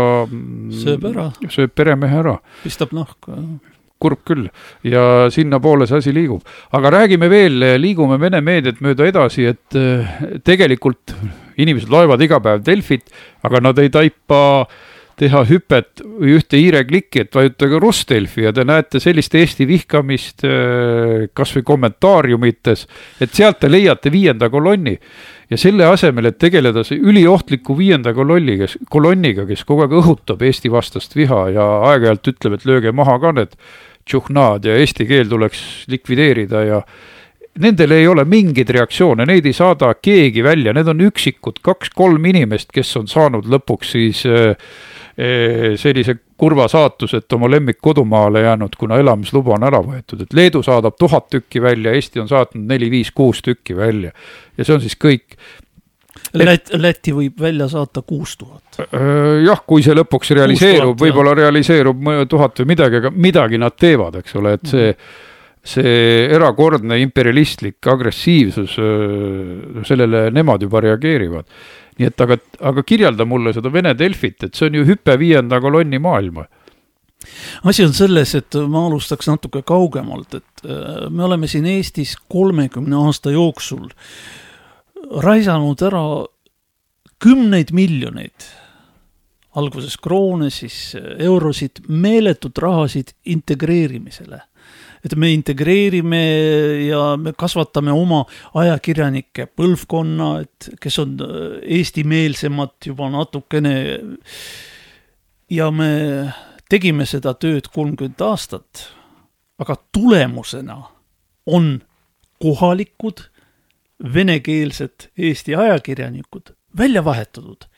sööb 0.80 1.06
ära, 1.10 1.28
sööb 1.52 1.74
peremehe 1.76 2.20
ära, 2.22 2.38
pistab 2.64 2.94
nahka. 2.96 3.38
kurb 4.04 4.20
küll. 4.28 4.48
ja 4.84 5.30
sinnapoole 5.32 5.86
see 5.88 6.00
asi 6.02 6.12
liigub. 6.12 6.42
aga 6.72 6.90
räägime 6.98 7.28
veel, 7.30 7.60
liigume 7.80 8.18
Vene 8.20 8.40
meediat 8.40 8.80
mööda 8.84 9.06
edasi, 9.08 9.46
et 9.52 9.78
eh, 9.78 10.18
tegelikult 10.44 11.14
inimesed 11.56 11.92
loevad 11.92 12.22
iga 12.22 12.40
päev 12.42 12.64
Delfit, 12.66 13.06
aga 13.42 13.60
nad 13.60 13.78
ei 13.78 13.92
taipa 13.92 14.66
teha 15.20 15.44
hüpet 15.48 16.02
või 16.04 16.34
ühte 16.38 16.58
hiireklikki, 16.58 17.24
et 17.24 17.36
vajutage 17.36 17.78
Rusdelfi 17.82 18.44
ja 18.46 18.52
te 18.54 18.64
näete 18.66 19.00
sellist 19.02 19.34
Eesti 19.38 19.66
vihkamist 19.68 20.44
kasvõi 21.36 21.62
kommentaariumites, 21.66 22.86
et 23.22 23.32
sealt 23.34 23.60
te 23.62 23.70
leiate 23.70 24.12
viienda 24.12 24.50
kolonni. 24.50 24.98
Ja 25.50 25.58
selle 25.60 25.86
asemel, 25.86 26.30
et 26.30 26.38
tegeleda 26.40 26.82
see 26.86 26.98
üliohtliku 26.98 27.76
viienda 27.78 28.14
kolonni, 28.16 28.56
kes, 28.62 28.78
kolonniga, 28.90 29.44
kes 29.46 29.64
kogu 29.68 29.84
aeg 29.84 29.98
õhutab 30.00 30.42
Eesti 30.42 30.72
vastast 30.72 31.16
viha 31.16 31.42
ja 31.54 31.66
aeg-ajalt 31.90 32.32
ütleb, 32.32 32.56
et 32.56 32.68
lööge 32.68 32.94
maha 32.96 33.18
ka 33.22 33.34
need 33.36 33.58
tšuhnaad 34.08 34.64
ja 34.68 34.78
eesti 34.80 35.06
keel 35.08 35.28
tuleks 35.30 35.84
likvideerida 35.92 36.64
ja 36.68 36.84
Nendel 37.54 37.92
ei 37.94 38.06
ole 38.10 38.24
mingeid 38.26 38.66
reaktsioone, 38.74 39.22
neid 39.30 39.44
ei 39.46 39.54
saada 39.54 39.92
keegi 39.94 40.42
välja, 40.42 40.72
need 40.74 40.88
on 40.90 41.04
üksikud 41.06 41.60
kaks-kolm 41.62 42.24
inimest, 42.26 42.72
kes 42.74 42.88
on 42.98 43.06
saanud 43.06 43.46
lõpuks 43.46 43.92
siis 43.94 44.24
äh, 44.26 44.56
äh, 44.58 44.93
sellise 45.14 46.16
kurva 46.36 46.66
saatuse, 46.68 47.20
et 47.22 47.32
oma 47.36 47.46
lemmik 47.50 47.78
kodumaale 47.82 48.40
jäänud, 48.42 48.72
kuna 48.78 48.98
elamisluba 48.98 49.54
on 49.54 49.66
ära 49.68 49.78
võetud, 49.84 50.24
et 50.24 50.32
Leedu 50.34 50.62
saadab 50.66 50.96
tuhat 50.98 51.28
tükki 51.30 51.62
välja, 51.62 51.92
Eesti 51.94 52.22
on 52.22 52.30
saatnud 52.30 52.64
neli-viis-kuus 52.72 53.42
tükki 53.46 53.76
välja. 53.76 54.10
ja 54.56 54.64
see 54.64 54.74
on 54.74 54.82
siis 54.82 54.96
kõik. 54.98 55.36
Läti, 56.34 56.80
Läti 56.82 57.12
võib 57.14 57.38
välja 57.40 57.68
saata 57.70 58.02
kuus 58.02 58.36
tuhat. 58.36 58.80
jah, 59.44 59.62
kui 59.66 59.82
see 59.86 59.94
lõpuks 59.94 60.34
realiseerub, 60.34 60.96
6000, 60.96 60.98
jah. 60.98 61.04
võib-olla 61.06 61.36
realiseerub 61.38 62.10
tuhat 62.28 62.58
või 62.58 62.72
midagi, 62.74 63.02
aga 63.02 63.14
midagi 63.14 63.62
nad 63.62 63.78
teevad, 63.78 64.18
eks 64.22 64.36
ole, 64.40 64.58
et 64.58 64.66
see 64.70 64.90
see 65.64 66.26
erakordne 66.28 66.98
imperialistlik 67.00 67.88
agressiivsus, 67.88 68.76
sellele 69.88 70.26
nemad 70.36 70.62
juba 70.66 70.82
reageerivad. 70.84 71.48
Nii 71.98 72.08
et 72.10 72.24
aga, 72.24 72.38
aga 72.70 72.82
kirjelda 72.86 73.26
mulle 73.28 73.54
seda 73.54 73.72
Vene 73.72 73.94
Delfit, 73.98 74.42
et 74.46 74.54
see 74.54 74.68
on 74.70 74.78
ju 74.80 74.86
hüpe 74.88 75.16
viienda 75.20 75.60
kolonni 75.62 76.00
maailma. 76.02 76.46
asi 77.64 77.84
on 77.84 77.94
selles, 77.96 78.34
et 78.34 78.58
ma 78.68 78.86
alustaks 78.86 79.28
natuke 79.30 79.62
kaugemalt, 79.62 80.34
et 80.34 80.66
äh, 80.66 81.10
me 81.10 81.24
oleme 81.24 81.48
siin 81.48 81.66
Eestis 81.66 82.16
kolmekümne 82.28 82.96
aasta 83.06 83.32
jooksul 83.32 83.88
raisanud 85.24 85.82
ära 85.84 86.04
kümneid 87.22 87.70
miljoneid, 87.72 88.48
alguses 89.56 89.96
kroone, 90.02 90.50
siis 90.50 90.96
eurosid, 91.18 91.84
meeletut 91.88 92.58
rahasid 92.58 93.14
integreerimisele 93.24 94.42
et 95.04 95.14
me 95.20 95.30
integreerime 95.34 96.22
ja 96.88 97.02
me 97.20 97.34
kasvatame 97.36 97.92
oma 97.92 98.22
ajakirjanike 98.56 99.48
põlvkonna, 99.56 100.30
et 100.44 100.70
kes 100.80 100.98
on 101.02 101.18
äh, 101.20 101.44
eestimeelsemad 101.78 102.76
juba 102.88 103.10
natukene. 103.12 103.76
ja 105.50 105.70
me 105.70 105.90
tegime 106.72 107.06
seda 107.06 107.34
tööd 107.36 107.68
kolmkümmend 107.72 108.20
aastat, 108.24 108.88
aga 109.60 109.76
tulemusena 109.92 110.80
on 111.46 111.82
kohalikud 112.42 113.28
venekeelsed 114.14 115.10
Eesti 115.16 115.54
ajakirjanikud 115.54 116.54
välja 116.78 117.04
vahetatud 117.04 117.68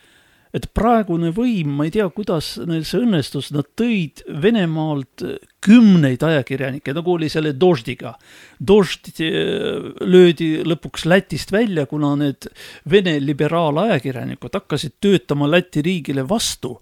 et 0.57 0.69
praegune 0.77 1.33
võim, 1.37 1.75
ma 1.77 1.87
ei 1.87 1.93
tea, 1.95 2.07
kuidas 2.15 2.55
neil 2.65 2.85
see 2.89 3.03
õnnestus, 3.05 3.51
nad 3.55 3.69
tõid 3.79 4.23
Venemaalt 4.43 5.25
kümneid 5.67 6.23
ajakirjanikke, 6.25 6.95
nagu 6.97 7.17
oli 7.17 7.29
selle 7.33 7.53
Doždiga. 7.59 8.15
Dožd 8.57 9.11
eh, 9.21 9.91
löödi 10.01 10.51
lõpuks 10.65 11.05
Lätist 11.11 11.53
välja, 11.55 11.87
kuna 11.91 12.15
need 12.21 12.49
Vene 12.91 13.19
liberaalajakirjanikud 13.23 14.57
hakkasid 14.57 14.97
töötama 15.05 15.51
Läti 15.51 15.85
riigile 15.85 16.25
vastu 16.29 16.79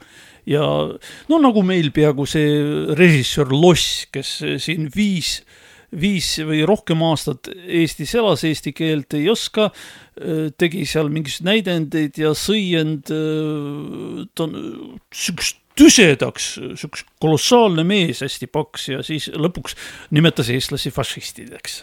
ja 0.46 0.64
no 1.28 1.40
nagu 1.40 1.64
meil 1.64 1.90
peaaegu 1.94 2.26
see 2.28 2.94
režissöör 2.98 3.52
Loss, 3.54 4.04
kes 4.12 4.36
siin 4.62 4.90
viis 4.94 5.38
viis 6.00 6.30
või 6.46 6.62
rohkem 6.66 7.02
aastat 7.06 7.50
Eestis 7.64 8.14
elas, 8.18 8.44
eesti 8.46 8.74
keelt 8.76 9.14
ei 9.18 9.28
oska, 9.32 9.70
tegi 10.60 10.84
seal 10.86 11.10
mingisuguseid 11.12 11.48
näidendeid 11.50 12.18
ja 12.22 12.32
sõi 12.38 12.64
end, 12.78 13.10
ta 13.10 14.46
on 14.46 14.56
siukest 15.14 15.60
tüsedaks, 15.74 16.52
siukest 16.78 17.08
kolossaalne 17.22 17.82
mees, 17.86 18.22
hästi 18.22 18.46
paks 18.46 18.88
ja 18.92 19.02
siis 19.06 19.26
lõpuks 19.34 19.74
nimetas 20.14 20.52
eestlasi 20.54 20.94
fašistideks 20.94 21.82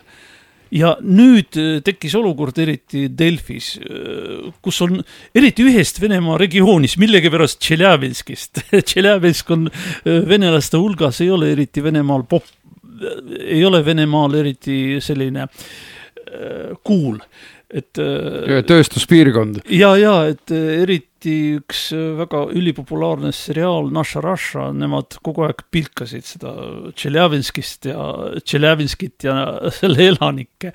ja 0.71 0.93
nüüd 1.03 1.57
tekkis 1.85 2.13
olukord 2.17 2.57
eriti 2.63 3.05
Delfis, 3.17 3.73
kus 4.63 4.79
on 4.85 5.01
eriti 5.35 5.65
ühest 5.67 5.99
Venemaa 6.01 6.37
regioonist, 6.41 6.97
millegipärast 7.01 7.59
Tšeljabinskist. 7.61 8.63
Tšeljabinsk 8.87 9.51
on 9.53 9.67
venelaste 10.05 10.79
hulgas, 10.79 11.21
ei 11.23 11.31
ole 11.33 11.51
eriti 11.55 11.83
Venemaal 11.83 12.23
pop, 12.29 12.47
ei 13.39 13.63
ole 13.65 13.83
Venemaal 13.85 14.37
eriti 14.41 14.99
selline 15.03 15.47
cool, 16.87 17.17
et 17.71 17.91
tööstuspiirkond. 18.67 19.63
ja, 19.73 19.89
ja 19.99 20.13
et 20.31 20.51
eriti 20.53 21.57
üks 21.59 21.89
väga 22.19 22.45
ülipopulaarne 22.55 23.33
seriaal 23.35 23.89
Naša 23.91 24.23
Raša, 24.23 24.69
nemad 24.77 25.17
kogu 25.25 25.43
aeg 25.47 25.65
pilkasid 25.73 26.29
seda 26.29 26.53
Tšeljabinskist 26.95 27.89
ja 27.91 28.07
Tšeljabinskit 28.39 29.27
ja 29.27 29.35
selle 29.81 30.07
elanikke. 30.13 30.71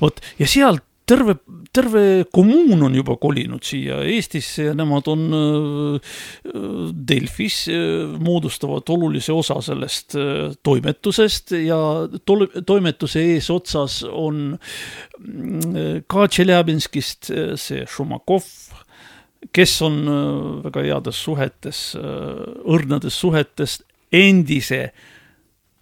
vot 0.00 0.22
ja 0.38 0.50
sealt 0.50 0.86
terve, 1.12 1.36
terve 1.74 2.02
kommuun 2.32 2.86
on 2.88 2.96
juba 2.96 3.16
kolinud 3.20 3.64
siia 3.66 4.00
Eestisse 4.08 4.70
ja 4.70 4.74
nemad 4.76 5.08
on 5.12 5.26
äh, 5.36 6.14
Delfis, 7.12 7.66
moodustavad 8.22 8.88
olulise 8.92 9.32
osa 9.32 9.58
sellest 9.64 10.16
äh, 10.16 10.54
toimetusest 10.62 11.54
ja 11.62 11.78
tol-, 12.28 12.48
toimetuse 12.66 13.22
eesotsas 13.34 14.02
on 14.08 14.56
mm, 15.18 16.04
ka 16.10 16.26
Tšeljabinskist 16.28 17.32
äh, 17.32 17.54
see 17.60 17.86
Šumakov, 17.88 18.48
kes 19.52 19.78
on 19.84 20.02
äh, 20.06 20.20
väga 20.68 20.86
heades 20.88 21.24
suhetes, 21.26 21.82
õrnades 21.98 23.18
suhetes 23.18 23.80
endise 24.12 24.88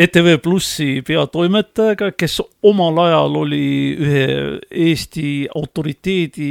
ETV 0.00 0.38
Plussi 0.42 1.02
peatoimetajaga, 1.06 2.10
kes 2.16 2.38
omal 2.66 2.98
ajal 3.04 3.36
oli 3.42 3.64
ühe 4.00 4.24
Eesti 4.70 5.48
autoriteedi 5.56 6.50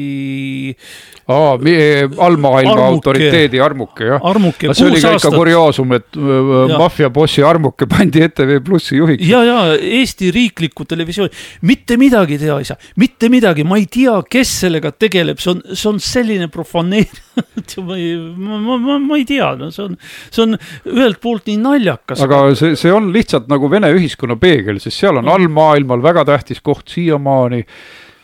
aa, 1.30 1.56
allmaailma 1.58 2.74
Armuke. 2.74 2.88
autoriteedi 2.88 3.62
armuke, 3.64 4.10
jah. 4.12 4.26
armuke 4.32 4.74
see 4.74 4.88
oli 4.88 4.98
kuus 4.98 5.06
ka 5.06 5.14
ikka 5.14 5.14
aastat. 5.18 5.38
kurioosum, 5.38 5.96
et 5.98 6.20
äh, 6.20 6.76
maffiabossi 6.78 7.46
armuke 7.46 7.90
pandi 7.90 8.24
ETV 8.28 8.60
Plussi 8.66 9.00
juhiks. 9.00 9.26
ja, 9.30 9.44
ja 9.48 9.60
Eesti 10.00 10.32
riiklikku 10.36 10.86
televisiooni, 10.90 11.34
mitte 11.70 11.98
midagi 12.02 12.38
teha 12.42 12.60
ei 12.62 12.70
saa, 12.70 12.78
mitte 13.02 13.30
midagi, 13.34 13.66
ma 13.68 13.80
ei 13.82 13.88
tea, 13.90 14.18
kes 14.30 14.54
sellega 14.66 14.94
tegeleb, 14.94 15.42
see 15.42 15.56
on, 15.56 15.64
see 15.74 15.90
on 15.90 16.02
selline 16.04 16.50
profaneer-, 16.54 17.26
ma 17.88 17.98
ei, 17.98 18.14
ma, 18.18 18.60
ma, 18.60 18.98
ma, 19.00 19.18
ei 19.18 19.26
tea, 19.30 19.54
no 19.60 19.72
see 19.74 19.88
on, 19.88 19.98
see 20.30 20.46
on 20.46 20.60
ühelt 20.90 21.22
poolt 21.24 21.50
nii 21.50 21.58
naljakas. 21.64 22.22
aga 22.26 22.44
see, 22.60 22.78
see 22.80 22.94
on 22.94 23.12
lihtsalt 23.16 23.50
nagu 23.52 23.72
Vene 23.72 23.92
ühiskonna 23.96 24.38
peegel, 24.40 24.82
sest 24.84 25.06
seal 25.06 25.22
on 25.22 25.32
allmaailmal 25.32 26.04
väga 26.04 26.26
tähtis 26.30 26.64
koht 26.66 26.90
siiamaani. 26.94 27.66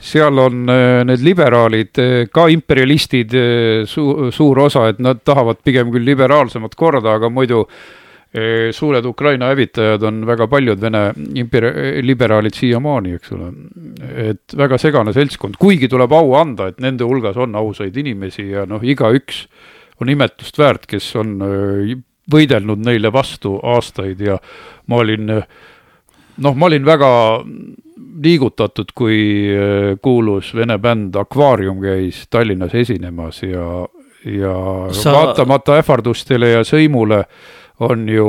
seal 0.05 0.37
on 0.37 0.69
äh, 0.69 1.01
need 1.07 1.23
liberaalid, 1.25 1.99
ka 2.31 2.47
imperialistid 2.53 3.33
äh, 3.33 3.83
su,, 3.89 4.31
suur 4.35 4.65
osa, 4.67 4.89
et 4.91 4.99
nad 5.01 5.23
tahavad 5.25 5.63
pigem 5.65 5.93
küll 5.93 6.05
liberaalsemat 6.05 6.75
korda, 6.77 7.15
aga 7.17 7.31
muidu 7.33 7.63
äh, 7.65 8.04
suured 8.75 9.05
Ukraina 9.07 9.47
hävitajad 9.51 10.03
on 10.03 10.25
väga 10.27 10.47
paljud 10.51 10.81
Vene 10.81 11.05
imper-, 11.39 12.01
liberaalid 12.03 12.57
siiamaani, 12.57 13.13
eks 13.15 13.31
ole. 13.31 13.51
et 14.31 14.55
väga 14.57 14.79
segane 14.81 15.13
seltskond, 15.15 15.55
kuigi 15.59 15.87
tuleb 15.91 16.11
au 16.11 16.33
anda, 16.35 16.67
et 16.67 16.81
nende 16.83 17.07
hulgas 17.07 17.37
on 17.37 17.55
ausaid 17.55 17.95
inimesi 17.97 18.49
ja 18.49 18.65
noh, 18.67 18.83
igaüks 18.83 19.45
on 20.01 20.11
imetlust 20.11 20.59
väärt, 20.59 20.85
kes 20.89 21.07
on 21.19 21.37
öö, 21.41 21.95
võidelnud 22.31 22.81
neile 22.83 23.11
vastu 23.13 23.55
aastaid 23.63 24.21
ja 24.21 24.37
ma 24.91 25.01
olin, 25.03 25.31
noh, 25.31 26.55
ma 26.55 26.69
olin 26.69 26.85
väga 26.85 27.09
liigutatud, 28.25 28.91
kui 28.95 29.19
öö, 29.51 29.95
kuulus 30.03 30.53
vene 30.55 30.77
bänd 30.81 31.15
Akvaarium 31.19 31.79
käis 31.83 32.25
Tallinnas 32.29 32.75
esinemas 32.75 33.41
ja, 33.43 33.85
ja 34.25 34.55
Sa- 34.91 35.13
vaatamata 35.15 35.79
ähvardustele 35.79 36.55
ja 36.57 36.65
sõimule 36.67 37.23
on 37.83 38.07
ju 38.09 38.27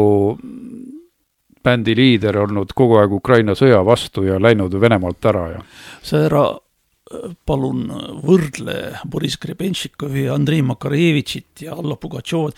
bändi 1.67 1.97
liider 1.99 2.39
olnud 2.45 2.75
kogu 2.79 3.01
aeg 3.01 3.17
Ukraina 3.17 3.57
sõja 3.59 3.83
vastu 3.87 4.27
ja 4.27 4.39
läinud 4.43 4.75
Venemaalt 4.81 5.31
ära 5.31 5.47
ja 5.57 5.65
sa 6.03 6.23
ära 6.27 6.45
äh, 6.51 7.33
palun 7.47 7.89
võrdle 8.23 8.77
Boriss 9.11 9.41
Grebenšikovi 9.43 10.29
Andrei 10.31 10.63
Makarevitšit 10.67 11.67
ja 11.67 11.75
Alla 11.79 11.99
Pugatšovat, 11.99 12.55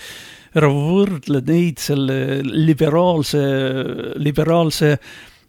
ära 0.56 0.68
võrdle 0.72 1.42
neid 1.46 1.80
selle 1.82 2.40
liberaalse, 2.44 3.42
liberaalse 4.20 4.94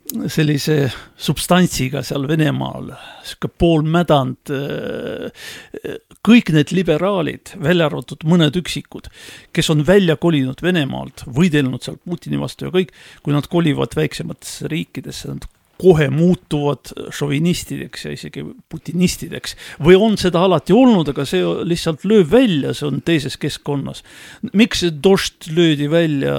sellise 0.09 0.87
substantsiga 1.17 2.01
seal 2.05 2.25
Venemaal, 2.29 2.89
sihuke 3.25 3.51
poolmädanud, 3.61 4.51
kõik 6.26 6.51
need 6.55 6.74
liberaalid, 6.76 7.53
välja 7.63 7.88
arvatud 7.88 8.26
mõned 8.28 8.57
üksikud, 8.59 9.07
kes 9.55 9.72
on 9.72 9.86
välja 9.88 10.17
kolinud 10.20 10.61
Venemaalt, 10.63 11.24
võidelnud 11.26 11.86
seal 11.86 11.99
Putini 12.03 12.39
vastu 12.41 12.67
ja 12.67 12.74
kõik, 12.76 12.91
kui 13.24 13.36
nad 13.36 13.47
kolivad 13.51 13.95
väiksematesse 13.95 14.67
riikidesse, 14.72 15.32
nad 15.32 15.47
kohe 15.80 16.09
muutuvad 16.11 16.91
šovinistideks 17.15 18.05
ja 18.05 18.11
isegi 18.11 18.43
putinistideks 18.72 19.55
või 19.86 19.95
on 19.95 20.17
seda 20.20 20.41
alati 20.43 20.76
olnud, 20.76 21.11
aga 21.13 21.24
see 21.28 21.43
lihtsalt 21.67 22.03
lööb 22.09 22.28
välja, 22.34 22.74
see 22.76 22.89
on 22.89 22.99
teises 23.05 23.39
keskkonnas. 23.39 24.03
miks 24.51 24.84
see 24.84 24.91
Dožd 24.91 25.47
löödi 25.55 25.88
välja 25.91 26.36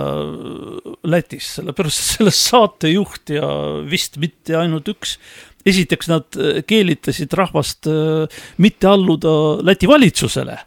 Lätis, 1.09 1.55
sellepärast 1.57 2.17
selle 2.19 2.35
saatejuht 2.37 3.33
ja 3.33 3.49
vist 3.89 4.21
mitte 4.21 4.59
ainult 4.61 4.93
üks, 4.93 5.17
esiteks 5.67 6.11
nad 6.11 6.39
äh, 6.39 6.63
keelitasid 6.67 7.33
rahvast 7.37 7.89
äh, 7.91 8.43
mitte 8.59 8.89
alluda 8.89 9.33
Läti 9.67 9.89
valitsusele. 9.89 10.59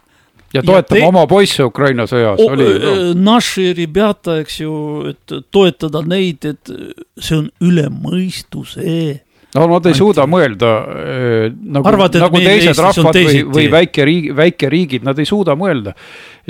ja 0.54 0.62
toetama 0.64 1.00
ja 1.00 1.02
te... 1.02 1.08
oma 1.08 1.26
poisse 1.28 1.64
Ukraina 1.66 2.06
sõjas, 2.10 2.41
oli 2.46 2.68
ju. 2.68 2.80
Äh, 2.91 3.04
Naši 3.18 3.72
ribjata, 3.74 4.38
eks 4.44 4.60
ju, 4.62 4.74
et 5.14 5.38
toetada 5.52 6.04
neid, 6.06 6.46
et 6.46 6.74
see 7.18 7.39
on 7.41 7.50
üle 7.64 7.88
mõistuse 7.89 8.84
no 9.54 9.66
nad 9.70 9.88
ei 9.89 9.95
suuda 9.97 10.26
mõelda 10.30 10.70
äh, 10.82 11.47
nagu, 11.54 11.88
Arvad, 11.89 12.16
nagu 12.22 12.41
teised 12.41 12.80
rahvad 12.82 13.18
või, 13.18 13.41
või 13.45 13.66
väikeriig, 13.74 14.30
väikeriigid, 14.38 15.06
nad 15.06 15.20
ei 15.22 15.30
suuda 15.30 15.56
mõelda. 15.60 15.93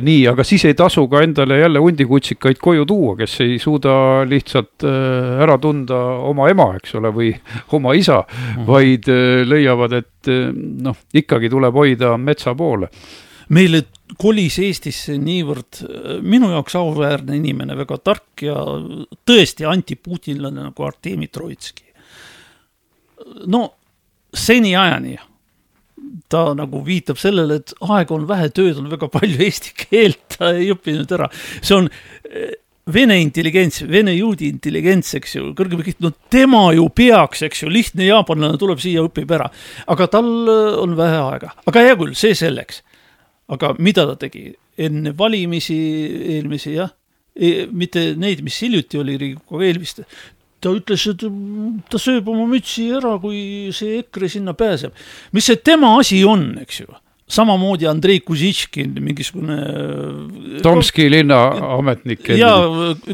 nii, 0.03 0.23
aga 0.31 0.45
siis 0.47 0.63
ei 0.65 0.73
tasu 0.77 1.05
ka 1.11 1.21
endale 1.25 1.59
jälle 1.59 1.81
hundikutsikaid 1.83 2.57
koju 2.63 2.85
tuua, 2.89 3.15
kes 3.19 3.35
ei 3.45 3.59
suuda 3.61 4.23
lihtsalt 4.29 4.85
äh, 4.87 5.43
ära 5.43 5.59
tunda 5.61 5.99
oma 6.29 6.49
ema, 6.49 6.71
eks 6.79 6.95
ole, 6.99 7.11
või 7.13 7.33
oma 7.77 7.93
isa 7.97 8.23
mm. 8.23 8.39
-hmm. 8.39 8.67
vaid 8.71 9.11
äh, 9.11 9.43
leiavad, 9.47 9.99
et 9.99 10.31
äh, 10.31 10.49
noh, 10.87 10.97
ikkagi 11.13 11.51
tuleb 11.51 11.75
hoida 11.75 12.17
metsa 12.17 12.55
poole. 12.55 12.89
meile 13.49 13.83
kolis 14.17 14.59
Eestisse 14.59 15.17
niivõrd 15.17 15.81
minu 16.21 16.51
jaoks 16.51 16.75
auväärne 16.75 17.35
inimene, 17.35 17.75
väga 17.75 17.97
tark 17.97 18.41
ja 18.41 18.55
tõesti 19.25 19.65
antiputinlane 19.67 20.69
nagu 20.69 20.85
Artemi 20.85 21.27
Troitski. 21.27 21.92
No 23.47 23.67
seniajani 24.33 25.17
ta 26.31 26.49
nagu 26.57 26.81
viitab 26.85 27.19
sellele, 27.21 27.59
et 27.61 27.73
aega 27.83 28.15
on 28.15 28.25
vähe, 28.29 28.49
tööd 28.55 28.79
on 28.81 28.89
väga 28.91 29.09
palju, 29.13 29.39
eesti 29.45 29.73
keelt 29.85 30.37
ta 30.37 30.53
ei 30.57 30.71
õppinud 30.73 31.11
ära. 31.17 31.29
see 31.61 31.77
on 31.77 31.89
eh, 32.29 32.55
vene 32.93 33.19
intelligents, 33.21 33.83
vene 33.87 34.15
juudi 34.15 34.49
intelligents, 34.51 35.13
eks 35.19 35.37
ju, 35.37 35.51
kõrgem, 35.57 35.83
no 36.03 36.11
tema 36.33 36.65
ju 36.75 36.87
peaks, 36.95 37.45
eks 37.47 37.63
ju, 37.63 37.71
lihtne 37.71 38.09
jaapanlane 38.09 38.59
tuleb 38.61 38.81
siia, 38.83 39.05
õpib 39.05 39.31
ära. 39.37 39.49
aga 39.87 40.09
tal 40.11 40.33
eh, 40.49 40.81
on 40.81 40.97
vähe 40.99 41.21
aega, 41.29 41.53
aga 41.69 41.87
hea 41.87 41.95
küll, 41.99 42.17
see 42.17 42.35
selleks. 42.37 42.83
aga 43.53 43.73
mida 43.77 44.07
ta 44.09 44.17
tegi 44.19 44.53
enne 44.79 45.13
valimisi, 45.17 45.77
eelmisi 46.37 46.77
jah 46.77 46.89
e,, 47.35 47.67
mitte 47.69 48.13
neid, 48.17 48.41
mis 48.45 48.57
hiljuti 48.63 48.97
oli 49.01 49.17
Riigikogu, 49.19 49.61
eelmist. 49.67 50.01
Ta 50.63 50.73
ütles, 50.73 51.05
et 51.11 51.23
mm, 51.27 51.83
ta 51.91 52.01
sööb 52.01 52.27
oma 52.31 52.47
mütsi 52.49 52.89
ära, 52.95 53.17
kui 53.21 53.71
see 53.75 53.99
EKRE 54.01 54.31
sinna 54.37 54.55
pääseb. 54.57 54.95
mis 55.35 55.49
see 55.49 55.59
tema 55.59 55.95
asi 55.99 56.23
on, 56.27 56.53
eks 56.63 56.83
ju 56.83 56.91
samamoodi 57.33 57.87
Andrei 57.87 58.19
Kuzitškin, 58.19 58.95
mingisugune. 59.01 59.57
Tomski 60.63 61.09
linnaametnik. 61.11 62.29
ja 62.37 62.55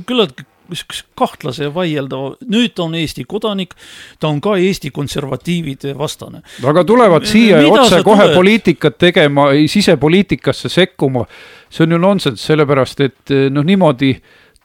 küllaltki 0.06 0.46
niisuguse 0.70 1.06
kahtlase 1.18 1.66
ja 1.66 1.72
vaieldava, 1.74 2.36
nüüd 2.46 2.76
ta 2.78 2.84
on 2.86 2.96
Eesti 2.98 3.24
kodanik, 3.30 3.74
ta 4.22 4.30
on 4.30 4.38
ka 4.42 4.56
Eesti 4.62 4.92
konservatiivide 4.94 5.96
vastane. 5.98 6.44
aga 6.64 6.84
tulevad 6.86 7.26
siia 7.26 7.62
sa 7.62 7.72
otsekohe 7.74 8.28
poliitikat 8.36 8.98
tegema, 8.98 9.50
sisepoliitikasse 9.68 10.70
sekkuma. 10.70 11.26
see 11.70 11.84
on 11.86 11.92
ju 11.92 11.98
nonsenss, 11.98 12.46
sellepärast 12.46 13.02
et 13.02 13.34
noh, 13.54 13.66
niimoodi 13.66 14.16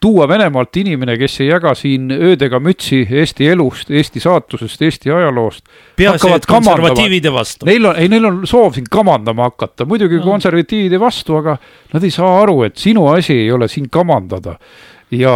tuua 0.05 0.27
Venemaalt 0.29 0.77
inimene, 0.77 1.15
kes 1.17 1.39
ei 1.41 1.47
jaga 1.49 1.71
siin 1.79 2.11
öödega 2.13 2.59
mütsi 2.61 2.99
Eesti 3.09 3.47
elust, 3.49 3.89
Eesti 3.91 4.21
saatusest, 4.21 4.83
Eesti 4.85 5.11
ajaloost. 5.11 5.65
konservatiivide 6.47 7.33
vastu. 7.33 7.67
Neil 7.67 7.89
on, 7.89 7.97
ei, 7.97 8.11
neil 8.13 8.29
on 8.29 8.43
soov 8.47 8.77
siin 8.77 8.91
kamandama 8.91 9.49
hakata, 9.49 9.87
muidugi 9.89 10.21
No. 10.21 10.27
konservatiivide 10.27 11.01
vastu, 11.01 11.39
aga 11.41 11.57
nad 11.95 12.05
ei 12.05 12.13
saa 12.13 12.35
aru, 12.43 12.63
et 12.69 12.77
sinu 12.77 13.07
asi 13.15 13.33
ei 13.47 13.51
ole 13.53 13.69
siin 13.69 13.89
kamandada 13.91 14.59
ja 15.11 15.33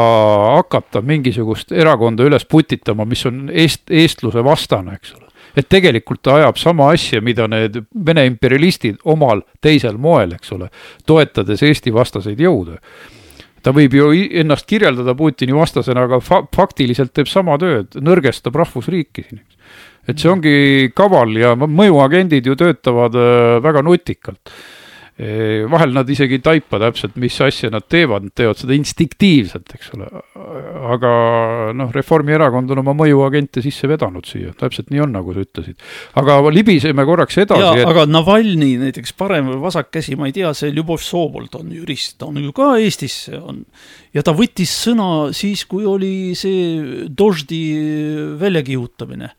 hakata 0.56 1.00
mingisugust 1.00 1.72
erakonda 1.72 2.28
üles 2.28 2.44
putitama, 2.44 3.08
mis 3.08 3.24
on 3.26 3.46
eest, 3.48 3.86
eestluse 3.90 4.44
vastane, 4.44 5.00
eks 5.00 5.14
ole. 5.16 5.24
et 5.56 5.68
tegelikult 5.68 6.20
ta 6.22 6.34
ajab 6.42 6.56
sama 6.60 6.92
asja, 6.92 7.20
mida 7.24 7.48
need 7.48 7.86
Vene 8.06 8.26
imperialistid 8.26 9.00
omal 9.04 9.40
teisel 9.64 9.96
moel, 9.96 10.36
eks 10.36 10.52
ole, 10.52 10.68
toetades 11.06 11.62
Eesti 11.62 11.94
vastaseid 11.94 12.40
jõude 12.40 12.82
ta 13.68 13.74
võib 13.76 13.92
ju 13.92 14.08
ennast 14.40 14.64
kirjeldada 14.68 15.12
Putini 15.18 15.52
vastasena, 15.52 16.06
aga 16.08 16.22
fa 16.24 16.40
faktiliselt 16.56 17.12
teeb 17.16 17.28
sama 17.28 17.58
tööd, 17.60 17.98
nõrgestab 18.00 18.56
rahvusriiki 18.56 19.26
siin. 19.26 19.44
et 20.08 20.16
see 20.16 20.30
ongi 20.32 20.56
kaval 20.96 21.34
ja 21.36 21.52
mõjuagendid 21.58 22.46
ju 22.48 22.56
töötavad 22.56 23.18
äh, 23.20 23.58
väga 23.60 23.82
nutikalt. 23.84 24.54
Vahel 25.18 25.90
nad 25.96 26.06
isegi 26.10 26.36
ei 26.38 26.42
taipa 26.44 26.78
täpselt, 26.78 27.16
mis 27.18 27.34
asja 27.42 27.72
nad 27.74 27.82
teevad, 27.90 28.28
nad 28.28 28.34
teevad 28.38 28.60
seda 28.60 28.76
instinktiivselt, 28.76 29.72
eks 29.74 29.90
ole. 29.96 30.06
aga 30.94 31.10
noh, 31.74 31.90
Reformierakond 31.94 32.70
on 32.70 32.82
oma 32.84 32.94
mõjuagente 33.00 33.62
sisse 33.64 33.90
vedanud 33.90 34.28
siia, 34.28 34.52
täpselt 34.58 34.92
nii 34.94 35.02
on, 35.02 35.16
nagu 35.18 35.34
sa 35.34 35.42
ütlesid. 35.42 35.82
aga 36.22 36.38
libiseme 36.54 37.02
korraks 37.08 37.40
edasi, 37.42 37.82
et 37.82 37.90
aga 37.90 38.06
Navalnõi 38.06 38.76
näiteks 38.84 39.16
parem 39.18 39.50
või 39.50 39.58
vasak 39.66 39.90
käsi, 39.96 40.14
ma 40.14 40.30
ei 40.30 40.36
tea, 40.36 40.52
see 40.54 40.70
Ljubov 40.70 41.02
Sobol, 41.02 41.50
ta 41.50 41.64
on 41.64 41.74
jurist, 41.74 42.14
ta 42.22 42.30
on 42.30 42.38
ju 42.44 42.54
ka 42.54 42.76
Eestis 42.78 43.24
on. 43.42 43.64
ja 44.14 44.22
ta 44.22 44.36
võttis 44.38 44.70
sõna 44.86 45.32
siis, 45.34 45.66
kui 45.66 45.82
oli 45.88 46.36
see 46.38 47.08
Doždi 47.10 47.64
väljakihutamine. 48.38 49.34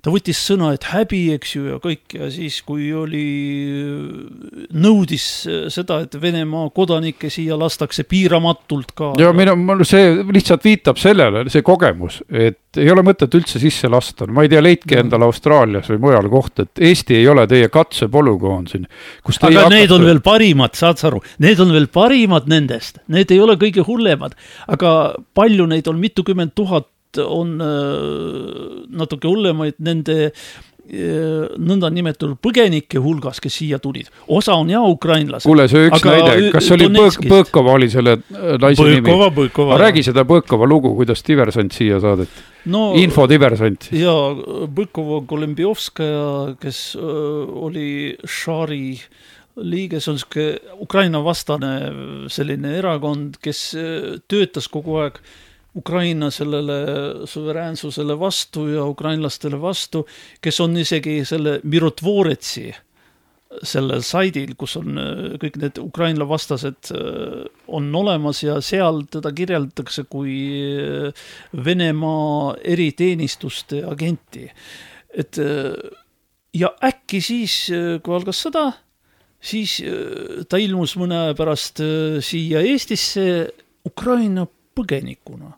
Ta 0.00 0.12
võttis 0.12 0.38
sõna, 0.40 0.72
et 0.76 0.86
häbi, 0.90 1.20
eks 1.36 1.54
ju, 1.56 1.66
ja 1.74 1.78
kõik. 1.82 2.16
Ja 2.16 2.30
siis, 2.32 2.60
kui 2.66 2.88
oli, 2.96 3.24
nõudis 4.72 5.26
seda, 5.72 6.00
et 6.04 6.16
Venemaa 6.20 6.70
kodanikke 6.74 7.30
siia 7.32 7.58
lastakse 7.60 8.04
piiramatult 8.08 8.94
ka. 8.96 9.12
ja 9.20 9.32
minu, 9.36 9.56
mul 9.60 9.84
see 9.88 10.22
lihtsalt 10.30 10.64
viitab 10.64 11.00
sellele, 11.00 11.44
see 11.52 11.64
kogemus, 11.66 12.20
et 12.30 12.80
ei 12.80 12.90
ole 12.92 13.04
mõtet 13.06 13.34
üldse 13.36 13.60
sisse 13.62 13.90
lasta, 13.90 14.28
ma 14.30 14.44
ei 14.46 14.52
tea, 14.52 14.62
leidke 14.64 15.00
endale 15.02 15.26
Austraalias 15.28 15.90
või 15.92 16.02
mujal 16.06 16.30
koht, 16.32 16.62
et 16.64 16.84
Eesti 16.90 17.18
ei 17.18 17.26
ole 17.30 17.46
teie 17.50 17.68
katsepolügoon 17.72 18.68
siin, 18.70 18.86
aga 19.48 19.66
need 19.72 19.92
on 19.94 20.06
veel 20.06 20.22
parimad, 20.24 20.76
saad 20.78 21.00
sa 21.00 21.10
aru, 21.10 21.20
need 21.42 21.60
on 21.62 21.74
veel 21.74 21.90
parimad 21.92 22.48
nendest, 22.50 23.02
need 23.12 23.32
ei 23.34 23.42
ole 23.42 23.58
kõige 23.60 23.84
hullemad, 23.86 24.38
aga 24.70 24.94
palju 25.36 25.68
neid 25.70 25.90
on, 25.90 26.00
mitukümmend 26.00 26.56
tuhat 26.56 26.88
on 27.18 27.56
äh, 27.60 28.84
natuke 29.00 29.28
hullemaid, 29.28 29.78
nende 29.82 30.16
eh, 30.90 31.46
nõndanimetatud 31.60 32.38
põgenike 32.42 33.00
hulgas, 33.02 33.40
kes 33.42 33.60
siia 33.60 33.78
tulid. 33.82 34.10
osa 34.28 34.56
on 34.58 34.70
ja 34.70 34.82
ukrainlased. 34.82 35.46
kuule, 35.48 35.66
see 35.70 35.88
üks 35.88 36.04
näide, 36.06 36.50
kas 36.54 36.70
oli 36.76 36.88
Põõk-. 36.94 37.26
Põõkova 37.30 37.74
oli 37.78 37.90
selle 37.92 38.18
äh, 38.18 38.54
naise 38.62 38.86
nimi? 38.86 39.08
Põõkova, 39.08 39.32
Põõkova. 39.38 39.80
räägi 39.84 40.04
seda 40.06 40.24
Põõkova 40.28 40.68
lugu, 40.68 40.94
kuidas 40.98 41.24
diversant 41.26 41.76
siia 41.76 42.00
saadeti, 42.02 42.46
no, 42.72 42.90
infodiversant. 43.00 43.90
ja 43.96 44.14
Põkova 44.76 45.22
Kolembjovskaja, 45.30 46.56
kes 46.62 46.80
öö, 46.98 47.44
oli 47.68 47.90
Šari 48.26 48.94
liige, 49.60 50.00
see 50.00 50.14
on 50.14 50.18
sihuke 50.20 50.46
Ukraina 50.80 51.20
vastane 51.24 51.74
selline 52.32 52.76
erakond, 52.78 53.38
kes 53.42 53.62
öö, 53.78 54.18
töötas 54.30 54.68
kogu 54.72 55.00
aeg 55.02 55.20
Ukraina 55.76 56.30
sellele 56.34 57.26
suveräänsusele 57.30 58.18
vastu 58.18 58.66
ja 58.68 58.84
ukrainlastele 58.84 59.60
vastu, 59.60 60.06
kes 60.42 60.60
on 60.60 60.76
isegi 60.76 61.20
selle 61.24 61.60
Mirotvoretsi 61.62 62.72
sellel 63.66 64.02
saidil, 64.06 64.52
kus 64.58 64.76
on 64.78 64.98
öö, 65.00 65.30
kõik 65.42 65.56
need 65.58 65.78
Ukraina 65.82 66.26
vastased 66.28 66.92
öö, 66.94 67.48
on 67.74 67.88
olemas 67.98 68.44
ja 68.44 68.60
seal 68.62 69.02
teda 69.10 69.32
kirjeldatakse 69.34 70.04
kui 70.10 70.36
öö, 70.78 71.10
Venemaa 71.64 72.54
eriteenistuste 72.62 73.82
agenti. 73.86 74.50
et 75.10 75.34
ja 76.54 76.68
äkki 76.86 77.18
siis, 77.20 77.54
kui 78.02 78.14
algas 78.14 78.38
sõda, 78.46 78.68
siis 79.42 79.80
ta 80.46 80.60
ilmus 80.62 80.94
mõne 80.94 81.16
aja 81.24 81.34
pärast 81.34 81.82
siia 82.22 82.62
Eestisse 82.62 83.24
Ukraina 83.86 84.46
põgenikuna. 84.78 85.50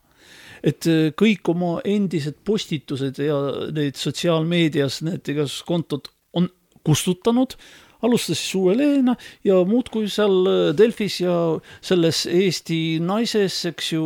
Et 0.62 0.86
öö, 0.86 1.10
kõik 1.18 1.48
oma 1.52 1.76
endised 1.88 2.38
postitused 2.46 3.18
ja 3.22 3.38
neid 3.74 3.98
sotsiaalmeedias 4.00 5.00
need 5.06 5.26
igasugused 5.28 5.66
kontod 5.68 6.10
on 6.38 6.48
kustutanud, 6.86 7.56
alustas 8.02 8.40
siis 8.40 8.54
uue 8.58 8.74
lehena 8.78 9.14
ja 9.46 9.60
muudkui 9.68 10.08
seal 10.10 10.46
öö, 10.46 10.72
Delfis 10.78 11.20
ja 11.22 11.36
selles 11.84 12.24
Eesti 12.30 13.00
naises, 13.02 13.60
eks 13.70 13.92
ju, 13.94 14.02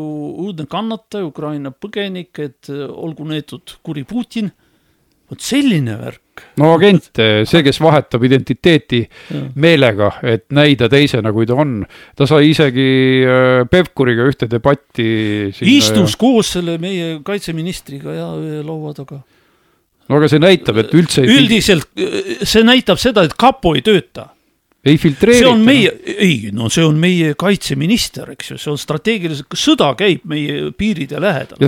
õudne 0.46 0.68
kannataja, 0.70 1.28
Ukraina 1.28 1.72
põgenik, 1.72 2.40
et 2.42 2.72
öö, 2.72 2.88
olgu 2.88 3.28
neetud 3.28 3.78
kuri 3.86 4.04
Putin. 4.08 4.52
Vot 5.30 5.42
selline 5.42 5.96
värk. 6.00 6.44
no 6.60 6.72
agent, 6.76 7.08
see, 7.48 7.62
kes 7.64 7.78
vahetab 7.80 8.24
identiteeti 8.28 9.00
meelega, 9.56 10.10
et 10.26 10.44
näida 10.54 10.88
teisena, 10.92 11.32
kui 11.34 11.48
ta 11.48 11.56
on. 11.62 11.78
ta 12.18 12.28
sai 12.28 12.50
isegi 12.52 12.90
äh, 13.24 13.62
Pevkuriga 13.70 14.26
ühte 14.28 14.48
debatti. 14.50 15.08
istus 15.64 16.16
koos 16.20 16.54
selle 16.58 16.76
meie 16.82 17.18
kaitseministriga 17.26 18.14
ja 18.14 18.30
ühe 18.38 18.62
laua 18.66 18.94
taga. 18.96 19.22
no 20.06 20.20
aga 20.20 20.30
see 20.30 20.42
näitab, 20.42 20.82
et 20.84 20.94
üldse 20.96 21.26
üldiselt 21.26 21.88
öö, 21.98 22.40
see 22.44 22.64
näitab 22.66 23.02
seda, 23.02 23.26
et 23.26 23.36
kapo 23.38 23.74
ei 23.78 23.84
tööta. 23.86 24.30
Ei 24.86 24.98
filtreerita. 25.00 25.44
see 25.44 25.50
on 25.50 25.64
meie, 25.66 25.92
ei 26.16 26.50
no 26.54 26.70
see 26.72 26.84
on 26.86 26.98
meie 27.00 27.34
kaitseminister, 27.38 28.32
eks 28.36 28.52
ju, 28.52 28.58
see 28.62 28.72
on 28.72 28.80
strateegiliselt, 28.80 29.56
sõda 29.58 29.92
käib 29.98 30.24
meie 30.30 30.72
piiride 30.76 31.20
lähedal. 31.22 31.60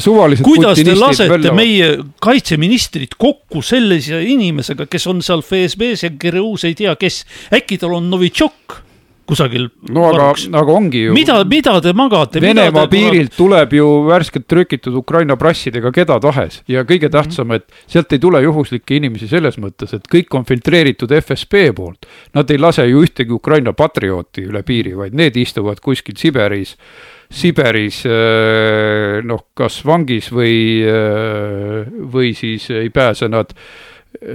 kuidas 0.44 0.82
te 0.82 0.94
lasete 0.94 1.30
välja- 1.30 1.54
meie 1.54 1.90
kaitseministrit 2.22 3.18
kokku 3.18 3.62
sellise 3.62 4.22
inimesega, 4.22 4.86
kes 4.86 5.06
on 5.10 5.22
seal 5.22 5.42
FSB-s 5.42 6.06
ja 6.06 6.10
GRU-s 6.10 6.68
ei 6.68 6.76
tea 6.78 6.94
kes, 6.96 7.24
äkki 7.54 7.78
tal 7.78 7.96
on 7.98 8.10
Novitšok 8.10 8.87
kusagil 9.28 9.68
no 9.92 10.06
aga 10.08 10.28
aga 10.60 10.72
ongi 10.72 11.02
ju. 11.06 11.14
mida, 11.16 11.38
mida 11.48 11.76
te 11.84 11.92
magate? 11.96 12.40
Venemaa 12.42 12.86
piirilt 12.90 13.34
tuleb 13.36 13.74
ju 13.76 13.88
värskelt 14.08 14.48
trükitud 14.48 14.96
Ukraina 14.98 15.36
passidega 15.40 15.92
keda 15.94 16.18
tahes 16.24 16.62
ja 16.70 16.84
kõige 16.88 17.10
tähtsam, 17.12 17.52
et 17.56 17.66
sealt 17.86 18.12
ei 18.16 18.22
tule 18.22 18.40
juhuslikke 18.44 18.96
inimesi 18.98 19.28
selles 19.30 19.58
mõttes, 19.60 19.92
et 19.96 20.08
kõik 20.10 20.38
on 20.38 20.48
filtreeritud 20.48 21.12
FSB 21.20 21.68
poolt. 21.76 22.08
Nad 22.36 22.50
ei 22.50 22.60
lase 22.60 22.86
ju 22.88 23.04
ühtegi 23.04 23.34
Ukraina 23.34 23.74
patriooti 23.76 24.46
üle 24.48 24.64
piiri, 24.66 24.96
vaid 24.98 25.16
need 25.18 25.36
istuvad 25.36 25.82
kuskil 25.84 26.16
Siberis, 26.18 26.76
Siberis 27.28 28.00
äh, 28.08 29.20
noh, 29.28 29.48
kas 29.58 29.82
vangis 29.84 30.32
või, 30.32 30.80
või 32.12 32.32
siis 32.36 32.70
ei 32.72 32.88
pääse 32.94 33.28
nad 33.28 33.52
äh, 33.52 33.87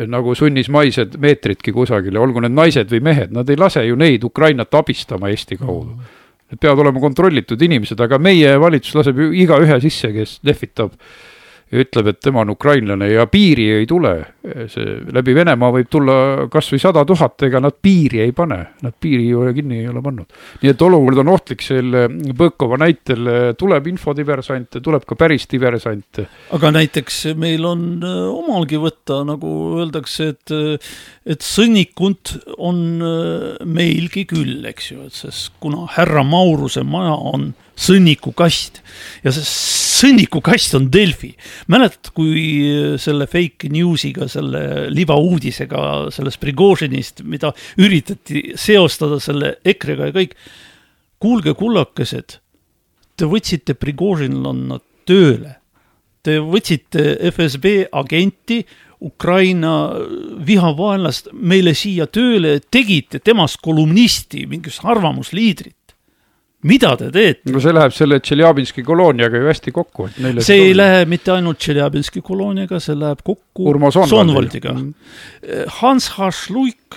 nagu 0.08 0.36
sunnismaised 0.38 1.18
meetritki 1.22 1.74
kusagile, 1.74 2.20
olgu 2.22 2.44
need 2.44 2.54
naised 2.54 2.92
või 2.94 3.02
mehed, 3.10 3.34
nad 3.36 3.50
ei 3.50 3.58
lase 3.60 3.84
ju 3.88 3.98
neid 4.00 4.24
Ukrainat 4.24 4.74
abistama 4.78 5.32
Eesti 5.34 5.58
kaudu. 5.60 5.98
Need 6.54 6.62
peavad 6.62 6.84
olema 6.86 7.02
kontrollitud 7.02 7.62
inimesed, 7.66 8.00
aga 8.06 8.20
meie 8.22 8.54
valitsus 8.62 8.96
laseb 9.00 9.20
ju 9.20 9.32
igaühe 9.44 9.80
sisse, 9.82 10.12
kes 10.14 10.38
lehvitab 10.46 10.94
ja 10.94 11.33
ütleb, 11.82 12.10
et 12.12 12.20
tema 12.24 12.44
on 12.44 12.54
ukrainlane 12.54 13.10
ja 13.12 13.26
piiri 13.30 13.70
ei 13.80 13.88
tule. 13.90 14.14
see 14.44 14.98
läbi 15.16 15.32
Venemaa 15.36 15.72
võib 15.72 15.88
tulla 15.88 16.16
kasvõi 16.52 16.80
sada 16.82 17.06
tuhat, 17.08 17.46
ega 17.48 17.62
nad 17.64 17.78
piiri 17.82 18.20
ei 18.26 18.34
pane, 18.36 18.58
nad 18.84 18.96
piiri 19.00 19.30
ju 19.30 19.46
kinni 19.56 19.80
ei 19.80 19.88
ole 19.88 20.02
pannud. 20.04 20.28
nii 20.62 20.72
et 20.74 20.82
olukord 20.82 21.24
on 21.24 21.32
ohtlik, 21.34 21.64
selle 21.64 22.06
Põõkova 22.34 22.80
näitel 22.82 23.30
tuleb 23.60 23.88
infodiversante, 23.94 24.82
tuleb 24.84 25.06
ka 25.08 25.16
päris 25.16 25.48
diversante. 25.52 26.28
aga 26.52 26.72
näiteks 26.76 27.24
meil 27.40 27.66
on 27.66 27.86
öö, 28.04 28.28
omalgi 28.34 28.80
võtta, 28.82 29.22
nagu 29.28 29.54
öeldakse, 29.80 30.34
et, 30.34 30.56
et 31.26 31.46
sõnnikut 31.46 32.36
on 32.58 33.02
öö, 33.02 33.56
meilgi 33.66 34.26
küll, 34.30 34.64
eks 34.70 34.92
ju, 34.92 35.08
et 35.08 35.16
sest 35.24 35.54
kuna 35.64 35.88
härra 35.96 36.26
Mauruse 36.28 36.84
maja 36.84 37.16
on 37.34 37.54
sõnnikukast 37.80 38.82
ja 39.24 39.34
see 39.34 39.46
sõnnikukast 40.04 40.76
on 40.78 40.90
Delfi. 40.92 41.34
mäletad, 41.72 42.12
kui 42.16 42.36
öö, 42.68 42.98
selle 43.02 43.28
fake 43.32 43.72
news'iga, 43.72 44.28
selle 44.32 44.90
libauudisega 44.92 46.12
sellest 46.14 46.42
Prigožinist, 46.44 47.24
mida 47.24 47.54
üritati 47.80 48.54
seostada 48.60 49.20
selle 49.24 49.58
EKRE-ga 49.64 50.12
ja 50.12 50.16
kõik, 50.20 50.38
kuulge, 51.24 51.56
kullakesed, 51.56 52.40
te 53.16 53.30
võtsite 53.30 53.78
Prigožinlanna 53.80 54.82
tööle 55.08 55.58
te 56.24 56.40
võtsite 56.40 57.18
FSB 57.34 57.76
agenti, 57.92 58.64
Ukraina 59.04 59.74
vihavaenlast 60.48 61.34
meile 61.36 61.74
siia 61.76 62.08
tööle, 62.08 62.62
tegite 62.72 63.20
temast 63.20 63.60
kolumnisti, 63.64 64.46
mingisugust 64.48 64.88
arvamusliidrit. 64.94 65.76
Mida 66.64 66.94
te 67.00 67.10
teete? 67.14 67.52
no 67.54 67.62
see 67.64 67.74
läheb 67.76 67.96
selle 67.96 68.20
Tšeljabinski 68.24 68.84
kolooniaga 68.88 69.42
ju 69.42 69.50
hästi 69.50 69.74
kokku, 69.76 70.10
see 70.40 70.60
ei 70.70 70.76
lähe 70.78 71.04
mitte 71.10 71.34
ainult 71.36 71.62
Tšeljabinski 71.62 72.24
kolooniaga, 72.26 72.80
see 72.84 72.96
läheb 72.98 73.24
kokku 73.26 73.68
Urmo 73.70 73.92
Sonvaldiga 73.94 74.74
Sonvaldiga.. 74.74 74.76
Hans 75.82 76.08
Hašluik, 76.16 76.96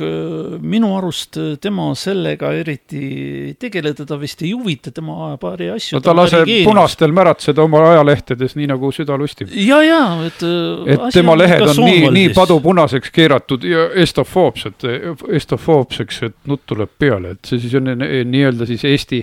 minu 0.63 0.93
arust 0.97 1.37
tema 1.61 1.89
sellega 1.99 2.53
eriti 2.57 3.01
ei 3.47 3.55
tegele, 3.61 3.93
teda 3.97 4.19
vist 4.21 4.43
ei 4.45 4.53
huvita, 4.55 4.93
tema 4.95 5.17
ajab 5.31 5.47
äri 5.53 5.71
asju. 5.75 5.99
no 5.99 6.03
ta 6.05 6.15
laseb 6.17 6.51
punastel 6.65 7.15
märatseda 7.17 7.65
oma 7.65 7.83
ajalehtedes, 7.91 8.57
nii 8.57 8.71
nagu 8.71 8.93
süda 8.95 9.19
lustib. 9.19 9.51
ja, 9.53 9.83
ja, 9.85 10.01
et. 10.27 10.47
et 10.95 11.07
tema 11.15 11.37
lehed 11.39 11.67
on 11.67 11.83
nii, 11.85 12.11
nii 12.17 12.33
padupunaseks 12.37 13.13
keeratud 13.15 13.67
ja 13.67 13.89
estofoobsed, 14.07 14.87
estofoobseks, 15.41 16.23
et 16.31 16.39
nutt 16.47 16.65
tuleb 16.71 16.93
peale, 16.99 17.37
et 17.37 17.51
see 17.51 17.61
siis 17.63 17.77
on 17.79 17.91
nii- 17.93 18.25
nii-öelda 18.31 18.67
siis 18.69 18.85
Eesti, 18.87 19.23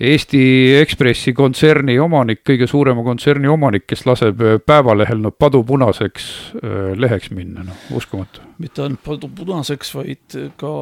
Eesti 0.00 0.40
Ekspressi 0.80 1.34
kontserni 1.36 1.98
omanik, 2.00 2.40
kõige 2.48 2.64
suurema 2.70 3.02
kontserni 3.04 3.50
omanik, 3.52 3.84
kes 3.90 4.06
laseb 4.08 4.40
äh, 4.40 4.56
Päevalehel 4.64 5.20
no 5.20 5.32
padupunaseks 5.36 6.30
äh, 6.56 6.78
leheks 6.96 7.28
minna, 7.36 7.66
noh, 7.68 7.82
uskumatu. 7.98 8.40
mitte 8.62 8.86
ainult 8.86 9.02
padu 9.04 9.28
punaseks, 9.36 9.92
vaid 9.98 10.38
ka 10.60 10.72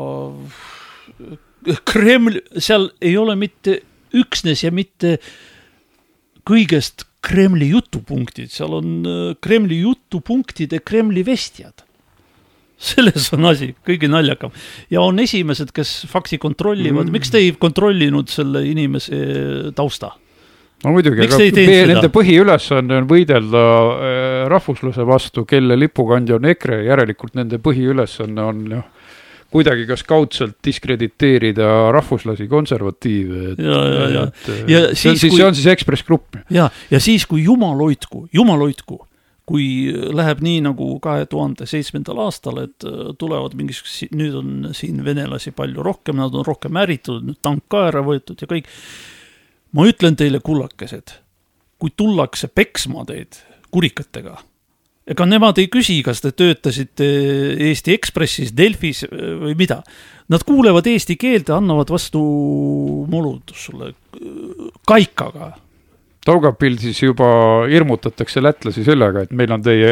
Kreml, 1.89 2.39
seal 2.63 2.91
ei 3.03 3.17
ole 3.19 3.35
mitte 3.39 3.81
üksnes 4.15 4.63
ja 4.63 4.71
mitte 4.75 5.17
kõigest 6.49 7.09
Kremli 7.25 7.73
jutupunktid, 7.73 8.53
seal 8.55 8.79
on 8.79 8.95
äh, 9.03 9.35
Kremli 9.43 9.83
jutupunktide 9.83 10.79
Kremli 10.87 11.27
vestjad. 11.27 11.88
selles 12.91 13.33
on 13.35 13.45
asi 13.51 13.73
kõige 13.87 14.09
naljakam 14.11 14.51
ja 14.91 15.01
on 15.03 15.19
esimesed, 15.19 15.73
kes 15.75 16.07
fakti 16.11 16.39
kontrollivad 16.39 17.07
Mm. 17.09 17.13
miks 17.19 17.31
te 17.31 17.39
ei 17.43 17.53
kontrollinud 17.59 18.29
selle 18.31 18.63
inimese 18.71 19.19
tausta? 19.75 20.13
no 20.85 20.93
muidugi, 20.95 21.25
aga 21.27 21.39
meie- 21.43 21.87
nende 21.91 22.09
põhiülesanne 22.15 23.01
on 23.03 23.09
võidelda 23.11 23.63
äh, 23.65 24.45
rahvusluse 24.53 25.03
vastu, 25.07 25.43
kelle 25.45 25.75
lipukandja 25.79 26.37
on 26.39 26.45
EKRE, 26.53 26.85
järelikult 26.87 27.35
nende 27.35 27.59
põhiülesanne 27.59 28.45
on 28.47 28.61
noh, 28.77 28.85
kuidagi 29.51 29.87
kas 29.89 30.03
kaudselt 30.05 30.55
diskrediteerida 30.65 31.91
rahvuslasi, 31.97 32.47
konservatiive, 32.49 33.55
ja, 33.59 33.83
ja, 33.89 34.09
ja, 34.13 34.23
et 34.29 34.49
äh, 34.55 34.63
Ja 34.71 34.81
see 34.95 35.11
on 35.11 35.17
siis, 35.17 35.21
siis, 35.25 35.33
kui- 35.33 35.41
see 35.41 35.47
on 35.49 35.55
siis 35.59 35.67
Ekspress 35.75 36.05
Grupp. 36.07 36.37
ja, 36.53 36.69
ja 36.91 37.01
siis, 37.01 37.27
kui 37.27 37.43
jumal 37.43 37.79
hoidku, 37.81 38.29
jumal 38.33 38.59
hoidku, 38.67 39.01
kui 39.49 39.67
läheb 40.13 40.43
nii 40.45 40.61
nagu 40.67 40.91
kahe 41.05 41.25
tuhande 41.31 41.67
seitsmendal 41.69 42.21
aastal, 42.27 42.61
et 42.67 42.85
äh, 42.87 43.13
tulevad 43.21 43.57
mingisugused, 43.59 44.13
nüüd 44.17 44.37
on 44.39 44.51
siin 44.77 45.01
venelasi 45.07 45.55
palju 45.57 45.85
rohkem, 45.85 46.21
nad 46.21 46.37
on 46.37 46.45
rohkem 46.47 46.77
ärritunud, 46.83 47.25
nüüd 47.31 47.41
tank 47.45 47.65
ka 47.73 47.87
ära 47.89 48.05
võetud 48.05 48.45
ja 48.45 48.51
kõik. 48.51 48.69
ma 49.73 49.85
ütlen 49.89 50.17
teile, 50.17 50.41
kullakesed, 50.45 51.17
kui 51.81 51.93
tullakse 51.97 52.49
peksma 52.49 53.05
teid 53.09 53.41
kurikatega, 53.73 54.39
ega 55.09 55.27
nemad 55.29 55.61
ei 55.61 55.69
küsi, 55.73 55.99
kas 56.05 56.21
te 56.25 56.33
töötasite 56.37 57.09
Eesti 57.69 57.93
Ekspressis, 57.97 58.53
Delfis 58.57 59.05
või 59.09 59.55
mida. 59.57 59.83
Nad 60.29 60.45
kuulevad 60.45 60.89
eesti 60.89 61.17
keelt 61.21 61.49
ja 61.49 61.57
annavad 61.57 61.89
vastu 61.93 62.21
molutust 63.09 63.69
sulle 63.69 63.95
kaikaga 64.89 65.55
Daugavpilsis 66.29 66.99
juba 67.03 67.29
hirmutatakse 67.71 68.43
lätlasi 68.43 68.85
sellega, 68.85 69.25
et 69.25 69.33
meil 69.37 69.53
on 69.55 69.63
teie 69.65 69.89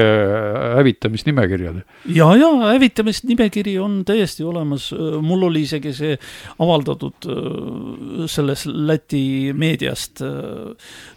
hävitamisnimekirjad. 0.76 1.80
ja, 2.12 2.28
ja 2.36 2.50
hävitamisnimekiri 2.74 3.78
on 3.80 4.02
täiesti 4.04 4.44
olemas, 4.44 4.90
mul 5.22 5.46
oli 5.48 5.64
isegi 5.64 5.94
see 5.96 6.18
avaldatud 6.60 7.28
äh, 7.32 8.26
selles 8.28 8.66
Läti 8.66 9.52
meediast 9.56 10.20
äh, 10.24 10.74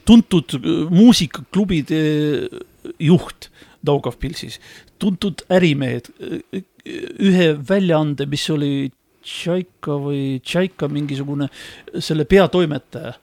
tuntud 0.08 0.56
muusikaklubide 0.90 2.04
juht 3.00 3.52
Daugavpilsis, 3.86 4.60
tuntud 5.00 5.46
ärimehed, 5.52 6.10
ühe 7.20 7.54
väljaande, 7.70 8.28
mis 8.28 8.44
oli 8.52 8.90
Tšaika 9.24 9.96
või 10.00 10.40
Tšaika 10.44 10.88
mingisugune, 10.92 11.48
selle 12.00 12.26
peatoimetaja 12.28 13.14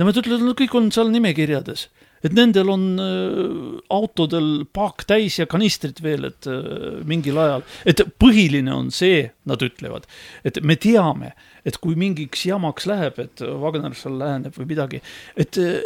Nemad 0.00 0.18
ütlevad, 0.18 0.42
nad 0.42 0.58
kõik 0.58 0.74
on 0.74 0.90
seal 0.94 1.12
nimekirjades, 1.14 1.86
et 2.26 2.34
nendel 2.34 2.70
on 2.72 2.86
äh, 2.98 3.80
autodel 3.94 4.64
paak 4.74 5.04
täis 5.06 5.38
ja 5.38 5.46
kanistrid 5.50 6.00
veel, 6.02 6.26
et 6.32 6.48
äh, 6.50 7.02
mingil 7.06 7.38
ajal, 7.38 7.66
et 7.86 8.02
põhiline 8.18 8.72
on 8.74 8.90
see, 8.94 9.28
nad 9.46 9.62
ütlevad, 9.62 10.08
et 10.46 10.58
me 10.66 10.74
teame, 10.80 11.34
et 11.64 11.78
kui 11.82 11.94
mingiks 12.00 12.46
jamaks 12.48 12.88
läheb, 12.90 13.20
et 13.22 13.44
Wagner 13.62 13.94
seal 13.98 14.18
läheneb 14.18 14.56
või 14.58 14.72
midagi, 14.72 15.02
et 15.38 15.60
äh, 15.62 15.84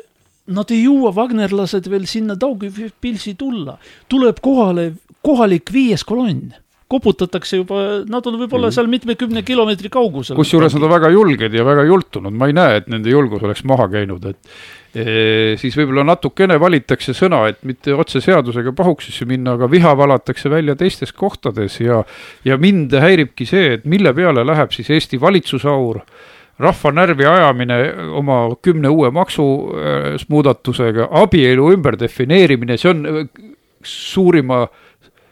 nad 0.48 0.72
ei 0.72 0.86
jõua, 0.86 1.12
wagnerlased 1.16 1.90
veel 1.92 2.08
sinna 2.08 2.38
Daugavpilsi 2.40 3.36
tulla, 3.36 3.76
tuleb 4.08 4.40
kohale 4.44 4.94
kohalik 5.26 5.72
viies 5.74 6.06
kolonn 6.08 6.54
koputatakse 6.88 7.60
juba, 7.60 7.82
nad 8.08 8.26
on 8.26 8.38
võib-olla 8.40 8.70
mhm. 8.70 8.74
seal 8.74 8.88
mitmekümne 8.88 9.42
kilomeetri 9.46 9.90
kaugusel. 9.92 10.36
kusjuures 10.38 10.74
nad 10.76 10.86
on 10.86 10.92
väga 10.94 11.10
julged 11.12 11.54
ja 11.54 11.66
väga 11.66 11.84
jultunud, 11.88 12.32
ma 12.32 12.48
ei 12.48 12.56
näe, 12.56 12.80
et 12.80 12.88
nende 12.88 13.12
julgus 13.12 13.44
oleks 13.44 13.64
maha 13.68 13.88
käinud, 13.92 14.24
et 14.30 14.38
e, 14.96 15.04
siis 15.60 15.76
võib-olla 15.76 16.06
natukene 16.08 16.56
valitakse 16.60 17.12
sõna, 17.16 17.42
et 17.52 17.60
mitte 17.68 17.92
otse 17.92 18.22
seadusega 18.24 18.72
pahuksisse 18.76 19.28
minna, 19.28 19.58
aga 19.58 19.68
viha 19.70 19.92
valatakse 20.00 20.48
välja 20.52 20.78
teistes 20.80 21.12
kohtades 21.12 21.76
ja 21.82 22.02
ja 22.48 22.56
mind 22.56 22.96
häiribki 22.96 23.44
see, 23.48 23.76
et 23.76 23.84
mille 23.84 24.14
peale 24.16 24.46
läheb 24.48 24.72
siis 24.72 24.88
Eesti 24.96 25.20
valitsusaur, 25.20 26.00
rahva 26.58 26.96
närvi 26.96 27.28
ajamine 27.28 27.78
oma 28.16 28.40
kümne 28.64 28.88
uue 28.88 29.12
maksumuudatusega, 29.12 31.12
abielu 31.20 31.68
ümberdefineerimine, 31.76 32.80
see 32.80 32.96
on 32.96 33.28
suurima 33.84 34.64
äh, 34.64 34.84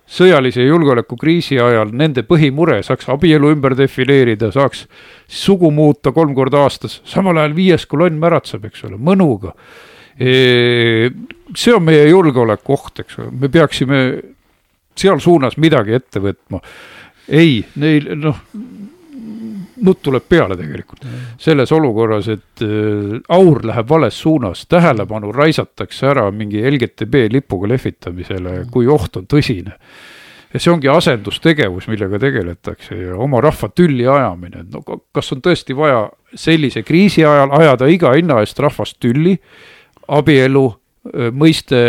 sõjalise 0.06 0.62
julgeolekukriisi 0.62 1.58
ajal 1.60 1.90
nende 1.96 2.22
põhimure, 2.26 2.78
saaks 2.86 3.08
abielu 3.12 3.50
ümber 3.54 3.74
defineerida, 3.78 4.52
saaks 4.54 4.84
sugu 5.26 5.72
muuta 5.74 6.12
kolm 6.14 6.34
korda 6.36 6.62
aastas, 6.62 7.00
samal 7.08 7.38
ajal 7.42 7.56
viies 7.56 7.86
kolonn 7.90 8.18
märatseb, 8.22 8.68
eks 8.70 8.86
ole, 8.86 8.98
mõnuga. 8.98 9.54
see 10.16 11.74
on 11.74 11.82
meie 11.84 12.06
julgeolekuoht, 12.08 13.02
eks 13.02 13.18
ole, 13.18 13.32
me 13.40 13.50
peaksime 13.52 13.98
seal 14.96 15.20
suunas 15.20 15.58
midagi 15.60 15.98
ette 15.98 16.22
võtma. 16.22 16.62
ei, 17.28 17.64
neil 17.76 18.14
noh, 18.16 18.38
nutt 19.86 20.02
tuleb 20.04 20.26
peale 20.28 20.56
tegelikult. 20.58 21.06
selles 21.38 21.72
olukorras, 21.72 22.28
et 22.32 22.64
äh, 22.64 23.16
aur 23.28 23.62
läheb 23.66 23.88
vales 23.88 24.18
suunas, 24.20 24.66
tähelepanu 24.70 25.32
raisatakse 25.32 26.10
ära 26.10 26.28
mingi 26.30 26.62
LGTB 26.70 27.26
lipuga 27.32 27.70
lehvitamisele, 27.74 28.66
kui 28.72 28.86
oht 28.86 29.16
on 29.16 29.26
tõsine. 29.30 29.76
ja 30.52 30.60
see 30.62 30.72
ongi 30.72 30.88
asendustegevus, 30.88 31.88
millega 31.90 32.18
tegeletakse 32.22 32.96
ja 32.96 33.16
oma 33.20 33.40
rahva 33.44 33.68
tülli 33.74 34.06
ajamine, 34.08 34.64
et 34.64 34.72
no 34.72 34.82
kas 35.12 35.32
on 35.34 35.42
tõesti 35.44 35.76
vaja 35.76 36.06
sellise 36.34 36.82
kriisi 36.82 37.24
ajal 37.24 37.52
ajada 37.60 37.88
iga 37.90 38.14
hinna 38.14 38.40
eest 38.40 38.58
rahvast 38.62 39.00
tülli, 39.02 39.36
abielu 40.08 40.66
äh, 40.70 41.30
mõiste 41.34 41.82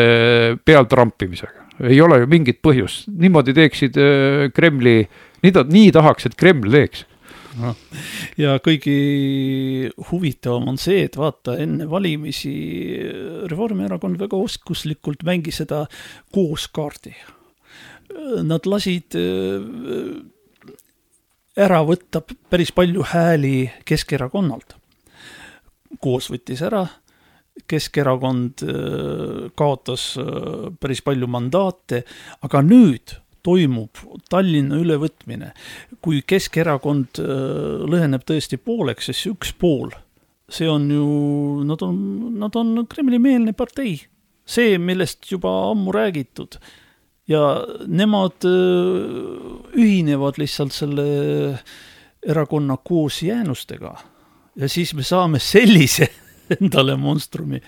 pealtrampimisega 0.65 1.67
ei 1.85 1.99
ole 2.01 2.21
ju 2.23 2.29
mingit 2.29 2.59
põhjust, 2.65 3.05
niimoodi 3.21 3.53
teeksid 3.53 3.97
äh, 4.01 4.47
Kremli, 4.53 5.03
nii 5.43 5.53
ta, 5.53 5.63
nii 5.67 5.91
tahaks, 5.93 6.25
et 6.29 6.37
Kreml 6.39 6.73
teeks 6.73 7.05
ja 8.37 8.57
kõige 8.63 8.95
huvitavam 10.11 10.67
on 10.73 10.79
see, 10.81 11.03
et 11.07 11.17
vaata, 11.19 11.57
enne 11.61 11.87
valimisi 11.89 12.53
Reformierakond 13.49 14.19
väga 14.21 14.39
oskuslikult 14.39 15.25
mängis 15.27 15.61
seda 15.63 15.85
kooskaardi. 16.35 17.15
Nad 18.47 18.67
lasid 18.69 19.17
äh, 19.19 20.21
ära 21.57 21.81
võtta 21.85 22.21
päris 22.23 22.71
palju 22.75 23.03
hääli 23.11 23.67
Keskerakonnalt. 23.85 24.77
koos 26.03 26.29
võttis 26.31 26.61
ära, 26.61 26.85
Keskerakond 27.67 28.63
äh, 28.63 29.49
kaotas 29.57 30.11
äh, 30.21 30.69
päris 30.79 31.01
palju 31.01 31.27
mandaate, 31.27 32.03
aga 32.45 32.61
nüüd 32.61 33.17
toimub 33.45 34.01
Tallinna 34.29 34.79
ülevõtmine. 34.81 35.53
kui 36.01 36.21
Keskerakond 36.25 37.21
äh, 37.21 37.85
lõheneb 37.89 38.25
tõesti 38.27 38.57
pooleks, 38.57 39.09
siis 39.09 39.25
üks 39.31 39.53
pool, 39.53 39.91
see 40.49 40.69
on 40.69 40.89
ju, 40.91 41.07
nad 41.67 41.83
on, 41.85 41.97
nad 42.39 42.55
on 42.55 42.85
Kremli-meelne 42.89 43.53
partei. 43.53 44.01
see, 44.47 44.77
millest 44.77 45.31
juba 45.31 45.71
ammu 45.71 45.91
räägitud. 45.91 46.59
ja 47.27 47.63
nemad 47.87 48.45
äh, 48.45 49.73
ühinevad 49.75 50.37
lihtsalt 50.37 50.73
selle 50.73 51.59
erakonna 52.25 52.77
koosjäänustega. 52.77 53.97
ja 54.55 54.69
siis 54.69 54.93
me 54.93 55.03
saame 55.03 55.39
sellise 55.39 56.09
endale 56.61 56.95
monstrumi 56.95 57.61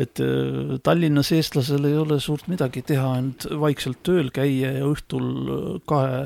et 0.00 0.20
äh, 0.24 0.76
Tallinnas 0.82 1.32
eestlasel 1.36 1.86
ei 1.88 1.96
ole 2.00 2.20
suurt 2.22 2.48
midagi 2.50 2.82
teha, 2.86 3.14
ainult 3.18 3.46
vaikselt 3.60 4.02
tööl 4.06 4.30
käia 4.34 4.74
ja 4.78 4.84
õhtul 4.88 5.30
äh, 5.54 5.72
kahe, 5.88 6.22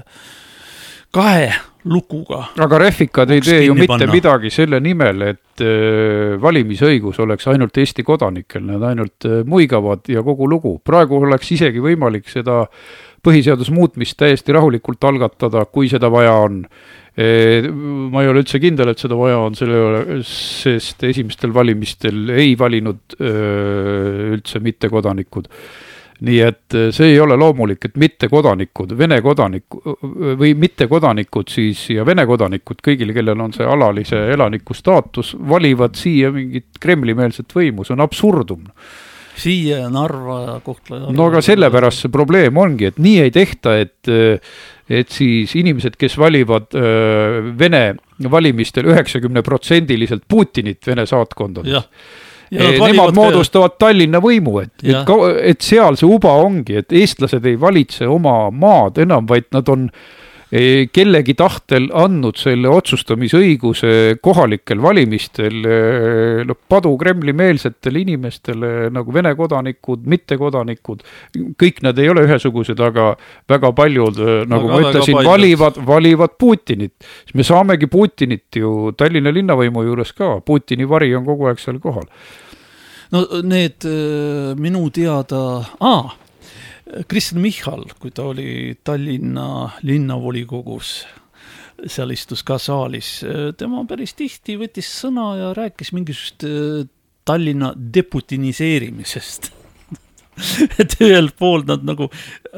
kahe 1.14 1.48
lukuga. 1.90 2.46
aga 2.64 2.80
refikad 2.80 3.32
ei 3.34 3.42
tee 3.44 3.64
ju 3.66 3.76
mitte 3.76 3.92
panna. 3.96 4.12
midagi 4.12 4.52
selle 4.54 4.80
nimel, 4.84 5.26
et 5.34 5.64
äh, 5.64 6.34
valimisõigus 6.42 7.20
oleks 7.24 7.48
ainult 7.52 7.82
Eesti 7.82 8.06
kodanikel, 8.06 8.64
nad 8.68 8.84
ainult 8.90 9.28
muigavad 9.50 10.06
ja 10.08 10.22
kogu 10.26 10.48
lugu. 10.50 10.78
praegu 10.84 11.22
oleks 11.22 11.54
isegi 11.58 11.82
võimalik 11.82 12.30
seda 12.30 12.64
põhiseaduse 13.24 13.72
muutmist 13.72 14.18
täiesti 14.20 14.52
rahulikult 14.52 15.04
algatada, 15.08 15.64
kui 15.64 15.88
seda 15.88 16.10
vaja 16.12 16.36
on 16.44 16.64
ma 17.14 18.22
ei 18.22 18.28
ole 18.28 18.42
üldse 18.42 18.58
kindel, 18.58 18.90
et 18.90 18.98
seda 18.98 19.14
vaja 19.14 19.38
on, 19.44 19.54
selle, 19.54 20.20
sest 20.26 21.04
esimestel 21.06 21.54
valimistel 21.54 22.32
ei 22.34 22.56
valinud 22.58 23.18
üldse 23.20 24.62
mittekodanikud. 24.64 25.50
nii 26.24 26.40
et 26.40 26.74
see 26.94 27.12
ei 27.12 27.16
ole 27.20 27.36
loomulik, 27.36 27.84
et 27.84 27.96
mittekodanikud, 28.00 28.94
Vene 28.98 29.20
kodanikud 29.20 30.04
või 30.40 30.54
mittekodanikud 30.58 31.50
siis 31.50 31.82
ja 31.90 32.06
Vene 32.06 32.24
kodanikud, 32.26 32.78
kõigil, 32.82 33.10
kellel 33.12 33.40
on 33.44 33.52
see 33.52 33.66
alalise 33.66 34.20
elaniku 34.32 34.74
staatus, 34.74 35.34
valivad 35.38 35.98
siia 35.98 36.30
mingit 36.32 36.78
Kremli-meelset 36.80 37.50
võimu, 37.54 37.84
see 37.84 37.94
on 37.98 38.06
absurdum 38.06 38.70
siia 39.36 39.88
Narva, 39.90 40.60
Kohtla. 40.64 41.00
no 41.12 41.28
aga 41.28 41.42
sellepärast 41.44 42.04
see 42.04 42.12
probleem 42.14 42.56
ongi, 42.60 42.90
et 42.90 43.00
nii 43.02 43.18
ei 43.24 43.34
tehta, 43.34 43.76
et 43.82 44.12
et 44.89 45.12
siis 45.12 45.55
inimesed, 45.57 45.97
kes 46.01 46.18
valivad 46.20 46.74
öö, 46.76 47.53
Vene 47.59 47.95
valimistel 48.30 48.91
üheksakümneprotsendiliselt 48.93 50.26
Putinit 50.28 50.87
Vene 50.87 51.07
saatkondades. 51.07 51.72
Ja 52.55 52.68
nemad 52.78 53.16
moodustavad 53.16 53.78
Tallinna 53.80 54.20
võimu, 54.22 54.59
et, 54.61 54.74
et, 54.85 55.09
et 55.43 55.64
seal 55.64 55.97
see 55.99 56.07
uba 56.07 56.37
ongi, 56.45 56.76
et 56.82 56.93
eestlased 56.93 57.47
ei 57.49 57.57
valitse 57.61 58.07
oma 58.07 58.51
maad 58.55 59.01
enam, 59.03 59.26
vaid 59.26 59.49
nad 59.57 59.72
on 59.72 59.89
äh, 59.89 60.23
kellegi 60.94 61.34
tahtel 61.34 61.88
andnud 61.98 62.38
selle 62.38 62.70
otsustamisõiguse 62.70 64.20
kohalikel 64.22 64.78
valimistel 64.82 65.57
noh, 66.46 66.59
padu 66.70 66.92
Kremli-meelsetele 67.00 68.05
inimestele 68.05 68.70
nagu 68.94 69.14
Vene 69.14 69.32
kodanikud, 69.34 70.05
mittekodanikud, 70.11 71.02
kõik 71.59 71.82
nad 71.86 71.98
ei 71.98 72.12
ole 72.12 72.26
ühesugused, 72.28 72.78
aga 72.86 73.11
väga 73.50 73.72
paljud, 73.74 74.22
nagu 74.50 74.70
aga 74.70 74.78
ma 74.78 74.92
ütlesin, 74.92 75.18
valivad, 75.26 75.80
valivad 75.86 76.38
Putinit. 76.38 76.94
siis 77.24 77.34
me 77.34 77.46
saamegi 77.46 77.90
Putinit 77.90 78.62
ju 78.62 78.92
Tallinna 78.96 79.34
linnavõimu 79.34 79.86
juures 79.88 80.14
ka, 80.14 80.36
Putini 80.46 80.86
vari 80.86 81.14
on 81.18 81.26
kogu 81.26 81.50
aeg 81.50 81.62
seal 81.62 81.82
kohal. 81.82 82.07
No 83.14 83.26
need 83.42 83.86
minu 84.59 84.86
teada 84.94 85.40
ah,, 85.82 86.14
Kristen 87.09 87.40
Michal, 87.42 87.84
kui 87.99 88.12
ta 88.14 88.28
oli 88.30 88.76
Tallinna 88.84 89.70
linnavolikogus, 89.82 90.95
seal 91.90 92.14
istus 92.14 92.45
ka 92.47 92.59
saalis, 92.62 93.16
tema 93.59 93.82
päris 93.88 94.14
tihti 94.14 94.59
võttis 94.61 94.88
sõna 95.03 95.32
ja 95.40 95.51
rääkis 95.57 95.92
mingisugust 95.97 96.47
äh, 96.47 96.86
Tallinna 97.24 97.72
deputiniseerimisest 97.74 99.51
et 100.82 100.97
ühelt 101.03 101.34
poolt 101.38 101.68
nad 101.70 101.84
nagu 101.86 102.09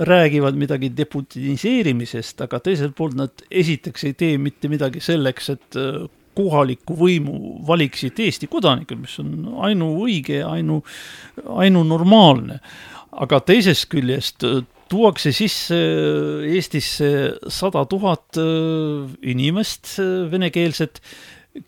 räägivad 0.08 0.56
midagi 0.58 0.90
deputiniseerimisest, 0.96 2.40
aga 2.46 2.60
teiselt 2.64 2.96
poolt 2.96 3.16
nad 3.18 3.44
esiteks 3.50 4.06
ei 4.08 4.14
tee 4.18 4.38
mitte 4.40 4.70
midagi 4.72 5.02
selleks, 5.04 5.50
et 5.56 5.80
äh, 5.80 6.06
kohalikku 6.36 6.96
võimu 6.98 7.36
valiksid 7.66 8.18
Eesti 8.20 8.48
kodanikud, 8.52 9.00
mis 9.00 9.16
on 9.22 9.32
ainuõige 9.68 10.42
ainu, 10.44 10.82
ainunormaalne. 11.64 12.60
Aga 13.16 13.40
teisest 13.48 13.88
küljest 13.92 14.44
äh, 14.46 14.62
tuuakse 14.90 15.32
sisse 15.34 15.78
Eestisse 16.46 17.10
sada 17.52 17.84
tuhat 17.90 18.38
äh, 18.40 19.06
inimest 19.22 19.96
venekeelset 20.32 21.00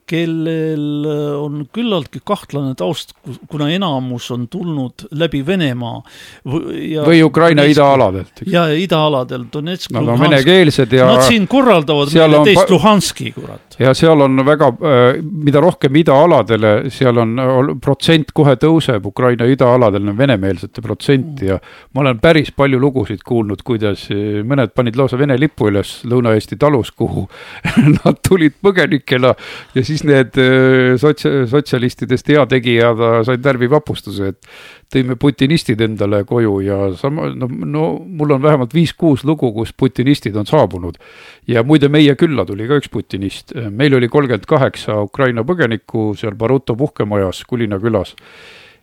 kellel 0.08 1.04
äh, 1.04 1.42
on 1.42 1.66
küllaltki 1.74 2.20
kahtlane 2.26 2.74
taust, 2.78 3.12
kuna 3.50 3.68
enamus 3.72 4.30
on 4.34 4.46
tulnud 4.48 5.06
läbi 5.18 5.42
Venemaa. 5.46 6.02
või 6.44 7.22
Ukraina 7.24 7.64
idaaladelt. 7.68 8.42
ja 8.46 8.66
idaaladel, 8.72 9.44
Donetsk, 9.52 9.92
Nad 9.92 10.08
on 10.08 10.20
venekeelsed 10.20 10.92
ja 10.92 11.06
Nad 11.06 11.26
siin 11.28 11.48
korraldavad 11.48 12.12
meile 12.14 12.42
teist 12.44 12.70
Luhanski, 12.70 13.32
kurat. 13.32 13.76
ja 13.78 13.94
seal 13.94 14.20
on 14.24 14.44
väga, 14.46 14.68
äh, 14.68 15.22
mida 15.22 15.60
rohkem 15.60 15.96
idaaladele, 15.96 16.90
seal 16.94 17.18
on, 17.24 17.36
protsent 17.82 18.32
kohe 18.34 18.56
tõuseb, 18.60 19.06
Ukraina 19.06 19.48
idaaladel 19.48 20.08
on 20.08 20.18
venemeelsete 20.18 20.84
protsent 20.84 21.42
ja 21.42 21.58
ma 21.94 22.04
olen 22.06 22.20
päris 22.22 22.52
palju 22.56 22.80
lugusid 22.80 23.24
kuulnud, 23.26 23.62
kuidas 23.66 24.08
äh, 24.14 24.40
mõned 24.44 24.74
panid 24.74 24.96
lausa 24.96 25.18
Vene 25.18 25.38
lipu 25.38 25.68
üles 25.70 25.98
Lõuna-Eesti 26.08 26.58
talus, 26.60 26.92
kuhu 26.94 27.26
nad 27.98 28.22
tulid 28.26 28.56
põgenikena 28.62 29.34
ja 29.78 29.84
siis 29.86 30.02
need 30.06 30.36
äh, 30.42 30.96
sots-, 31.00 31.26
sotsialistidest 31.50 32.28
heategijad 32.32 33.00
said 33.26 33.44
närvivapustuse, 33.44 34.32
et 34.32 34.48
tõime 34.92 35.18
putinistid 35.20 35.80
endale 35.84 36.22
koju 36.28 36.58
ja 36.64 36.78
sama, 36.98 37.28
no, 37.36 37.48
no 37.48 37.84
mul 38.02 38.36
on 38.36 38.42
vähemalt 38.42 38.74
viis-kuus 38.76 39.24
lugu, 39.28 39.52
kus 39.56 39.74
putinistid 39.76 40.36
on 40.36 40.48
saabunud. 40.48 40.98
ja 41.46 41.62
muide, 41.64 41.88
meie 41.92 42.16
külla 42.18 42.44
tuli 42.48 42.68
ka 42.68 42.80
üks 42.80 42.90
putinist, 42.92 43.54
meil 43.70 43.94
oli 43.94 44.08
kolmkümmend 44.08 44.48
kaheksa 44.48 45.00
Ukraina 45.06 45.44
põgenikku 45.46 46.12
seal 46.18 46.36
Baruto 46.38 46.76
puhkemajas 46.76 47.44
Kulina 47.48 47.78
külas. 47.78 48.14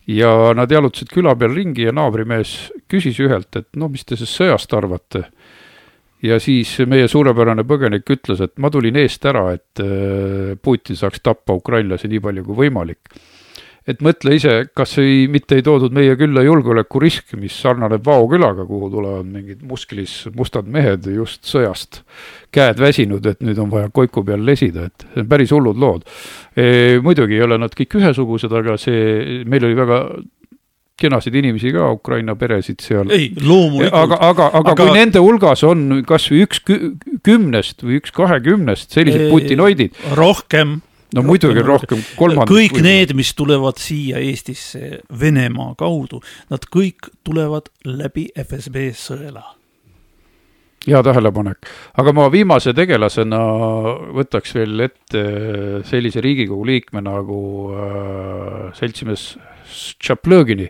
Ja 0.08 0.54
nad 0.54 0.70
jalutasid 0.70 1.10
küla 1.10 1.34
peal 1.36 1.56
ringi 1.56 1.88
ja 1.88 1.91
naabrimees 1.96 2.70
küsis 2.91 3.18
ühelt, 3.20 3.50
et 3.58 3.68
noh, 3.74 3.89
mis 3.89 4.06
te 4.06 4.14
sellest 4.14 4.38
sõjast 4.38 4.76
arvate 4.78 5.24
ja 6.24 6.39
siis 6.41 6.78
meie 6.89 7.07
suurepärane 7.11 7.66
põgenik 7.68 8.09
ütles, 8.16 8.41
et 8.43 8.55
ma 8.61 8.72
tulin 8.74 8.97
eest 9.01 9.26
ära, 9.28 9.47
et 9.55 9.84
äh, 9.84 10.55
Putin 10.61 10.99
saaks 10.99 11.24
tappa 11.26 11.55
ukrainlasi 11.57 12.09
nii 12.11 12.22
palju 12.24 12.45
kui 12.47 12.66
võimalik. 12.66 13.18
et 13.86 13.99
mõtle 14.01 14.34
ise, 14.34 14.53
kas 14.74 14.95
ei, 14.97 15.28
mitte 15.30 15.59
ei 15.59 15.61
toodud 15.61 15.93
meie 15.93 16.16
külla 16.18 16.41
julgeolekurisk, 16.41 17.36
mis 17.38 17.53
sarnaneb 17.61 18.01
Vao 18.05 18.24
külaga, 18.32 18.63
kuhu 18.66 18.89
tulevad 18.89 19.28
mingid 19.30 19.61
musklis 19.61 20.24
mustad 20.34 20.66
mehed 20.66 21.05
just 21.05 21.45
sõjast, 21.45 22.01
käed 22.49 22.82
väsinud, 22.82 23.26
et 23.30 23.45
nüüd 23.45 23.61
on 23.61 23.70
vaja 23.70 23.91
koiku 23.93 24.24
peal 24.26 24.41
lesida, 24.41 24.88
et 24.89 25.05
see 25.11 25.22
on 25.22 25.30
päris 25.30 25.53
hullud 25.53 25.78
lood 25.78 26.07
e,. 26.57 26.97
muidugi 27.05 27.38
ei 27.38 27.45
ole 27.45 27.59
nad 27.61 27.78
kõik 27.78 27.99
ühesugused, 28.01 28.57
aga 28.57 28.80
see, 28.82 29.43
meil 29.45 29.70
oli 29.70 29.78
väga 29.78 30.01
kenasid 31.00 31.36
inimesi 31.36 31.74
ka, 31.76 31.89
Ukraina 31.96 32.36
peresid 32.39 32.84
seal. 32.84 33.12
ei, 33.12 33.30
loomulikult. 33.43 33.93
aga, 33.93 34.20
aga, 34.30 34.48
aga, 34.48 34.72
aga 34.72 34.76
kui 34.80 34.96
nende 34.96 35.24
hulgas 35.24 35.64
on 35.68 35.88
kasvõi 36.08 36.43
üks 36.46 36.62
kümnest 37.26 37.84
või 37.84 38.00
üks 38.00 38.16
kahekümnest 38.16 38.96
sellised 38.96 39.28
putinoidid. 39.34 39.98
rohkem. 40.16 40.80
no 41.12 41.20
rohkem, 41.20 41.28
muidugi 41.32 41.66
rohkem, 41.68 42.06
kolmandik. 42.20 42.54
kõik 42.54 42.80
või... 42.80 42.86
need, 42.88 43.16
mis 43.20 43.34
tulevad 43.36 43.82
siia 43.82 44.24
Eestisse 44.24 45.02
Venemaa 45.12 45.76
kaudu, 45.80 46.22
nad 46.54 46.68
kõik 46.72 47.12
tulevad 47.28 47.70
läbi 47.84 48.30
FSB 48.39 48.89
sõela 48.96 49.43
hea 50.86 51.00
tähelepanek, 51.02 51.66
aga 51.98 52.12
ma 52.14 52.28
viimase 52.30 52.72
tegelasena 52.78 53.39
võtaks 54.16 54.54
veel 54.54 54.86
ette 54.86 55.24
sellise 55.89 56.22
Riigikogu 56.22 56.68
liikme 56.70 57.02
nagu 57.04 57.39
äh, 57.74 58.68
seltsimees 58.78 59.34
Tšaplõgini. 59.66 60.70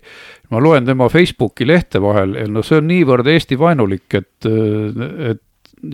ma 0.51 0.61
loen 0.61 0.85
tema 0.85 1.09
Facebooki 1.09 1.67
lehte 1.67 2.01
vahel 2.01 2.35
ja 2.39 2.47
no 2.47 2.63
see 2.63 2.79
on 2.79 2.87
niivõrd 2.87 3.27
Eesti 3.27 3.57
vaenulik, 3.59 4.07
et, 4.13 4.45
et 4.45 5.41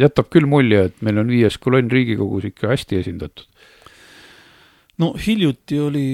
jätab 0.02 0.30
küll 0.32 0.48
mulje, 0.48 0.90
et 0.90 1.02
meil 1.02 1.22
on 1.22 1.32
viies 1.32 1.58
kolonn 1.58 1.92
Riigikogus 1.92 2.50
ikka 2.52 2.74
hästi 2.74 3.00
esindatud 3.02 3.48
no 5.02 5.12
hiljuti 5.28 5.80
oli 5.80 6.08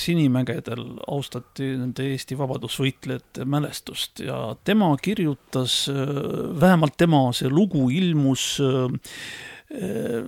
Sinimägedel, 0.00 0.82
austati 1.12 1.72
nende 1.76 2.06
Eesti 2.12 2.36
vabadusvõitlejate 2.38 3.46
mälestust 3.48 4.22
ja 4.24 4.38
tema 4.64 4.90
kirjutas, 5.02 5.84
vähemalt 6.60 6.96
tema 7.00 7.24
see 7.36 7.50
lugu 7.52 7.88
ilmus 7.92 8.46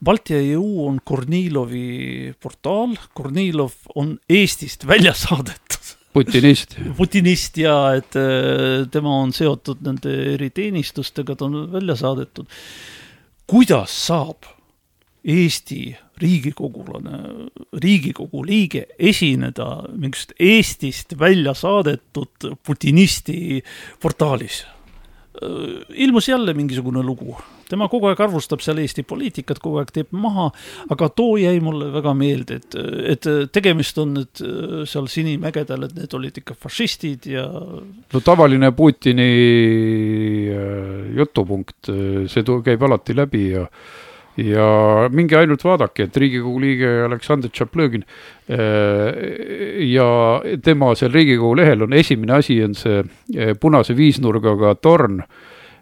Balti 0.03 0.33
ja 0.33 0.39
EU 0.55 0.85
on 0.87 0.99
Kornilovi 1.03 2.33
portaal, 2.39 2.95
Kornilov 3.13 3.73
on 3.95 4.13
Eestist 4.29 4.87
välja 4.87 5.13
saadetud. 5.13 5.95
putinist. 6.13 6.77
putinist 6.97 7.57
ja 7.57 7.73
et 7.95 8.15
äh, 8.15 8.87
tema 8.91 9.17
on 9.21 9.33
seotud 9.35 9.83
nende 9.85 10.13
eriteenistustega, 10.35 11.35
ta 11.35 11.45
on 11.45 11.67
välja 11.71 11.95
saadetud. 11.99 12.47
kuidas 13.47 14.05
saab 14.07 14.47
Eesti 15.19 15.97
riigikogulane, 16.21 17.49
riigikogu 17.83 18.45
liige 18.47 18.85
esineda 18.97 19.83
mingist 19.91 20.31
Eestist 20.39 21.19
välja 21.19 21.53
saadetud 21.53 22.53
putinisti 22.63 23.61
portaalis? 23.99 24.63
Äh, 25.43 25.83
ilmus 26.07 26.29
jälle 26.31 26.53
mingisugune 26.53 27.03
lugu 27.03 27.35
tema 27.69 27.87
kogu 27.91 28.09
aeg 28.09 28.21
arvustab 28.25 28.63
seal 28.63 28.81
Eesti 28.81 29.05
poliitikat, 29.07 29.61
kogu 29.63 29.81
aeg 29.81 29.93
teeb 29.93 30.11
maha, 30.17 30.49
aga 30.93 31.09
too 31.13 31.37
jäi 31.41 31.59
mulle 31.63 31.91
väga 31.93 32.15
meelde, 32.17 32.59
et, 32.59 32.77
et 33.13 33.29
tegemist 33.55 33.99
on 34.01 34.15
nüüd 34.17 34.43
äh, 34.45 34.83
seal 34.89 35.09
Sinimägedel, 35.11 35.87
et 35.87 35.95
need 35.97 36.17
olid 36.17 36.41
ikka 36.41 36.57
fašistid 36.57 37.29
ja. 37.29 37.45
no 37.45 38.25
tavaline 38.25 38.71
Putini 38.75 39.31
äh, 40.49 41.09
jutupunkt, 41.19 41.91
äh, 41.93 42.27
see 42.31 42.45
käib 42.65 42.85
alati 42.87 43.17
läbi 43.17 43.49
ja 43.53 43.65
ja 44.39 45.09
minge 45.11 45.35
ainult 45.35 45.65
vaadake, 45.65 46.05
et 46.07 46.17
Riigikogu 46.21 46.61
liige 46.63 46.89
Aleksandr 47.03 47.49
Tšaplõgin 47.51 48.05
ja 49.83 50.05
tema 50.63 50.93
seal 50.95 51.11
Riigikogu 51.11 51.57
lehel 51.59 51.83
on 51.83 51.95
esimene 51.97 52.37
asi, 52.37 52.55
on 52.63 52.77
see 52.77 53.01
punase 53.59 53.97
viisnurgaga 53.97 54.77
torn 54.79 55.19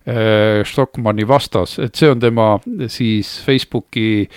Stockmanni 0.07 1.25
vastas, 1.27 1.73
et 1.83 1.97
see 1.99 2.07
on 2.07 2.21
tema 2.21 2.53
siis 2.87 3.33
Facebooki 3.43 4.27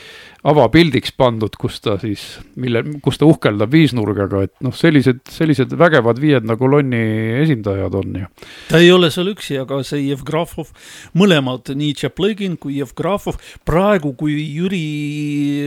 avapildiks 0.50 1.12
pandud, 1.14 1.54
kus 1.60 1.78
ta 1.84 1.96
siis, 2.00 2.22
mille, 2.60 2.82
kus 3.04 3.20
ta 3.20 3.28
uhkeldab 3.28 3.72
viisnurgaga, 3.72 4.44
et 4.48 4.54
noh, 4.64 4.74
sellised, 4.76 5.20
sellised 5.30 5.74
vägevad 5.78 6.20
viienda 6.22 6.56
kolonni 6.60 7.02
esindajad 7.42 7.98
on 8.00 8.16
ju. 8.22 8.30
ta 8.70 8.80
ei 8.80 8.90
ole 8.94 9.12
seal 9.12 9.30
üksi, 9.34 9.58
aga 9.60 9.82
see 9.86 10.06
Jevgrafov, 10.08 10.72
mõlemad, 11.18 11.72
nii 11.76 11.92
Tšaplõgin 12.00 12.56
kui 12.60 12.78
Jevgrafov, 12.80 13.38
praegu 13.68 14.14
kui 14.18 14.38
Jüri 14.40 14.84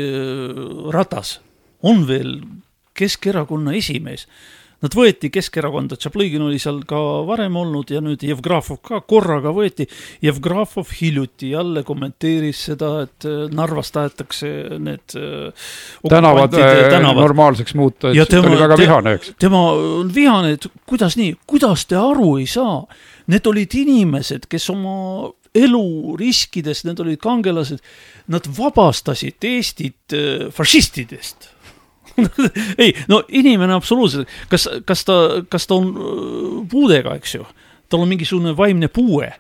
äh, 0.02 0.92
Ratas 0.94 1.38
on 1.86 2.06
veel 2.10 2.40
Keskerakonna 2.98 3.74
esimees 3.78 4.28
Nad 4.84 4.96
võeti 4.98 5.30
Keskerakonda, 5.32 5.96
Tšaplõgin 5.96 6.44
oli 6.44 6.58
seal 6.60 6.82
ka 6.88 6.98
varem 7.24 7.56
olnud 7.56 7.92
ja 7.94 8.02
nüüd 8.04 8.24
Jevgrafov 8.28 8.82
ka 8.84 9.00
korraga 9.08 9.54
võeti. 9.56 9.86
Jevgrafov 10.24 10.92
hiljuti 10.98 11.54
jälle 11.54 11.86
kommenteeris 11.88 12.66
seda, 12.68 12.90
et 13.06 13.28
äh, 13.30 13.46
Narvas 13.56 13.94
tahetakse 13.96 14.50
need 14.84 15.16
äh, 15.16 15.70
tänavad, 16.12 16.58
äh, 16.60 16.90
tänavad 16.92 17.24
normaalseks 17.24 17.78
muuta, 17.80 18.12
et 18.12 18.34
tema, 18.34 18.50
oli 18.52 18.60
väga 18.60 18.80
vihane, 18.82 19.16
eks. 19.20 19.32
tema 19.40 19.64
on 19.72 20.12
vihane, 20.12 20.58
et 20.58 20.68
kuidas 20.90 21.16
nii, 21.20 21.38
kuidas 21.48 21.88
te 21.88 22.00
aru 22.00 22.36
ei 22.42 22.50
saa? 22.52 22.82
Need 23.32 23.48
olid 23.48 23.80
inimesed, 23.80 24.50
kes 24.52 24.68
oma 24.74 25.30
elu 25.56 26.18
riskides, 26.20 26.84
need 26.84 27.00
olid 27.00 27.24
kangelased, 27.24 27.80
nad 28.36 28.52
vabastasid 28.58 29.48
Eestit 29.48 30.20
fašistidest 30.52 31.53
ei, 32.84 32.92
no 33.10 33.24
inimene 33.30 33.78
absoluutselt, 33.78 34.30
kas, 34.52 34.68
kas 34.86 35.06
ta, 35.08 35.18
kas 35.50 35.70
ta 35.70 35.80
on 35.80 35.94
äh, 35.94 36.60
puudega, 36.72 37.16
eks 37.20 37.40
ju, 37.40 37.48
tal 37.90 38.06
on 38.06 38.12
mingisugune 38.12 38.56
vaimne 38.58 38.92
puue 38.92 39.32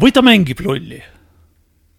või 0.00 0.12
ta 0.14 0.22
mängib 0.24 0.60
lolli 0.64 1.02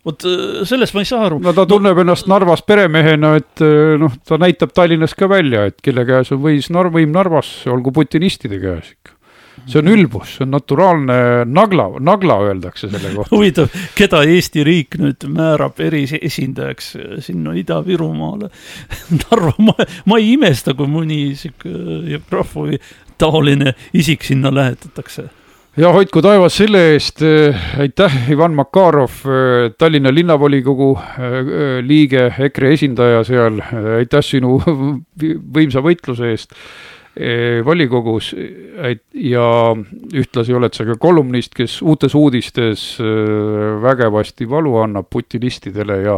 vot 0.08 0.24
äh, 0.28 0.64
sellest 0.68 0.96
ma 0.96 1.04
ei 1.04 1.10
saa 1.10 1.26
aru. 1.28 1.42
no 1.44 1.54
ta 1.56 1.68
tunneb 1.70 1.98
no, 1.98 2.06
ennast 2.06 2.30
Narvas 2.32 2.64
peremehena, 2.68 3.36
et 3.42 3.64
äh, 3.66 3.98
noh, 4.00 4.16
ta 4.28 4.40
näitab 4.42 4.74
Tallinnas 4.76 5.16
ka 5.18 5.30
välja, 5.32 5.68
et 5.70 5.80
kelle 5.84 6.06
käes 6.08 6.32
on 6.36 6.42
võis 6.44 6.72
võim 6.72 7.14
Narvas, 7.16 7.52
olgu 7.72 7.94
putinistide 7.96 8.62
käes 8.64 8.94
ikka. 8.96 9.17
See 9.66 9.80
on 9.82 9.90
ülbus, 9.92 10.36
see 10.38 10.46
on 10.46 10.54
naturaalne 10.56 11.18
nagla, 11.50 11.88
nagla 12.00 12.38
öeldakse 12.50 12.90
selle 12.92 13.14
kohta. 13.16 13.36
huvitav, 13.36 13.72
keda 13.98 14.22
Eesti 14.28 14.66
riik 14.68 15.00
nüüd 15.02 15.28
määrab 15.32 15.80
eriesindajaks 15.84 16.94
sinna 17.26 17.56
Ida-Virumaale? 17.58 18.52
Narva, 19.24 19.56
ma, 19.64 19.76
ma 20.06 20.22
ei 20.22 20.36
imesta, 20.36 20.76
kui 20.78 20.90
mõni 20.92 21.22
sihuke 21.40 21.74
Jevgrafovi 22.14 22.80
taoline 23.18 23.74
isik 23.98 24.24
sinna 24.28 24.54
lähetatakse. 24.54 25.30
Ja 25.78 25.92
hoidku 25.94 26.24
taevas 26.26 26.56
selle 26.58 26.80
eest, 26.96 27.22
aitäh, 27.78 28.14
Ivan 28.34 28.56
Makarov, 28.58 29.20
Tallinna 29.78 30.10
linnavolikogu 30.10 30.88
liige, 31.86 32.24
EKRE 32.48 32.72
esindaja 32.74 33.22
seal, 33.28 33.62
aitäh 34.00 34.26
sinu 34.26 34.56
võimsa 35.58 35.84
võitluse 35.86 36.32
eest 36.34 36.58
volikogus 37.66 38.34
ja 39.14 39.48
ühtlasi 40.14 40.56
oled 40.58 40.76
sa 40.76 40.86
ka 40.88 40.98
kolumnist, 41.02 41.56
kes 41.58 41.80
Uutes 41.82 42.16
Uudistes 42.16 42.86
vägevasti 43.84 44.50
valu 44.50 44.76
annab 44.84 45.10
putinistidele 45.10 46.02
ja 46.04 46.18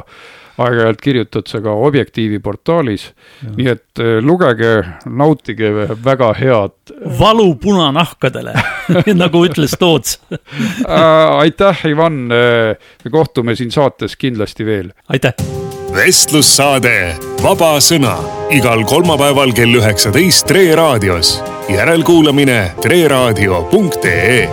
aeg-ajalt 0.59 0.99
kirjutad 1.01 1.47
sa 1.47 1.61
ka 1.63 1.71
Objektiivi 1.87 2.39
portaalis. 2.43 3.09
nii 3.55 3.69
et 3.71 4.01
lugege, 4.21 4.83
nautige 5.05 5.71
väga 6.03 6.33
head. 6.39 6.75
valu 7.19 7.53
punanahkadele 7.55 8.53
nagu 9.23 9.45
ütles 9.47 9.77
Toots 9.79 10.19
aitäh, 11.39 11.85
Ivan. 11.85 12.27
me 12.27 13.11
kohtume 13.11 13.55
siin 13.55 13.71
saates 13.71 14.15
kindlasti 14.19 14.65
veel. 14.65 14.93
aitäh 15.07 15.58
vestlussaade 15.93 17.15
Vaba 17.43 17.77
Sõna 17.83 18.17
igal 18.53 18.83
kolmapäeval 18.89 19.53
kell 19.57 19.79
üheksateist 19.79 20.47
Tre 20.49 20.75
raadios. 20.75 21.39
järelkuulamine 21.69 22.73
treraadio.ee 22.81 24.49